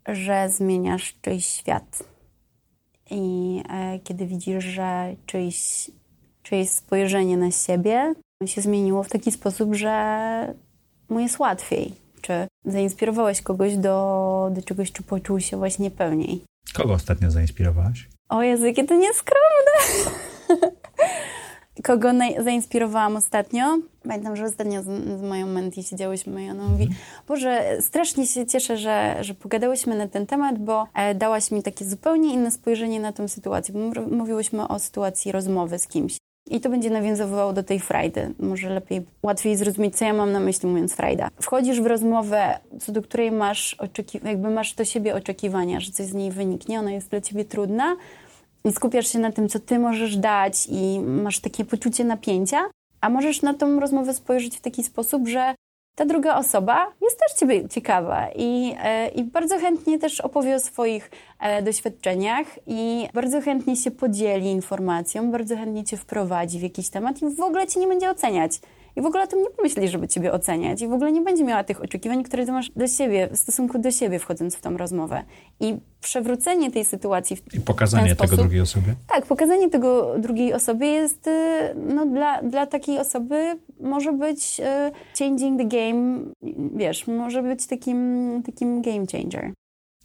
że 0.09 0.49
zmieniasz 0.49 1.15
czyjś 1.23 1.47
świat 1.47 2.05
i 3.11 3.63
e, 3.71 3.99
kiedy 4.05 4.27
widzisz, 4.27 4.65
że 4.65 5.15
czyjś, 5.27 5.91
czyjeś 6.43 6.71
spojrzenie 6.71 7.37
na 7.37 7.51
siebie 7.51 8.15
się 8.45 8.61
zmieniło 8.61 9.03
w 9.03 9.09
taki 9.09 9.33
sposób, 9.33 9.75
że 9.75 10.55
mu 11.09 11.21
jest 11.21 11.39
łatwiej. 11.39 11.93
Czy 12.21 12.47
zainspirowałeś 12.65 13.43
kogoś 13.43 13.77
do, 13.77 14.51
do 14.55 14.63
czegoś, 14.63 14.93
czy 14.93 15.03
poczuł 15.03 15.41
się 15.41 15.57
właśnie 15.57 15.91
pełniej? 15.91 16.45
Kogo 16.75 16.95
ostatnio 16.95 17.31
zainspirowałaś? 17.31 18.09
O 18.29 18.43
Jezu, 18.43 18.67
jakie 18.67 18.85
to 18.85 18.95
nieskromne! 18.95 19.73
Kogo 21.85 22.09
zainspirowałam 22.45 23.17
ostatnio? 23.17 23.79
Pamiętam, 24.03 24.37
że 24.37 24.45
ostatnio 24.45 24.83
z, 24.83 24.87
z 25.19 25.23
moją 25.23 25.47
menti 25.47 25.83
siedziałyśmy 25.83 26.45
i 26.45 26.51
ona 26.51 26.69
mówi, 26.69 26.85
mhm. 26.85 27.01
Boże, 27.29 27.79
strasznie 27.81 28.27
się 28.27 28.47
cieszę, 28.47 28.77
że, 28.77 29.17
że 29.21 29.35
pogadałyśmy 29.35 29.97
na 29.97 30.09
ten 30.09 30.27
temat, 30.27 30.59
bo 30.59 30.87
e, 30.95 31.15
dałaś 31.15 31.51
mi 31.51 31.63
takie 31.63 31.85
zupełnie 31.85 32.35
inne 32.35 32.51
spojrzenie 32.51 33.01
na 33.01 33.13
tę 33.13 33.29
sytuację. 33.29 33.75
Bo 33.75 34.01
mówiłyśmy 34.17 34.69
o 34.69 34.79
sytuacji 34.79 35.33
rozmowy 35.33 35.79
z 35.79 35.89
kimś. 35.89 36.17
I 36.51 36.61
to 36.61 36.71
będzie 36.71 36.91
nawiązywało 36.91 37.53
do 37.53 37.63
tej 37.63 37.81
frajdy. 37.81 38.35
Może 38.39 38.71
lepiej, 38.71 39.03
łatwiej 39.23 39.57
zrozumieć, 39.57 39.97
co 39.97 40.05
ja 40.05 40.13
mam 40.13 40.33
na 40.33 40.41
myśli 40.41 40.69
mówiąc 40.69 40.95
frajda. 40.95 41.29
Wchodzisz 41.41 41.81
w 41.81 41.87
rozmowę, 41.87 42.59
co 42.81 42.93
do 42.93 43.03
której 43.03 43.33
masz, 43.33 43.77
jakby 44.25 44.51
masz 44.51 44.75
do 44.75 44.85
siebie 44.85 45.15
oczekiwania, 45.15 45.81
że 45.81 45.93
coś 45.93 46.07
z 46.07 46.15
niej 46.15 46.31
wyniknie, 46.31 46.81
ona 46.81 46.93
jest 46.93 47.11
dla 47.11 47.21
ciebie 47.21 47.45
trudna 47.45 47.97
i 48.65 48.73
skupiasz 48.73 49.07
się 49.07 49.19
na 49.19 49.33
tym, 49.33 49.49
co 49.49 49.61
ty 49.61 49.79
możesz 49.79 50.17
dać 50.17 50.67
i 50.71 51.01
masz 51.01 51.41
takie 51.41 51.65
poczucie 51.65 52.05
napięcia, 52.05 52.65
a 53.01 53.09
możesz 53.09 53.43
na 53.43 53.55
tą 53.55 53.81
rozmowę 53.81 54.15
spojrzeć 54.15 54.57
w 54.57 54.61
taki 54.61 54.85
sposób, 54.85 55.29
że 55.29 55.55
ta 55.97 56.05
druga 56.05 56.37
osoba 56.37 56.93
jest 57.03 57.19
też 57.19 57.33
ciebie 57.41 57.69
ciekawa 57.69 58.29
i, 58.35 58.75
e, 58.83 59.09
i 59.09 59.25
bardzo 59.25 59.59
chętnie 59.59 59.99
też 59.99 60.21
opowie 60.21 60.55
o 60.55 60.61
swoich 60.61 61.11
e, 61.41 61.63
doświadczeniach 61.63 62.47
i 62.67 63.09
bardzo 63.15 63.41
chętnie 63.41 63.77
się 63.77 63.91
podzieli 63.91 64.51
informacją, 64.51 65.31
bardzo 65.31 65.57
chętnie 65.57 65.85
cię 65.85 65.97
wprowadzi 65.97 66.59
w 66.59 66.63
jakiś 66.63 66.89
temat 66.89 67.23
i 67.23 67.37
w 67.37 67.41
ogóle 67.41 67.67
cię 67.67 67.81
nie 67.81 67.87
będzie 67.87 68.11
oceniać 68.11 68.61
i 68.97 69.03
w 69.03 69.07
ogóle 69.07 69.25
o 69.25 69.27
tym 69.27 69.43
nie 69.43 69.51
pomyśli, 69.51 69.89
żeby 69.89 70.09
ciebie 70.09 70.33
oceniać 70.33 70.83
i 70.83 70.89
w 70.89 70.93
ogóle 70.93 71.13
nie 71.13 71.21
będzie 71.21 71.45
miała 71.45 71.65
tych 71.65 71.83
oczekiwań, 71.83 72.23
które 72.23 72.47
ty 72.47 72.53
masz 72.53 72.71
do 72.71 72.89
siebie, 72.89 73.29
w 73.33 73.37
stosunku 73.37 73.79
do 73.79 73.91
siebie 73.91 74.19
wchodząc 74.19 74.57
w 74.57 74.61
tą 74.61 74.77
rozmowę. 74.77 75.25
I 75.61 75.77
przewrócenie 76.01 76.71
tej 76.71 76.85
sytuacji 76.85 77.37
w 77.37 77.55
I 77.55 77.61
pokazanie 77.61 78.17
tego 78.17 78.37
drugiej 78.37 78.61
osobie? 78.61 78.95
Tak, 79.09 79.27
pokazanie 79.27 79.71
tego 79.71 80.19
drugiej 80.19 80.55
osobie 80.55 80.87
jest, 80.87 81.27
y, 81.27 81.31
no 81.87 82.07
dla, 82.07 82.43
dla 82.43 82.67
takiej 82.67 82.99
osoby 82.99 83.59
może 83.81 84.13
być 84.13 84.61
y, 84.61 85.19
changing 85.19 85.59
the 85.59 85.65
game, 85.65 86.19
wiesz, 86.77 87.07
może 87.07 87.43
być 87.43 87.67
takim, 87.67 88.43
takim 88.47 88.83
game 88.83 89.07
changer. 89.13 89.53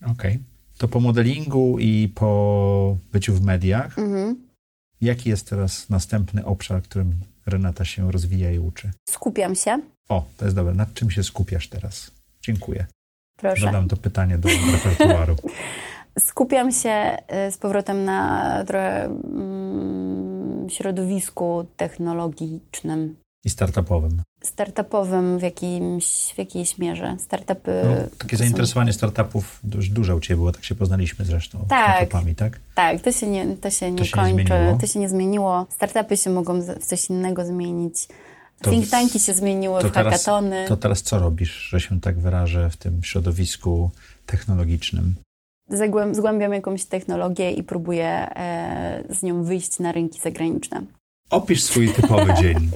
Okej. 0.01 0.11
Okay. 0.11 0.39
To 0.77 0.87
po 0.87 0.99
modelingu 0.99 1.79
i 1.79 2.09
po 2.15 2.97
byciu 3.13 3.33
w 3.33 3.45
mediach, 3.45 3.99
mhm. 3.99 4.35
jaki 5.01 5.29
jest 5.29 5.49
teraz 5.49 5.89
następny 5.89 6.45
obszar, 6.45 6.81
którym 6.81 7.13
Renata 7.45 7.85
się 7.85 8.11
rozwija 8.11 8.51
i 8.51 8.59
uczy? 8.59 8.91
Skupiam 9.09 9.55
się. 9.55 9.81
O, 10.09 10.25
to 10.37 10.45
jest 10.45 10.55
dobre. 10.55 10.73
Nad 10.73 10.93
czym 10.93 11.11
się 11.11 11.23
skupiasz 11.23 11.67
teraz? 11.69 12.11
Dziękuję. 12.41 12.85
Proszę. 13.37 13.65
Dodam 13.65 13.87
to 13.87 13.97
pytanie 13.97 14.37
do 14.37 14.49
repertuaru. 14.73 15.35
Skupiam 16.19 16.71
się 16.71 17.17
y, 17.47 17.51
z 17.51 17.57
powrotem 17.57 18.05
na 18.05 18.63
trochę 18.67 19.05
mm, 19.05 20.69
środowisku 20.69 21.65
technologicznym. 21.77 23.15
I 23.45 23.49
startupowym. 23.49 24.21
Startupowym 24.43 25.39
w, 25.39 25.41
jakimś, 25.41 26.33
w 26.33 26.37
jakiejś 26.37 26.77
mierze. 26.77 27.15
Startupy. 27.19 27.81
No, 27.85 28.17
takie 28.17 28.37
zainteresowanie 28.37 28.93
są... 28.93 28.97
startupów 28.97 29.59
dość 29.63 29.89
duże 29.89 30.15
u 30.15 30.19
Ciebie 30.19 30.35
było, 30.35 30.51
tak 30.51 30.63
się 30.63 30.75
poznaliśmy 30.75 31.25
zresztą. 31.25 31.65
Tak. 31.69 31.95
Startupami, 31.95 32.35
tak? 32.35 32.59
Tak, 32.75 33.01
to 33.01 33.11
się 33.11 33.27
nie, 33.27 33.57
to 33.57 33.69
się 33.69 33.91
nie 33.91 33.97
to 33.97 34.05
się 34.05 34.11
kończy, 34.11 34.53
nie 34.73 34.77
to 34.81 34.87
się 34.87 34.99
nie 34.99 35.09
zmieniło. 35.09 35.67
Startupy 35.69 36.17
się 36.17 36.29
mogą 36.29 36.61
w 36.61 36.85
coś 36.85 37.09
innego 37.09 37.45
zmienić. 37.45 38.07
To 38.61 38.71
Think 38.71 38.89
tanki 38.89 39.19
się 39.19 39.33
zmieniły 39.33 39.79
w 39.79 39.91
teraz, 39.91 39.95
hackatony. 39.95 40.65
To 40.67 40.77
teraz 40.77 41.01
co 41.01 41.19
robisz, 41.19 41.51
że 41.69 41.79
się 41.79 42.01
tak 42.01 42.19
wyrażę, 42.19 42.69
w 42.69 42.77
tym 42.77 43.03
środowisku 43.03 43.91
technologicznym? 44.25 45.15
Zgłębiam 46.11 46.53
jakąś 46.53 46.85
technologię 46.85 47.51
i 47.51 47.63
próbuję 47.63 48.07
e, 48.35 49.03
z 49.09 49.23
nią 49.23 49.43
wyjść 49.43 49.79
na 49.79 49.91
rynki 49.91 50.19
zagraniczne. 50.19 50.81
Opisz 51.29 51.63
swój 51.63 51.89
typowy 51.89 52.33
dzień. 52.33 52.57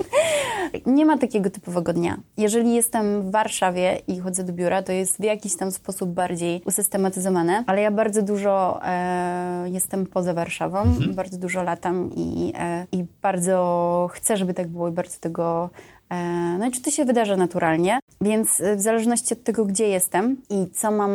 Nie 0.86 1.06
ma 1.06 1.18
takiego 1.18 1.50
typowego 1.50 1.94
dnia. 1.94 2.18
Jeżeli 2.38 2.74
jestem 2.74 3.22
w 3.22 3.32
Warszawie 3.32 4.02
i 4.08 4.20
chodzę 4.20 4.44
do 4.44 4.54
biura, 4.54 4.84
to 4.84 4.92
jest 4.92 5.18
w 5.18 5.24
jakiś 5.24 5.56
tam 5.56 5.72
sposób 5.72 6.10
bardziej 6.10 6.62
usystematyzowane, 6.66 7.64
ale 7.68 7.82
ja 7.82 7.92
bardzo 7.92 8.22
dużo 8.22 8.80
e, 8.86 9.70
jestem 9.70 10.06
poza 10.06 10.34
Warszawą, 10.34 10.82
mhm. 10.82 11.14
bardzo 11.14 11.38
dużo 11.38 11.64
latam 11.64 12.10
i, 12.16 12.54
e, 12.58 12.86
i 12.92 13.06
bardzo 13.22 14.10
chcę, 14.14 14.38
żeby 14.38 14.54
tak 14.54 14.68
było 14.68 14.88
i 14.88 14.92
bardzo 14.92 15.20
tego 15.20 15.70
e, 16.10 16.16
no 16.60 16.68
i 16.68 16.72
czy 16.72 16.82
to 16.82 16.92
się 16.92 17.06
wydarza 17.06 17.36
naturalnie, 17.36 18.00
więc 18.22 18.62
w 18.76 18.82
zależności 18.82 19.34
od 19.34 19.44
tego, 19.44 19.66
gdzie 19.66 19.88
jestem 19.88 20.42
i 20.50 20.70
co 20.74 20.92
mam 20.92 21.12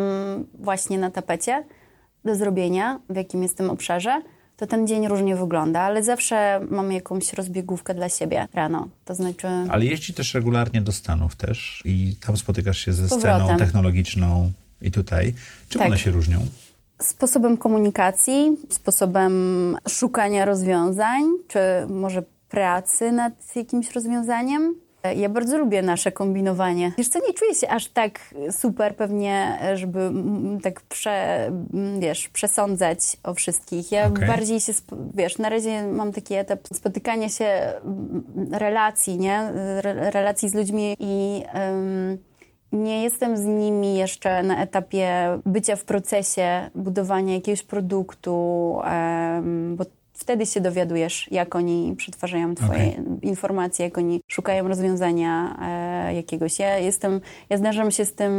właśnie 0.54 0.98
na 0.98 1.10
tapecie 1.10 1.64
do 2.24 2.34
zrobienia, 2.34 3.00
w 3.10 3.16
jakim 3.16 3.42
jestem 3.42 3.70
obszarze, 3.70 4.22
to 4.60 4.66
ten 4.66 4.86
dzień 4.86 5.08
różnie 5.08 5.36
wygląda, 5.36 5.80
ale 5.80 6.02
zawsze 6.02 6.60
mam 6.70 6.92
jakąś 6.92 7.32
rozbiegówkę 7.32 7.94
dla 7.94 8.08
siebie 8.08 8.48
rano. 8.54 8.88
To 9.04 9.14
znaczy. 9.14 9.48
Ale 9.70 9.84
jeździ 9.84 10.14
też 10.14 10.34
regularnie 10.34 10.80
do 10.82 10.92
Stanów 10.92 11.36
też 11.36 11.82
i 11.84 12.16
tam 12.26 12.36
spotykasz 12.36 12.78
się 12.78 12.92
ze 12.92 13.08
sceną 13.08 13.56
technologiczną 13.56 14.52
i 14.82 14.90
tutaj. 14.90 15.34
Czym 15.68 15.78
tak. 15.78 15.88
one 15.88 15.98
się 15.98 16.10
różnią? 16.10 16.38
Sposobem 16.98 17.56
komunikacji, 17.56 18.56
sposobem 18.70 19.32
szukania 19.88 20.44
rozwiązań, 20.44 21.22
czy 21.48 21.58
może 21.88 22.22
pracy 22.48 23.12
nad 23.12 23.56
jakimś 23.56 23.90
rozwiązaniem. 23.90 24.74
Ja 25.16 25.28
bardzo 25.28 25.58
lubię 25.58 25.82
nasze 25.82 26.12
kombinowanie. 26.12 26.92
Wiesz 26.98 27.08
co, 27.08 27.18
nie 27.28 27.34
czuję 27.34 27.54
się 27.54 27.68
aż 27.68 27.88
tak 27.88 28.34
super 28.50 28.96
pewnie, 28.96 29.58
żeby 29.74 30.10
tak 30.62 30.80
prze, 30.80 31.50
wiesz, 31.98 32.28
przesądzać 32.28 33.16
o 33.22 33.34
wszystkich. 33.34 33.92
Ja 33.92 34.06
Okej. 34.06 34.26
bardziej 34.28 34.60
się, 34.60 34.72
wiesz, 35.14 35.38
na 35.38 35.48
razie 35.48 35.86
mam 35.86 36.12
taki 36.12 36.34
etap 36.34 36.60
spotykania 36.74 37.28
się, 37.28 37.72
relacji, 38.52 39.18
nie? 39.18 39.40
Re- 39.78 40.10
relacji 40.10 40.48
z 40.48 40.54
ludźmi 40.54 40.96
i 41.00 41.42
em, 41.52 42.18
nie 42.72 43.02
jestem 43.02 43.36
z 43.36 43.44
nimi 43.44 43.96
jeszcze 43.96 44.42
na 44.42 44.62
etapie 44.62 45.08
bycia 45.46 45.76
w 45.76 45.84
procesie 45.84 46.70
budowania 46.74 47.34
jakiegoś 47.34 47.62
produktu, 47.62 48.76
em, 48.84 49.76
bo 49.76 49.84
wtedy 50.20 50.46
się 50.46 50.60
dowiadujesz, 50.60 51.28
jak 51.30 51.54
oni 51.56 51.94
przetwarzają 51.96 52.54
twoje 52.54 53.02
informacje, 53.22 53.84
jak 53.84 53.98
oni 53.98 54.20
szukają 54.28 54.68
rozwiązania 54.68 55.56
e, 55.62 56.14
jakiegoś. 56.14 56.58
Ja 56.58 56.78
jestem, 56.78 57.20
ja 57.50 57.56
zdarzam 57.58 57.90
się 57.90 58.04
z 58.04 58.14
tym, 58.14 58.30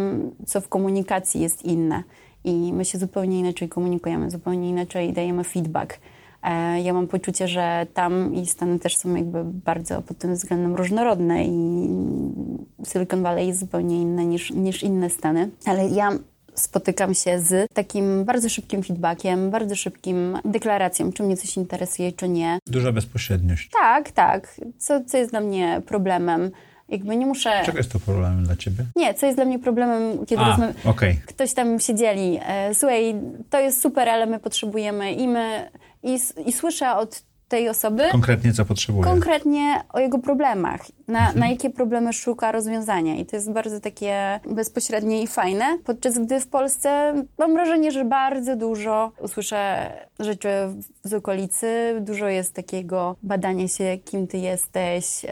co 0.45 0.61
w 0.61 0.69
komunikacji 0.69 1.41
jest 1.41 1.65
inne 1.65 2.03
i 2.43 2.73
my 2.73 2.85
się 2.85 2.97
zupełnie 2.97 3.39
inaczej 3.39 3.69
komunikujemy, 3.69 4.31
zupełnie 4.31 4.69
inaczej 4.69 5.13
dajemy 5.13 5.43
feedback. 5.43 5.99
E, 6.43 6.81
Ja 6.81 6.93
mam 6.93 7.07
poczucie, 7.07 7.47
że 7.47 7.87
tam 7.93 8.35
i 8.35 8.45
Stany 8.45 8.79
też 8.79 8.97
są 8.97 9.15
jakby 9.15 9.43
bardzo 9.43 10.01
pod 10.01 10.17
tym 10.17 10.33
względem 10.33 10.75
różnorodne 10.75 11.45
i 11.45 11.87
Silicon 12.87 13.23
Valley 13.23 13.47
jest 13.47 13.59
zupełnie 13.59 14.01
inne 14.01 14.25
niż, 14.25 14.51
niż 14.51 14.83
inne 14.83 15.09
Stany. 15.09 15.49
Ale 15.65 15.87
ja 15.87 16.09
spotykam 16.55 17.13
się 17.13 17.39
z 17.39 17.67
takim 17.73 18.25
bardzo 18.25 18.49
szybkim 18.49 18.83
feedbackiem, 18.83 19.51
bardzo 19.51 19.75
szybkim 19.75 20.37
deklaracją, 20.45 21.11
czy 21.11 21.23
mnie 21.23 21.37
coś 21.37 21.57
interesuje, 21.57 22.11
czy 22.11 22.29
nie. 22.29 22.59
Duża 22.67 22.91
bezpośredniość. 22.91 23.69
Tak, 23.69 24.11
tak. 24.11 24.55
Co, 24.77 25.03
co 25.03 25.17
jest 25.17 25.31
dla 25.31 25.39
mnie 25.41 25.81
problemem? 25.85 26.51
Jakby 26.89 27.15
nie 27.17 27.25
muszę... 27.25 27.61
Czego 27.65 27.77
jest 27.77 27.91
to 27.91 27.99
problemem 27.99 28.43
dla 28.43 28.55
ciebie? 28.55 28.85
Nie, 28.95 29.13
co 29.13 29.25
jest 29.25 29.37
dla 29.37 29.45
mnie 29.45 29.59
problemem, 29.59 30.25
kiedy 30.25 30.41
A, 30.41 30.47
rozmawiam 30.49 30.75
okej. 30.85 31.19
ktoś 31.27 31.53
tam 31.53 31.79
się 31.79 31.95
dzieli. 31.95 32.39
E, 32.47 32.75
Słuchaj, 32.75 33.15
to 33.49 33.59
jest 33.59 33.81
super, 33.81 34.09
ale 34.09 34.25
my 34.25 34.39
potrzebujemy 34.39 35.13
i 35.13 35.27
my... 35.27 35.71
I, 36.03 36.19
i 36.45 36.51
słyszę 36.51 36.95
od 36.95 37.23
tej 37.51 37.69
osoby. 37.69 38.03
Konkretnie 38.11 38.53
co 38.53 38.65
potrzebuję. 38.65 39.03
konkretnie 39.03 39.83
o 39.93 39.99
jego 39.99 40.19
problemach, 40.19 40.81
na, 41.07 41.33
na 41.33 41.47
jakie 41.47 41.69
problemy 41.69 42.13
szuka 42.13 42.51
rozwiązania. 42.51 43.15
I 43.15 43.25
to 43.25 43.35
jest 43.35 43.51
bardzo 43.51 43.79
takie 43.79 44.39
bezpośrednie 44.45 45.21
i 45.23 45.27
fajne, 45.27 45.65
podczas 45.83 46.19
gdy 46.19 46.39
w 46.39 46.47
Polsce 46.47 47.13
mam 47.37 47.53
wrażenie, 47.53 47.91
że 47.91 48.05
bardzo 48.05 48.55
dużo 48.55 49.11
usłyszę 49.19 49.91
rzeczy 50.19 50.49
z 51.03 51.13
okolicy, 51.13 51.97
dużo 52.01 52.27
jest 52.27 52.53
takiego 52.53 53.15
badania 53.23 53.67
się, 53.67 53.97
kim 54.05 54.27
ty 54.27 54.37
jesteś, 54.37 55.25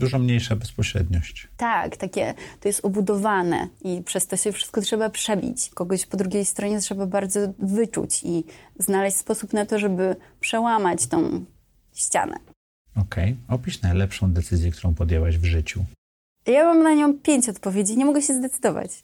Dużo 0.00 0.18
mniejsza 0.18 0.56
bezpośredniość. 0.56 1.48
tak, 1.56 1.96
takie, 1.96 2.34
to 2.60 2.68
jest 2.68 2.84
obudowane 2.84 3.68
i 3.84 4.02
przez 4.02 4.26
to 4.26 4.36
się 4.36 4.52
wszystko 4.52 4.80
trzeba 4.80 5.10
przebić. 5.10 5.70
Kogoś 5.74 6.06
po 6.06 6.16
drugiej 6.16 6.44
stronie 6.44 6.80
trzeba 6.80 7.06
bardzo 7.06 7.40
wyczuć 7.58 8.22
i 8.24 8.44
znaleźć 8.78 9.16
sposób 9.16 9.52
na 9.52 9.66
to, 9.66 9.78
żeby 9.78 10.16
przełamać 10.40 11.06
tą 11.06 11.44
ścianę. 11.94 12.36
Okej. 12.96 13.36
Opisz 13.48 13.82
najlepszą 13.82 14.32
decyzję, 14.32 14.70
którą 14.70 14.94
podjęłaś 14.94 15.38
w 15.38 15.44
życiu. 15.44 15.84
Ja 16.46 16.64
mam 16.64 16.82
na 16.82 16.94
nią 16.94 17.14
pięć 17.14 17.48
odpowiedzi, 17.48 17.96
nie 17.96 18.04
mogę 18.04 18.22
się 18.22 18.34
zdecydować. 18.34 18.90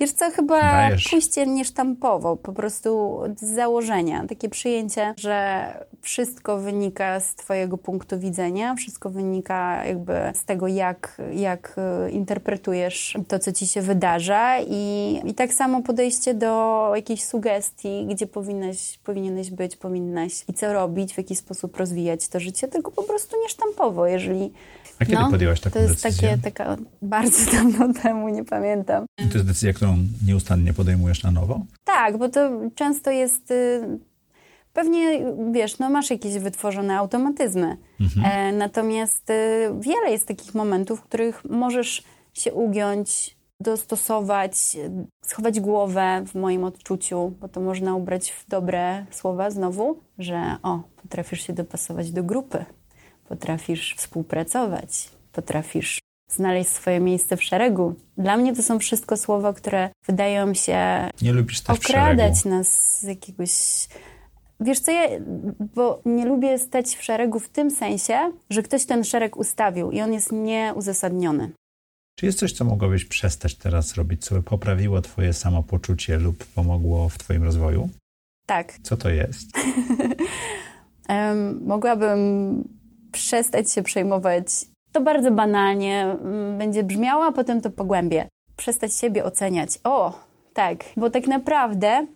Wiesz 0.00 0.12
co, 0.12 0.30
chyba 0.30 0.60
Dajesz. 0.60 1.08
pójście 1.10 1.46
niesztampowo, 1.46 2.36
po 2.36 2.52
prostu 2.52 3.20
z 3.36 3.54
założenia. 3.54 4.24
Takie 4.28 4.48
przyjęcie, 4.48 5.14
że 5.16 5.64
wszystko 6.00 6.58
wynika 6.58 7.20
z 7.20 7.34
twojego 7.34 7.78
punktu 7.78 8.18
widzenia, 8.18 8.74
wszystko 8.74 9.10
wynika 9.10 9.84
jakby 9.84 10.12
z 10.34 10.44
tego, 10.44 10.68
jak, 10.68 11.22
jak 11.32 11.76
y, 12.06 12.10
interpretujesz 12.10 13.16
to, 13.28 13.38
co 13.38 13.52
ci 13.52 13.66
się 13.66 13.82
wydarza 13.82 14.60
i, 14.60 15.20
i 15.24 15.34
tak 15.34 15.52
samo 15.52 15.82
podejście 15.82 16.34
do 16.34 16.92
jakiejś 16.94 17.24
sugestii, 17.24 18.06
gdzie 18.10 18.26
powinnaś, 18.26 18.98
powinieneś 19.04 19.50
być, 19.50 19.76
powinnaś 19.76 20.44
i 20.48 20.54
co 20.54 20.72
robić, 20.72 21.14
w 21.14 21.18
jaki 21.18 21.36
sposób 21.36 21.76
rozwijać 21.76 22.28
to 22.28 22.40
życie, 22.40 22.68
tylko 22.68 22.90
po 22.90 23.02
prostu 23.02 23.36
niesztampowo, 23.42 24.06
jeżeli 24.06 24.52
A 25.00 25.04
kiedy 25.04 25.22
podjęłaś 25.30 25.60
taką 25.60 25.80
No, 25.80 25.86
to 25.86 25.90
jest 25.92 26.02
decyzję? 26.02 26.28
takie, 26.28 26.42
taka 26.42 26.76
bardzo 27.02 27.50
dawno 27.52 27.92
temu, 28.02 28.28
nie 28.28 28.44
pamiętam. 28.44 29.06
I 29.18 29.28
to 29.28 29.34
jest 29.34 29.46
decyzja, 29.46 29.72
którą 29.72 29.96
nieustannie 30.26 30.72
podejmujesz 30.74 31.22
na 31.22 31.30
nowo? 31.30 31.60
Tak, 31.84 32.18
bo 32.18 32.28
to 32.28 32.50
często 32.74 33.10
jest. 33.10 33.50
y, 33.50 33.98
Pewnie 34.72 35.20
wiesz, 35.52 35.78
no 35.78 35.90
masz 35.90 36.10
jakieś 36.10 36.38
wytworzone 36.38 36.98
automatyzmy. 36.98 37.76
E, 38.24 38.52
natomiast 38.52 39.30
y, 39.30 39.34
wiele 39.80 40.10
jest 40.10 40.28
takich 40.28 40.54
momentów, 40.54 41.00
w 41.00 41.02
których 41.02 41.44
możesz 41.44 42.02
się 42.34 42.52
ugiąć, 42.52 43.36
dostosować, 43.60 44.76
schować 45.24 45.60
głowę 45.60 46.24
w 46.26 46.34
moim 46.34 46.64
odczuciu, 46.64 47.32
bo 47.40 47.48
to 47.48 47.60
można 47.60 47.94
ubrać 47.94 48.30
w 48.30 48.48
dobre 48.48 49.06
słowa 49.10 49.50
znowu, 49.50 49.98
że 50.18 50.56
o, 50.62 50.82
potrafisz 51.02 51.46
się 51.46 51.52
dopasować 51.52 52.10
do 52.12 52.22
grupy, 52.24 52.64
potrafisz 53.28 53.94
współpracować, 53.94 55.10
potrafisz 55.32 55.98
znaleźć 56.30 56.70
swoje 56.70 57.00
miejsce 57.00 57.36
w 57.36 57.42
szeregu. 57.42 57.94
Dla 58.18 58.36
mnie 58.36 58.56
to 58.56 58.62
są 58.62 58.78
wszystko 58.78 59.16
słowa, 59.16 59.52
które 59.52 59.90
wydają 60.06 60.54
się 60.54 61.10
Nie 61.22 61.32
lubisz 61.32 61.58
stać 61.58 61.78
okradać 61.78 62.44
nas 62.44 62.98
z 63.00 63.02
jakiegoś. 63.02 63.50
Wiesz 64.60 64.80
co, 64.80 64.92
ja, 64.92 65.08
bo 65.74 66.02
nie 66.04 66.26
lubię 66.26 66.58
stać 66.58 66.86
w 66.96 67.02
szeregu 67.02 67.40
w 67.40 67.48
tym 67.48 67.70
sensie, 67.70 68.32
że 68.50 68.62
ktoś 68.62 68.84
ten 68.86 69.04
szereg 69.04 69.36
ustawił 69.36 69.90
i 69.90 70.00
on 70.00 70.12
jest 70.12 70.32
nieuzasadniony. 70.32 71.50
Czy 72.18 72.26
jest 72.26 72.38
coś, 72.38 72.52
co 72.52 72.64
mogłabyś 72.64 73.04
przestać 73.04 73.54
teraz 73.54 73.94
robić, 73.94 74.24
co 74.24 74.34
by 74.34 74.42
poprawiło 74.42 75.00
twoje 75.00 75.32
samopoczucie 75.32 76.18
lub 76.18 76.44
pomogło 76.44 77.08
w 77.08 77.18
twoim 77.18 77.42
rozwoju? 77.42 77.88
Tak, 78.46 78.78
Co 78.82 78.96
to 78.96 79.10
jest? 79.10 79.48
em, 81.08 81.66
mogłabym 81.66 82.77
przestać 83.12 83.72
się 83.72 83.82
przejmować. 83.82 84.46
To 84.92 85.00
bardzo 85.00 85.30
banalnie 85.30 86.02
mm, 86.02 86.58
będzie 86.58 86.82
brzmiało, 86.82 87.24
a 87.24 87.32
potem 87.32 87.60
to 87.60 87.70
pogłębię. 87.70 88.28
Przestać 88.56 88.94
siebie 88.94 89.24
oceniać. 89.24 89.70
O, 89.84 90.12
tak, 90.54 90.84
bo 90.96 91.10
tak 91.10 91.26
naprawdę 91.26 92.06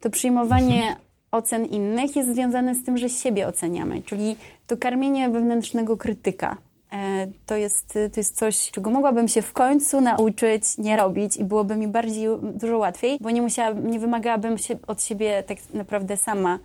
to 0.00 0.10
przyjmowanie 0.10 0.96
ocen 1.30 1.64
innych 1.64 2.16
jest 2.16 2.34
związane 2.34 2.74
z 2.74 2.84
tym, 2.84 2.98
że 2.98 3.08
siebie 3.08 3.46
oceniamy, 3.48 4.02
czyli 4.02 4.36
to 4.66 4.76
karmienie 4.76 5.30
wewnętrznego 5.30 5.96
krytyka. 5.96 6.56
E, 6.92 7.26
To 7.46 7.56
jest, 7.56 7.92
to 8.12 8.20
jest 8.20 8.36
coś, 8.36 8.70
czego 8.70 8.90
mogłabym 8.90 9.28
się 9.28 9.42
w 9.42 9.52
końcu 9.52 10.00
nauczyć 10.00 10.78
nie 10.78 10.96
robić 10.96 11.36
i 11.36 11.44
byłoby 11.44 11.76
mi 11.76 11.88
bardziej, 11.88 12.28
dużo 12.42 12.78
łatwiej, 12.78 13.18
bo 13.20 13.30
nie 13.30 13.42
musiałabym, 13.42 13.90
nie 13.90 13.98
wymagałabym 13.98 14.58
się 14.58 14.76
od 14.86 15.02
siebie 15.02 15.42
tak 15.46 15.58
naprawdę 15.74 16.16
sama, 16.16 16.58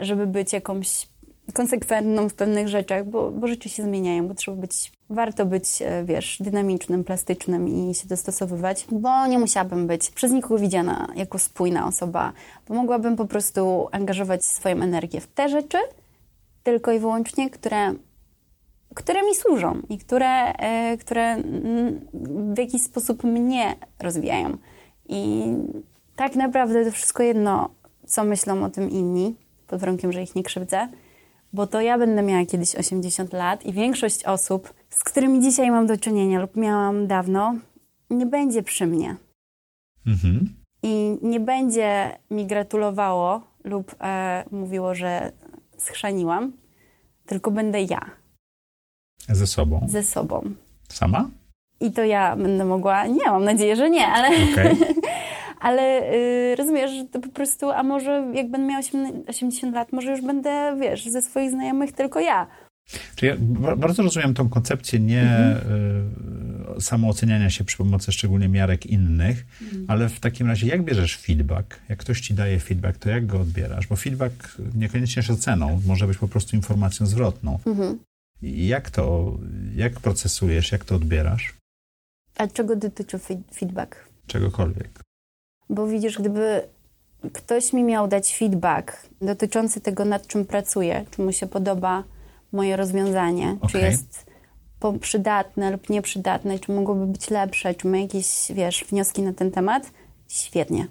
żeby 0.00 0.26
być 0.26 0.52
jakąś 0.52 1.08
konsekwentną 1.52 2.28
w 2.28 2.34
pewnych 2.34 2.68
rzeczach, 2.68 3.06
bo, 3.06 3.30
bo 3.30 3.46
rzeczy 3.46 3.68
się 3.68 3.82
zmieniają, 3.82 4.28
bo 4.28 4.34
trzeba 4.34 4.56
być, 4.56 4.92
warto 5.10 5.46
być, 5.46 5.82
e, 5.82 6.04
wiesz, 6.04 6.38
dynamicznym, 6.40 7.04
plastycznym 7.04 7.68
i 7.68 7.94
się 7.94 8.08
dostosowywać, 8.08 8.86
bo 8.90 9.26
nie 9.26 9.38
musiałabym 9.38 9.86
być 9.86 10.10
przez 10.10 10.32
nikogo 10.32 10.58
widziana 10.58 11.08
jako 11.16 11.38
spójna 11.38 11.86
osoba, 11.86 12.32
bo 12.68 12.74
mogłabym 12.74 13.16
po 13.16 13.24
prostu 13.24 13.88
angażować 13.92 14.44
swoją 14.44 14.82
energię 14.82 15.20
w 15.20 15.26
te 15.26 15.48
rzeczy, 15.48 15.78
tylko 16.62 16.92
i 16.92 16.98
wyłącznie, 16.98 17.50
które, 17.50 17.94
które 18.94 19.22
mi 19.22 19.34
służą 19.34 19.80
i 19.88 19.98
które, 19.98 20.52
e, 20.52 20.96
które 20.96 21.36
w 22.54 22.58
jakiś 22.58 22.82
sposób 22.82 23.24
mnie 23.24 23.76
rozwijają. 23.98 24.56
I 25.08 25.44
tak 26.16 26.36
naprawdę 26.36 26.84
to 26.84 26.90
wszystko 26.90 27.22
jedno, 27.22 27.70
co 28.06 28.24
myślą 28.24 28.64
o 28.64 28.70
tym 28.70 28.90
inni, 28.90 29.36
pod 29.66 29.80
warunkiem, 29.80 30.12
że 30.12 30.22
ich 30.22 30.34
nie 30.34 30.42
krzywdzę, 30.42 30.88
bo 31.54 31.66
to 31.66 31.80
ja 31.80 31.98
będę 31.98 32.22
miała 32.22 32.46
kiedyś 32.46 32.74
80 32.76 33.32
lat 33.32 33.66
i 33.66 33.72
większość 33.72 34.24
osób, 34.24 34.74
z 34.90 35.04
którymi 35.04 35.42
dzisiaj 35.42 35.70
mam 35.70 35.86
do 35.86 35.96
czynienia 35.96 36.40
lub 36.40 36.56
miałam 36.56 37.06
dawno, 37.06 37.54
nie 38.10 38.26
będzie 38.26 38.62
przy 38.62 38.86
mnie. 38.86 39.16
Mhm. 40.06 40.54
I 40.82 41.18
nie 41.22 41.40
będzie 41.40 42.18
mi 42.30 42.46
gratulowało 42.46 43.40
lub 43.64 43.94
e, 44.00 44.44
mówiło, 44.50 44.94
że 44.94 45.32
schrzaniłam, 45.78 46.52
tylko 47.26 47.50
będę 47.50 47.82
ja 47.82 48.00
Ze 49.28 49.46
sobą. 49.46 49.86
ze 49.88 50.02
sobą. 50.02 50.42
Sama? 50.88 51.30
I 51.80 51.92
to 51.92 52.04
ja 52.04 52.36
będę 52.36 52.64
mogła, 52.64 53.06
nie, 53.06 53.24
mam 53.26 53.44
nadzieję, 53.44 53.76
że 53.76 53.90
nie, 53.90 54.06
ale, 54.06 54.28
Okej. 54.52 54.76
ale 55.64 56.12
y, 56.52 56.56
rozumiesz, 56.56 56.90
że 56.90 57.04
to 57.04 57.20
po 57.20 57.28
prostu, 57.28 57.70
a 57.70 57.82
może 57.82 58.30
jak 58.34 58.50
będę 58.50 58.66
miała 58.66 58.82
80 59.28 59.74
lat, 59.74 59.92
może 59.92 60.10
już 60.10 60.20
będę, 60.20 60.76
wiesz, 60.80 61.04
ze 61.04 61.22
swoich 61.22 61.50
znajomych 61.50 61.92
tylko 61.92 62.20
ja. 62.20 62.46
Czy 63.16 63.26
ja 63.26 63.34
ba- 63.38 63.76
bardzo 63.76 64.02
rozumiem 64.02 64.34
tą 64.34 64.48
koncepcję 64.48 65.00
nie 65.00 65.22
Mhm. 65.22 65.56
y, 66.78 66.80
samooceniania 66.80 67.50
się 67.50 67.64
przy 67.64 67.76
pomocy 67.76 68.12
szczególnie 68.12 68.48
miarek 68.48 68.86
innych, 68.86 69.46
Mhm. 69.62 69.84
ale 69.88 70.08
w 70.08 70.20
takim 70.20 70.46
razie 70.46 70.66
jak 70.66 70.82
bierzesz 70.84 71.16
feedback? 71.16 71.80
Jak 71.88 71.98
ktoś 71.98 72.20
ci 72.20 72.34
daje 72.34 72.60
feedback, 72.60 72.98
to 72.98 73.10
jak 73.10 73.26
go 73.26 73.40
odbierasz? 73.40 73.86
Bo 73.86 73.96
feedback 73.96 74.56
niekoniecznie 74.74 75.20
jest 75.20 75.30
oceną, 75.30 75.80
może 75.86 76.06
być 76.06 76.18
po 76.18 76.28
prostu 76.28 76.56
informacją 76.56 77.06
zwrotną. 77.06 77.58
Mhm. 77.66 77.98
Jak 78.42 78.90
to, 78.90 79.36
jak 79.76 80.00
procesujesz, 80.00 80.72
jak 80.72 80.84
to 80.84 80.94
odbierasz? 80.94 81.54
A 82.38 82.46
czego 82.46 82.76
dotyczy 82.76 83.18
feedback? 83.54 83.96
Czegokolwiek. 84.26 85.03
Bo 85.70 85.86
widzisz, 85.86 86.18
gdyby 86.18 86.62
ktoś 87.32 87.72
mi 87.72 87.84
miał 87.84 88.08
dać 88.08 88.36
feedback 88.36 89.08
dotyczący 89.20 89.80
tego, 89.80 90.04
nad 90.04 90.26
czym 90.26 90.44
pracuję, 90.44 91.04
czy 91.10 91.22
mu 91.22 91.32
się 91.32 91.46
podoba 91.46 92.04
moje 92.52 92.76
rozwiązanie, 92.76 93.56
okay. 93.60 93.70
czy 93.70 93.78
jest 93.78 94.26
przydatne 95.00 95.70
lub 95.70 95.90
nieprzydatne, 95.90 96.58
czy 96.58 96.72
mogłoby 96.72 97.06
być 97.06 97.30
lepsze, 97.30 97.74
czy 97.74 97.88
ma 97.88 97.98
jakieś, 97.98 98.26
wiesz, 98.50 98.84
wnioski 98.84 99.22
na 99.22 99.32
ten 99.32 99.50
temat, 99.50 99.90
świetnie. 100.28 100.86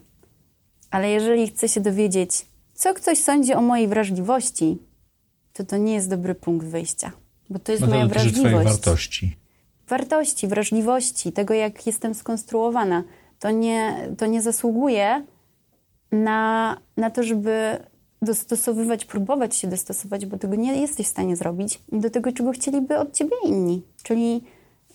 Ale 0.92 1.10
jeżeli 1.10 1.48
chce 1.48 1.70
się 1.70 1.82
dowiedzieć, 1.82 2.46
co 2.74 2.94
ktoś 2.94 3.18
sądzi 3.18 3.54
o 3.54 3.62
mojej 3.62 3.88
wrażliwości, 3.88 4.78
to 5.54 5.64
to 5.64 5.78
nie 5.78 5.94
jest 5.94 6.10
dobry 6.10 6.36
punkt 6.36 6.68
wyjścia. 6.68 7.12
Bo 7.50 7.60
to 7.60 7.72
jest 7.72 7.82
no 7.82 7.88
to 7.88 7.94
moja 7.94 8.08
wrażliwość. 8.08 8.68
wartości. 8.68 9.36
Wartości, 9.88 10.48
wrażliwości, 10.48 11.32
tego 11.32 11.54
jak 11.54 11.88
jestem 11.88 12.16
skonstruowana. 12.16 13.04
To 13.40 13.52
nie, 13.52 14.10
to 14.18 14.26
nie 14.26 14.42
zasługuje 14.42 15.26
na, 16.12 16.78
na 16.98 17.10
to, 17.10 17.24
żeby 17.24 17.78
dostosowywać, 18.22 19.06
próbować 19.06 19.56
się 19.56 19.68
dostosować, 19.68 20.26
bo 20.26 20.38
tego 20.38 20.56
nie 20.56 20.82
jesteś 20.82 21.06
w 21.06 21.10
stanie 21.10 21.36
zrobić, 21.36 21.80
do 21.92 22.10
tego, 22.10 22.32
czego 22.32 22.52
chcieliby 22.52 22.98
od 22.98 23.14
ciebie 23.14 23.36
inni. 23.46 23.82
Czyli 24.04 24.44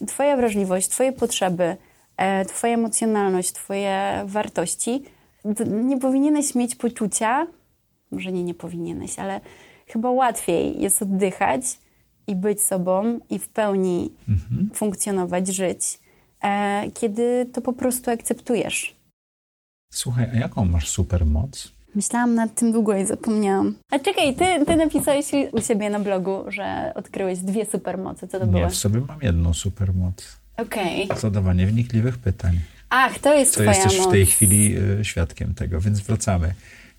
twoja 0.06 0.36
wrażliwość, 0.36 0.88
twoje 0.88 1.12
potrzeby, 1.12 1.76
e, 2.16 2.44
twoja 2.44 2.74
emocjonalność, 2.74 3.52
twoje 3.52 4.22
wartości. 4.26 5.02
Nie 5.66 5.98
powinieneś 5.98 6.54
mieć 6.54 6.74
poczucia, 6.74 7.46
może 8.10 8.32
nie, 8.32 8.44
nie 8.44 8.54
powinieneś, 8.54 9.18
ale 9.18 9.40
chyba 9.86 10.10
łatwiej 10.10 10.80
jest 10.80 11.02
oddychać 11.02 11.78
i 12.26 12.36
być 12.36 12.62
sobą 12.62 13.20
i 13.30 13.38
w 13.38 13.48
pełni 13.48 14.12
mhm. 14.28 14.70
funkcjonować, 14.74 15.48
żyć, 15.48 16.00
kiedy 16.94 17.46
to 17.52 17.60
po 17.60 17.72
prostu 17.72 18.10
akceptujesz. 18.10 18.96
Słuchaj, 19.92 20.30
a 20.32 20.36
jaką 20.36 20.64
masz 20.64 20.88
supermoc? 20.88 21.72
Myślałam 21.94 22.34
nad 22.34 22.54
tym 22.54 22.72
długo 22.72 22.96
i 22.96 23.06
zapomniałam. 23.06 23.74
A 23.90 23.98
czekaj, 23.98 24.34
ty, 24.36 24.64
ty 24.66 24.76
napisałeś 24.76 25.26
u 25.52 25.60
siebie 25.60 25.90
na 25.90 26.00
blogu, 26.00 26.44
że 26.48 26.92
odkryłeś 26.94 27.38
dwie 27.38 27.66
supermoce. 27.66 28.28
Co 28.28 28.38
to 28.40 28.46
było? 28.46 28.62
Ja 28.62 28.68
w 28.68 28.74
sobie 28.74 29.00
mam 29.00 29.18
jedną 29.22 29.54
supermoc. 29.54 30.38
Okej. 30.56 31.04
Okay. 31.04 31.20
Zadawanie 31.20 31.66
wnikliwych 31.66 32.18
pytań. 32.18 32.60
Ach, 32.90 33.18
to 33.18 33.34
jest 33.34 33.50
Co 33.54 33.60
twoja 33.60 33.72
jesteś 33.74 33.98
moc. 33.98 34.08
w 34.08 34.10
tej 34.10 34.26
chwili 34.26 34.76
y, 35.00 35.04
świadkiem 35.04 35.54
tego, 35.54 35.80
więc 35.80 36.00
wracamy. 36.00 36.54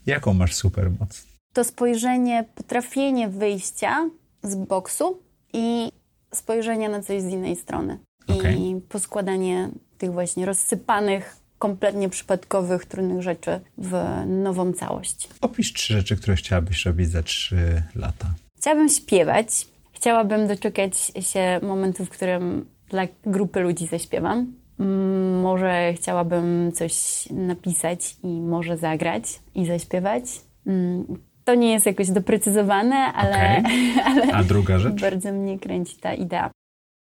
Jaką 0.05 0.33
masz 0.33 0.55
supermoc? 0.55 1.25
To 1.53 1.63
spojrzenie, 1.63 2.45
potrafienie 2.55 3.29
wyjścia 3.29 4.09
z 4.43 4.55
boksu 4.55 5.19
i 5.53 5.91
spojrzenie 6.33 6.89
na 6.89 7.01
coś 7.01 7.21
z 7.21 7.25
innej 7.25 7.55
strony. 7.55 7.99
Okay. 8.27 8.53
I 8.53 8.81
poskładanie 8.89 9.69
tych 9.97 10.11
właśnie 10.11 10.45
rozsypanych 10.45 11.35
kompletnie 11.59 12.09
przypadkowych, 12.09 12.85
trudnych 12.85 13.21
rzeczy 13.21 13.59
w 13.77 13.93
nową 14.27 14.73
całość. 14.73 15.29
Opisz 15.41 15.73
trzy 15.73 15.93
rzeczy, 15.93 16.17
które 16.17 16.35
chciałabyś 16.35 16.85
robić 16.85 17.09
za 17.09 17.23
trzy 17.23 17.83
lata. 17.95 18.33
Chciałabym 18.57 18.89
śpiewać. 18.89 19.67
Chciałabym 19.91 20.47
doczekać 20.47 20.97
się 21.19 21.59
momentu, 21.63 22.05
w 22.05 22.09
którym 22.09 22.65
dla 22.89 23.07
grupy 23.25 23.59
ludzi 23.59 23.87
zaśpiewam. 23.87 24.53
Mm, 24.79 25.41
może 25.41 25.93
chciałabym 25.95 26.71
coś 26.71 27.25
napisać 27.31 28.15
i 28.23 28.41
może 28.41 28.77
zagrać 28.77 29.23
i 29.55 29.65
zaśpiewać. 29.65 30.23
Mm, 30.67 31.05
to 31.43 31.55
nie 31.55 31.71
jest 31.71 31.85
jakoś 31.85 32.09
doprecyzowane, 32.11 32.95
ale, 32.95 33.59
okay. 33.59 34.03
ale 34.11 34.33
A 34.33 34.43
druga 34.43 34.79
rzecz? 34.79 35.01
bardzo 35.01 35.31
mnie 35.33 35.59
kręci 35.59 35.97
ta 35.97 36.13
idea. 36.13 36.51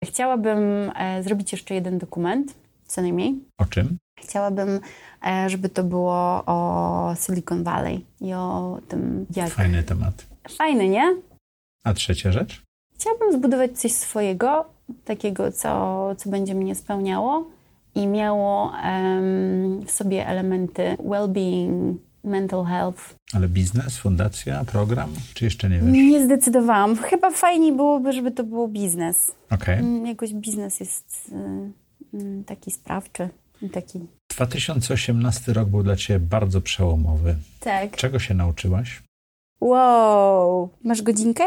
Chciałabym 0.05 0.91
e, 0.95 1.23
zrobić 1.23 1.51
jeszcze 1.51 1.73
jeden 1.73 1.97
dokument, 1.97 2.53
co 2.85 3.01
najmniej. 3.01 3.39
O 3.57 3.65
czym? 3.65 3.97
Chciałabym, 4.19 4.79
e, 5.27 5.49
żeby 5.49 5.69
to 5.69 5.83
było 5.83 6.43
o 6.45 7.13
Silicon 7.25 7.63
Valley 7.63 8.05
i 8.21 8.33
o 8.33 8.79
tym, 8.87 9.25
jak... 9.35 9.49
Fajny 9.49 9.83
temat. 9.83 10.25
Fajny, 10.49 10.89
nie? 10.89 11.15
A 11.83 11.93
trzecia 11.93 12.31
rzecz? 12.31 12.61
Chciałabym 12.95 13.33
zbudować 13.33 13.79
coś 13.79 13.91
swojego, 13.91 14.65
takiego, 15.05 15.51
co, 15.51 16.15
co 16.17 16.29
będzie 16.29 16.55
mnie 16.55 16.75
spełniało 16.75 17.47
i 17.95 18.07
miało 18.07 18.73
um, 18.83 19.85
w 19.85 19.91
sobie 19.91 20.27
elementy 20.27 20.97
well-being, 20.99 21.93
mental 22.29 22.65
health. 22.65 23.15
Ale 23.33 23.47
biznes, 23.47 23.97
fundacja, 23.97 24.65
program, 24.65 25.09
czy 25.33 25.45
jeszcze 25.45 25.69
nie 25.69 25.79
wiesz? 25.79 25.91
Nie 25.91 26.25
zdecydowałam. 26.25 26.97
Chyba 26.97 27.31
fajniej 27.31 27.71
byłoby, 27.73 28.13
żeby 28.13 28.31
to 28.31 28.43
było 28.43 28.67
biznes. 28.67 29.31
Okej. 29.51 29.79
Okay. 29.79 30.07
Jakoś 30.07 30.33
biznes 30.33 30.79
jest 30.79 31.31
y, 32.13 32.17
y, 32.17 32.43
taki 32.45 32.71
sprawczy. 32.71 33.29
Taki. 33.73 33.99
2018 34.29 35.53
rok 35.53 35.69
był 35.69 35.83
dla 35.83 35.95
Ciebie 35.95 36.19
bardzo 36.19 36.61
przełomowy. 36.61 37.35
Tak. 37.59 37.95
Czego 37.95 38.19
się 38.19 38.33
nauczyłaś? 38.33 39.03
Wow. 39.61 40.69
Masz 40.83 41.01
godzinkę? 41.01 41.43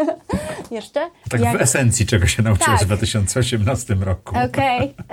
Jeszcze? 0.70 1.10
Tak 1.30 1.40
Jak... 1.40 1.58
w 1.58 1.60
esencji, 1.60 2.06
czego 2.06 2.26
się 2.26 2.42
nauczyłaś 2.42 2.78
tak. 2.78 2.82
w 2.82 2.86
2018 2.86 3.94
roku. 3.94 4.34
Okej. 4.38 4.94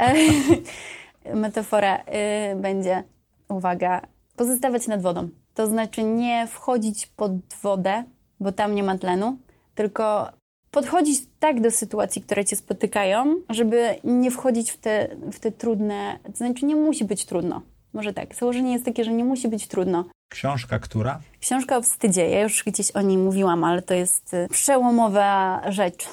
Okay. 1.26 1.36
Metafora 1.36 1.98
y, 1.98 2.56
będzie, 2.56 3.04
uwaga, 3.50 4.02
pozostawać 4.36 4.88
nad 4.88 5.02
wodą. 5.02 5.30
To 5.54 5.68
znaczy 5.68 6.04
nie 6.04 6.48
wchodzić 6.48 7.08
pod 7.08 7.32
wodę, 7.62 8.04
bo 8.40 8.52
tam 8.52 8.76
nie 8.76 8.84
ma 8.84 8.98
tlenu, 8.98 9.38
tylko 9.76 10.32
podchodzić 10.72 11.22
tak 11.40 11.62
do 11.62 11.72
sytuacji, 11.72 12.22
które 12.22 12.46
cię 12.46 12.56
spotykają, 12.56 13.36
żeby 13.50 13.96
nie 14.04 14.32
wchodzić 14.32 14.72
w 14.72 14.78
te, 14.78 15.16
w 15.32 15.40
te 15.40 15.52
trudne, 15.52 16.20
to 16.24 16.38
znaczy 16.38 16.66
nie 16.66 16.76
musi 16.76 17.06
być 17.06 17.26
trudno. 17.26 17.62
Może 17.94 18.14
tak, 18.14 18.36
założenie 18.36 18.74
jest 18.74 18.86
takie, 18.86 19.04
że 19.04 19.14
nie 19.14 19.24
musi 19.24 19.48
być 19.48 19.68
trudno. 19.68 20.06
Książka 20.30 20.80
która? 20.80 21.20
Książka 21.40 21.78
o 21.78 21.82
wstydzie. 21.82 22.30
Ja 22.30 22.42
już 22.42 22.64
gdzieś 22.64 22.92
o 22.92 23.02
niej 23.02 23.18
mówiłam, 23.18 23.64
ale 23.64 23.82
to 23.82 23.94
jest 23.94 24.34
y, 24.34 24.48
przełomowa 24.52 25.62
rzecz 25.72 26.10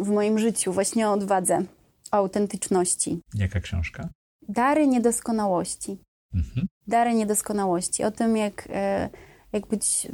w 0.00 0.08
moim 0.08 0.38
życiu, 0.38 0.72
właśnie 0.72 1.08
o 1.08 1.12
odwadze, 1.12 1.62
o 2.12 2.16
autentyczności. 2.16 3.20
Jaka 3.34 3.60
książka? 3.60 4.08
Dary 4.48 4.86
niedoskonałości. 4.86 5.98
Mhm. 6.34 6.66
Dary 6.86 7.14
niedoskonałości. 7.14 8.04
O 8.04 8.10
tym, 8.10 8.36
jak 8.36 8.68
e, 8.70 9.08
jak 9.52 9.66
być, 9.66 10.08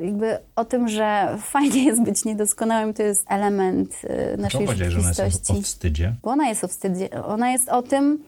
jakby 0.00 0.38
o 0.56 0.64
tym, 0.64 0.88
że 0.88 1.38
fajnie 1.42 1.84
jest 1.84 2.02
być 2.02 2.24
niedoskonałym, 2.24 2.94
to 2.94 3.02
jest 3.02 3.24
element 3.28 3.94
y, 4.34 4.36
naszej 4.36 4.66
rzeczywistości. 4.66 4.92
że 4.92 5.10
ona 5.10 5.26
jest 5.28 5.50
o 5.50 5.62
wstydzie? 5.62 6.16
Bo 6.22 6.30
ona 6.30 6.48
jest 6.48 6.64
o 6.64 6.68
wstydzie. 6.68 7.24
Ona 7.24 7.50
jest 7.50 7.68
o 7.68 7.82
tym, 7.82 8.24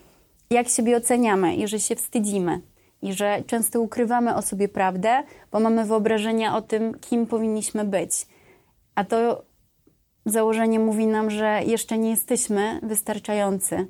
jak 0.51 0.69
siebie 0.69 0.97
oceniamy 0.97 1.57
i 1.57 1.69
że 1.69 1.81
się 1.81 1.97
wstydzimy. 1.97 2.61
I 3.03 3.13
że 3.13 3.43
często 3.47 3.81
ukrywamy 3.81 4.35
o 4.35 4.43
sobie 4.43 4.69
prawdę, 4.69 5.23
bo 5.53 5.61
mamy 5.61 5.85
wyobrażenia 5.85 6.57
o 6.57 6.63
tym, 6.63 6.95
kim 6.99 7.27
powinniśmy 7.27 7.85
być. 7.85 8.27
A 8.95 9.05
to 9.05 9.45
założenie 10.27 10.79
mówi 10.79 11.07
nam, 11.07 11.31
że 11.31 11.61
jeszcze 11.67 11.99
nie 11.99 12.11
jesteśmy 12.11 12.81
wystarczający, 12.83 13.87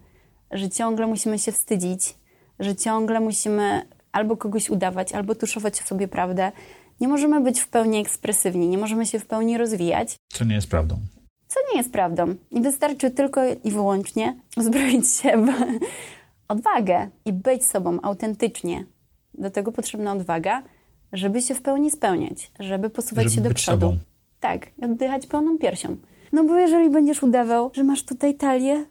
że 0.51 0.68
ciągle 0.68 1.07
musimy 1.07 1.38
się 1.38 1.53
wstydzić, 1.53 2.14
że 2.61 2.76
ciągle 2.76 3.20
musimy 3.20 3.82
albo 4.12 4.36
kogoś 4.36 4.70
udawać, 4.70 5.12
albo 5.12 5.34
tuszować 5.34 5.80
w 5.80 5.88
sobie 5.88 6.08
prawdę. 6.08 6.52
Nie 7.00 7.08
możemy 7.08 7.40
być 7.40 7.61
w 7.61 7.68
pełni 7.68 7.98
ekspresywni, 7.98 8.68
nie 8.68 8.78
możemy 8.78 9.06
się 9.06 9.18
w 9.18 9.26
pełni 9.26 9.58
rozwijać. 9.58 10.16
Co 10.28 10.44
nie 10.44 10.54
jest 10.54 10.70
prawdą. 10.70 10.96
Co 11.48 11.61
nie 11.72 11.78
jest 11.78 11.92
prawdą. 11.92 12.34
I 12.50 12.61
wystarczy 12.61 13.11
tylko 13.11 13.40
i 13.64 13.70
wyłącznie 13.70 14.36
uzbroić 14.56 15.11
się 15.11 15.46
w 15.46 15.48
odwagę 16.52 17.08
i 17.24 17.32
być 17.32 17.66
sobą 17.66 17.98
autentycznie. 18.02 18.84
Do 19.34 19.50
tego 19.50 19.72
potrzebna 19.72 20.12
odwaga, 20.12 20.62
żeby 21.12 21.42
się 21.42 21.54
w 21.54 21.62
pełni 21.62 21.90
spełniać, 21.90 22.50
żeby 22.61 22.90
posuwać 22.90 23.24
żeby 23.24 23.36
się 23.36 23.40
do 23.40 23.54
przodu. 23.54 23.86
Sobą. 23.86 23.98
Tak, 24.40 24.66
oddychać 24.82 25.26
pełną 25.26 25.58
piersią. 25.58 25.96
No 26.32 26.44
bo 26.44 26.58
jeżeli 26.58 26.90
będziesz 26.90 27.22
udawał, 27.22 27.70
że 27.74 27.84
masz 27.84 28.02
tutaj 28.02 28.34
talię, 28.34 28.84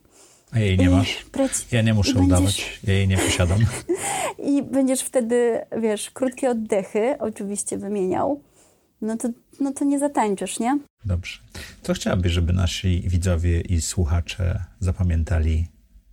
a 0.52 0.60
jej 0.60 0.78
nie 0.78 0.90
masz? 0.90 1.26
Ja 1.72 1.82
nie 1.82 1.94
muszę 1.94 2.14
będziesz... 2.14 2.28
udawać, 2.28 2.80
ja 2.84 2.94
jej 2.94 3.08
nie 3.08 3.18
posiadam. 3.18 3.60
I 4.54 4.64
będziesz 4.64 5.02
wtedy, 5.02 5.62
wiesz, 5.82 6.12
krótkie 6.12 6.50
oddechy 6.50 7.16
oczywiście 7.20 7.78
wymieniał, 7.78 8.44
no 9.02 9.18
to, 9.18 9.30
no 9.60 9.74
to 9.74 9.86
nie 9.86 10.00
zatańczysz, 10.00 10.60
nie? 10.60 10.80
Dobrze. 11.06 11.40
Co 11.82 11.94
chciałabyś, 11.94 12.32
żeby 12.32 12.54
nasi 12.54 13.04
widzowie 13.08 13.62
i 13.62 13.82
słuchacze 13.82 14.64
zapamiętali 14.80 15.68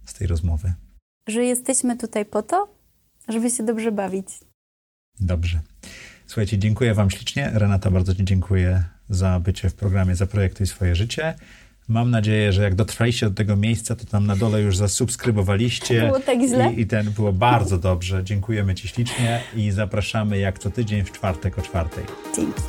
z 0.04 0.14
tej 0.14 0.26
rozmowy? 0.26 0.72
Że 1.28 1.44
jesteśmy 1.44 1.96
tutaj 1.96 2.24
po 2.24 2.42
to, 2.42 2.74
żeby 3.28 3.50
się 3.50 3.62
dobrze 3.62 3.92
bawić. 3.92 4.28
Dobrze. 5.20 5.60
Słuchajcie, 6.26 6.58
dziękuję 6.58 6.94
Wam 6.94 7.10
ślicznie. 7.10 7.50
Renata, 7.54 7.90
bardzo 7.90 8.14
Ci 8.14 8.24
dziękuję 8.24 8.84
za 9.08 9.40
bycie 9.40 9.70
w 9.70 9.74
programie 9.74 10.16
Zaprojektuj 10.16 10.66
swoje 10.66 10.94
życie. 10.94 11.34
Mam 11.88 12.10
nadzieję, 12.10 12.52
że 12.52 12.62
jak 12.62 12.74
dotrwaliście 12.74 13.28
do 13.28 13.34
tego 13.34 13.56
miejsca, 13.56 13.96
to 13.96 14.04
tam 14.04 14.26
na 14.26 14.36
dole 14.36 14.60
już 14.60 14.76
zasubskrybowaliście. 14.76 16.06
Było 16.06 16.20
tak 16.20 16.38
źle. 16.48 16.72
I, 16.72 16.80
I, 16.80 16.86
ten 16.86 17.10
było 17.10 17.32
bardzo 17.32 17.78
dobrze. 17.78 18.24
Dziękujemy 18.24 18.74
Ci 18.74 18.88
ślicznie 18.88 19.40
i 19.56 19.70
zapraszamy 19.70 20.38
jak 20.38 20.58
co 20.58 20.70
tydzień 20.70 21.04
w 21.04 21.12
czwartek 21.12 21.58
o 21.58 21.62
czwartej. 21.62 22.04
Dzięki. 22.36 22.62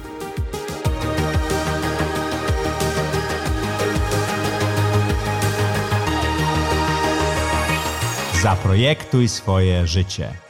Zaprojektuj 8.42 9.28
swoje 9.28 9.88
życie. 9.88 10.47